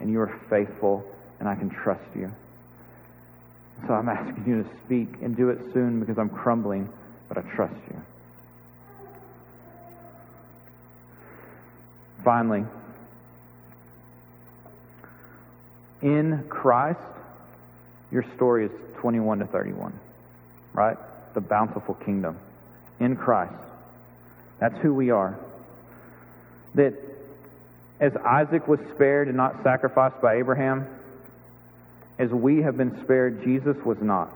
and 0.00 0.10
you 0.10 0.20
are 0.20 0.40
faithful 0.48 1.04
and 1.40 1.48
I 1.48 1.54
can 1.56 1.70
trust 1.70 2.04
you? 2.14 2.30
So 3.86 3.92
I'm 3.92 4.08
asking 4.08 4.44
you 4.46 4.62
to 4.62 4.68
speak 4.84 5.20
and 5.22 5.36
do 5.36 5.50
it 5.50 5.58
soon 5.72 6.00
because 6.00 6.18
I'm 6.18 6.30
crumbling, 6.30 6.88
but 7.36 7.44
I 7.44 7.54
trust 7.54 7.74
you. 7.90 8.02
Finally, 12.24 12.64
in 16.00 16.44
Christ, 16.48 16.98
your 18.10 18.24
story 18.36 18.64
is 18.64 18.70
21 19.00 19.40
to 19.40 19.46
31, 19.46 19.92
right? 20.72 20.96
The 21.34 21.40
bountiful 21.42 21.94
kingdom. 21.94 22.38
In 23.00 23.16
Christ. 23.16 23.52
That's 24.58 24.76
who 24.78 24.94
we 24.94 25.10
are. 25.10 25.38
That 26.74 26.94
as 28.00 28.16
Isaac 28.16 28.66
was 28.66 28.80
spared 28.94 29.28
and 29.28 29.36
not 29.36 29.62
sacrificed 29.62 30.22
by 30.22 30.36
Abraham, 30.36 30.86
as 32.18 32.30
we 32.30 32.62
have 32.62 32.78
been 32.78 32.98
spared, 33.04 33.44
Jesus 33.44 33.76
was 33.84 33.98
not. 34.00 34.32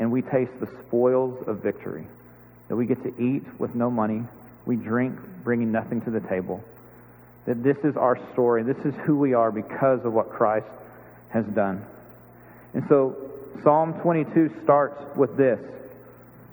And 0.00 0.10
we 0.10 0.22
taste 0.22 0.50
the 0.58 0.66
spoils 0.86 1.46
of 1.46 1.58
victory. 1.58 2.06
That 2.68 2.76
we 2.76 2.86
get 2.86 3.02
to 3.04 3.22
eat 3.22 3.44
with 3.58 3.74
no 3.74 3.90
money, 3.90 4.22
we 4.66 4.76
drink 4.76 5.18
bringing 5.44 5.70
nothing 5.70 6.00
to 6.02 6.10
the 6.10 6.20
table. 6.20 6.64
That 7.46 7.62
this 7.62 7.76
is 7.84 7.96
our 7.96 8.18
story. 8.32 8.62
This 8.62 8.78
is 8.78 8.94
who 9.04 9.18
we 9.18 9.34
are 9.34 9.52
because 9.52 10.04
of 10.04 10.12
what 10.12 10.30
Christ 10.30 10.66
has 11.28 11.44
done. 11.46 11.84
And 12.74 12.84
so 12.88 13.16
Psalm 13.62 13.94
22 14.00 14.60
starts 14.62 15.16
with 15.16 15.36
this 15.36 15.60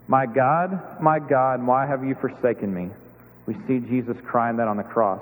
My 0.08 0.26
God, 0.26 1.02
my 1.02 1.20
God, 1.20 1.66
why 1.66 1.86
have 1.86 2.04
you 2.04 2.16
forsaken 2.16 2.74
me? 2.74 2.90
We 3.46 3.56
see 3.66 3.80
Jesus 3.80 4.18
crying 4.26 4.58
that 4.58 4.68
on 4.68 4.78
the 4.78 4.84
cross. 4.84 5.22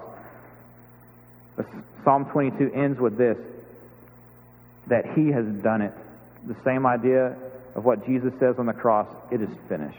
Psalm 2.03 2.25
22 2.25 2.71
ends 2.73 2.99
with 2.99 3.17
this 3.17 3.37
that 4.87 5.05
he 5.15 5.29
has 5.29 5.45
done 5.45 5.81
it. 5.81 5.93
The 6.47 6.55
same 6.63 6.85
idea 6.85 7.35
of 7.75 7.83
what 7.85 8.05
Jesus 8.05 8.33
says 8.39 8.55
on 8.57 8.65
the 8.65 8.73
cross 8.73 9.07
it 9.31 9.41
is 9.41 9.49
finished. 9.67 9.97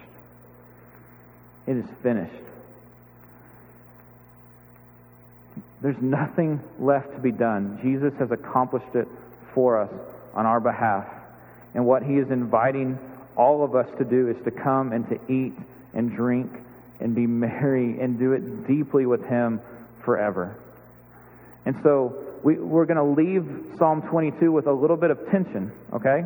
It 1.66 1.76
is 1.76 1.84
finished. 2.02 2.32
There's 5.82 6.00
nothing 6.00 6.60
left 6.78 7.12
to 7.12 7.20
be 7.20 7.32
done. 7.32 7.78
Jesus 7.82 8.12
has 8.18 8.30
accomplished 8.30 8.94
it 8.94 9.06
for 9.54 9.80
us 9.80 9.90
on 10.34 10.46
our 10.46 10.60
behalf. 10.60 11.06
And 11.74 11.84
what 11.86 12.02
he 12.02 12.14
is 12.14 12.30
inviting 12.30 12.98
all 13.36 13.62
of 13.62 13.74
us 13.74 13.86
to 13.98 14.04
do 14.04 14.28
is 14.30 14.36
to 14.44 14.50
come 14.50 14.92
and 14.92 15.06
to 15.10 15.20
eat 15.30 15.52
and 15.92 16.14
drink 16.14 16.50
and 17.00 17.14
be 17.14 17.26
merry 17.26 18.00
and 18.00 18.18
do 18.18 18.32
it 18.32 18.66
deeply 18.66 19.04
with 19.04 19.24
him 19.26 19.60
forever. 20.02 20.56
And 21.66 21.76
so 21.82 22.24
we, 22.42 22.54
we're 22.54 22.86
going 22.86 22.96
to 22.96 23.22
leave 23.22 23.76
Psalm 23.78 24.02
22 24.02 24.50
with 24.50 24.66
a 24.66 24.72
little 24.72 24.96
bit 24.96 25.10
of 25.10 25.28
tension, 25.30 25.72
okay? 25.92 26.24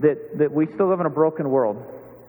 That, 0.00 0.38
that 0.38 0.52
we 0.52 0.66
still 0.66 0.88
live 0.88 1.00
in 1.00 1.06
a 1.06 1.10
broken 1.10 1.50
world. 1.50 1.84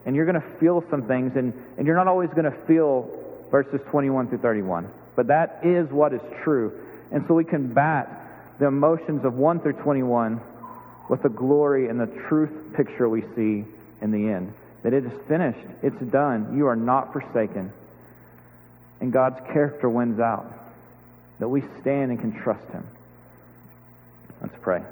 And 0.05 0.15
you're 0.15 0.25
going 0.25 0.41
to 0.41 0.57
feel 0.59 0.83
some 0.89 1.07
things, 1.07 1.35
and, 1.35 1.53
and 1.77 1.87
you're 1.87 1.95
not 1.95 2.07
always 2.07 2.29
going 2.29 2.51
to 2.51 2.57
feel 2.67 3.09
verses 3.49 3.79
21 3.89 4.27
through 4.29 4.39
31. 4.39 4.89
But 5.15 5.27
that 5.27 5.61
is 5.63 5.89
what 5.89 6.13
is 6.13 6.21
true. 6.43 6.77
And 7.11 7.23
so 7.27 7.35
we 7.35 7.45
combat 7.45 8.59
the 8.59 8.67
emotions 8.67 9.23
of 9.25 9.35
1 9.35 9.59
through 9.61 9.73
21 9.73 10.41
with 11.09 11.21
the 11.21 11.29
glory 11.29 11.89
and 11.89 11.99
the 11.99 12.07
truth 12.27 12.73
picture 12.75 13.07
we 13.07 13.21
see 13.35 13.65
in 14.01 14.11
the 14.11 14.29
end. 14.29 14.53
That 14.83 14.93
it 14.93 15.05
is 15.05 15.11
finished, 15.27 15.65
it's 15.81 15.99
done, 16.11 16.57
you 16.57 16.67
are 16.67 16.75
not 16.75 17.13
forsaken. 17.13 17.71
And 18.99 19.11
God's 19.11 19.39
character 19.51 19.89
wins 19.89 20.19
out 20.19 20.45
that 21.39 21.47
we 21.47 21.61
stand 21.81 22.11
and 22.11 22.19
can 22.19 22.33
trust 22.41 22.65
Him. 22.71 22.85
Let's 24.41 24.55
pray. 24.61 24.83